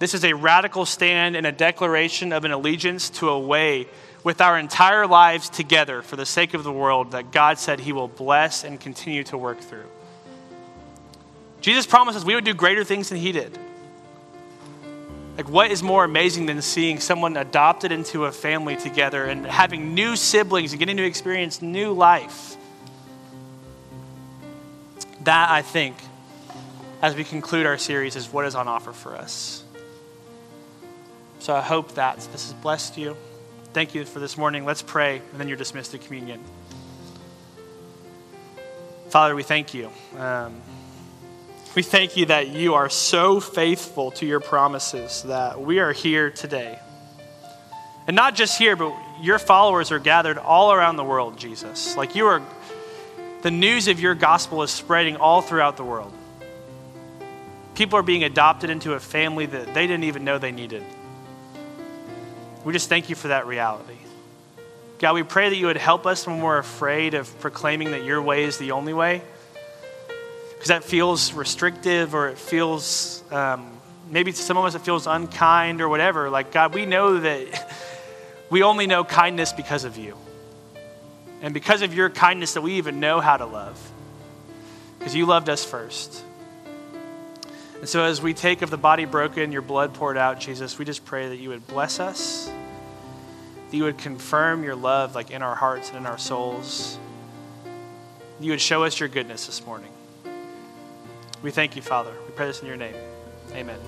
This 0.00 0.12
is 0.12 0.24
a 0.24 0.32
radical 0.32 0.86
stand 0.86 1.36
and 1.36 1.46
a 1.46 1.52
declaration 1.52 2.32
of 2.32 2.44
an 2.44 2.50
allegiance 2.50 3.10
to 3.10 3.28
a 3.28 3.38
way 3.38 3.86
with 4.24 4.40
our 4.40 4.58
entire 4.58 5.06
lives 5.06 5.48
together 5.48 6.02
for 6.02 6.16
the 6.16 6.26
sake 6.26 6.52
of 6.52 6.64
the 6.64 6.72
world 6.72 7.12
that 7.12 7.30
God 7.30 7.60
said 7.60 7.78
he 7.78 7.92
will 7.92 8.08
bless 8.08 8.64
and 8.64 8.80
continue 8.80 9.22
to 9.24 9.38
work 9.38 9.60
through. 9.60 9.86
Jesus 11.60 11.86
promises 11.86 12.24
we 12.24 12.34
would 12.34 12.44
do 12.44 12.54
greater 12.54 12.82
things 12.82 13.10
than 13.10 13.18
he 13.18 13.30
did. 13.30 13.56
Like, 15.40 15.48
what 15.48 15.70
is 15.70 15.82
more 15.82 16.04
amazing 16.04 16.44
than 16.44 16.60
seeing 16.60 17.00
someone 17.00 17.34
adopted 17.38 17.92
into 17.92 18.26
a 18.26 18.30
family 18.30 18.76
together 18.76 19.24
and 19.24 19.46
having 19.46 19.94
new 19.94 20.14
siblings 20.14 20.72
and 20.72 20.78
getting 20.78 20.98
to 20.98 21.02
experience 21.02 21.62
new 21.62 21.94
life? 21.94 22.58
That, 25.24 25.50
I 25.50 25.62
think, 25.62 25.96
as 27.00 27.16
we 27.16 27.24
conclude 27.24 27.64
our 27.64 27.78
series, 27.78 28.16
is 28.16 28.30
what 28.30 28.44
is 28.44 28.54
on 28.54 28.68
offer 28.68 28.92
for 28.92 29.16
us. 29.16 29.64
So 31.38 31.54
I 31.54 31.62
hope 31.62 31.94
that 31.94 32.16
this 32.16 32.50
has 32.50 32.52
blessed 32.52 32.98
you. 32.98 33.16
Thank 33.72 33.94
you 33.94 34.04
for 34.04 34.20
this 34.20 34.36
morning. 34.36 34.66
Let's 34.66 34.82
pray, 34.82 35.22
and 35.32 35.40
then 35.40 35.48
you're 35.48 35.56
dismissed 35.56 35.92
to 35.92 35.98
communion. 35.98 36.44
Father, 39.08 39.34
we 39.34 39.42
thank 39.42 39.72
you. 39.72 39.90
Um, 40.18 40.60
we 41.74 41.82
thank 41.82 42.16
you 42.16 42.26
that 42.26 42.48
you 42.48 42.74
are 42.74 42.88
so 42.88 43.38
faithful 43.38 44.10
to 44.12 44.26
your 44.26 44.40
promises 44.40 45.22
that 45.24 45.60
we 45.60 45.78
are 45.78 45.92
here 45.92 46.30
today. 46.30 46.78
And 48.08 48.16
not 48.16 48.34
just 48.34 48.58
here, 48.58 48.74
but 48.74 48.92
your 49.20 49.38
followers 49.38 49.92
are 49.92 50.00
gathered 50.00 50.36
all 50.36 50.72
around 50.72 50.96
the 50.96 51.04
world, 51.04 51.38
Jesus. 51.38 51.96
Like 51.96 52.16
you 52.16 52.26
are, 52.26 52.42
the 53.42 53.52
news 53.52 53.86
of 53.86 54.00
your 54.00 54.16
gospel 54.16 54.62
is 54.62 54.70
spreading 54.72 55.16
all 55.16 55.42
throughout 55.42 55.76
the 55.76 55.84
world. 55.84 56.12
People 57.76 58.00
are 58.00 58.02
being 58.02 58.24
adopted 58.24 58.68
into 58.68 58.94
a 58.94 59.00
family 59.00 59.46
that 59.46 59.72
they 59.72 59.86
didn't 59.86 60.04
even 60.04 60.24
know 60.24 60.38
they 60.38 60.52
needed. 60.52 60.82
We 62.64 62.72
just 62.72 62.88
thank 62.88 63.08
you 63.08 63.14
for 63.14 63.28
that 63.28 63.46
reality. 63.46 63.94
God, 64.98 65.14
we 65.14 65.22
pray 65.22 65.48
that 65.48 65.56
you 65.56 65.66
would 65.66 65.76
help 65.76 66.04
us 66.04 66.26
when 66.26 66.40
we're 66.42 66.58
afraid 66.58 67.14
of 67.14 67.38
proclaiming 67.40 67.92
that 67.92 68.04
your 68.04 68.20
way 68.20 68.42
is 68.42 68.58
the 68.58 68.72
only 68.72 68.92
way 68.92 69.22
because 70.60 70.68
that 70.68 70.84
feels 70.84 71.32
restrictive 71.32 72.14
or 72.14 72.28
it 72.28 72.36
feels, 72.36 73.24
um, 73.30 73.72
maybe 74.10 74.30
to 74.30 74.36
some 74.36 74.58
of 74.58 74.66
us 74.66 74.74
it 74.74 74.82
feels 74.82 75.06
unkind 75.06 75.80
or 75.80 75.88
whatever. 75.88 76.28
Like, 76.28 76.52
God, 76.52 76.74
we 76.74 76.84
know 76.84 77.18
that 77.18 77.72
we 78.50 78.62
only 78.62 78.86
know 78.86 79.02
kindness 79.02 79.54
because 79.54 79.84
of 79.84 79.96
you. 79.96 80.18
And 81.40 81.54
because 81.54 81.80
of 81.80 81.94
your 81.94 82.10
kindness, 82.10 82.52
that 82.52 82.60
we 82.60 82.74
even 82.74 83.00
know 83.00 83.20
how 83.20 83.38
to 83.38 83.46
love. 83.46 83.80
Because 84.98 85.14
you 85.14 85.24
loved 85.24 85.48
us 85.48 85.64
first. 85.64 86.22
And 87.78 87.88
so, 87.88 88.04
as 88.04 88.20
we 88.20 88.34
take 88.34 88.60
of 88.60 88.68
the 88.68 88.76
body 88.76 89.06
broken, 89.06 89.52
your 89.52 89.62
blood 89.62 89.94
poured 89.94 90.18
out, 90.18 90.40
Jesus, 90.40 90.78
we 90.78 90.84
just 90.84 91.06
pray 91.06 91.30
that 91.30 91.36
you 91.36 91.48
would 91.48 91.66
bless 91.66 92.00
us, 92.00 92.52
that 93.70 93.74
you 93.74 93.84
would 93.84 93.96
confirm 93.96 94.62
your 94.62 94.76
love 94.76 95.14
like 95.14 95.30
in 95.30 95.40
our 95.40 95.54
hearts 95.54 95.88
and 95.88 95.96
in 95.96 96.04
our 96.04 96.18
souls. 96.18 96.98
You 98.40 98.50
would 98.50 98.60
show 98.60 98.84
us 98.84 99.00
your 99.00 99.08
goodness 99.08 99.46
this 99.46 99.64
morning. 99.64 99.92
We 101.42 101.50
thank 101.50 101.74
you, 101.76 101.82
Father. 101.82 102.12
We 102.26 102.32
pray 102.32 102.46
this 102.46 102.60
in 102.60 102.66
your 102.66 102.76
name. 102.76 102.94
Amen. 103.54 103.78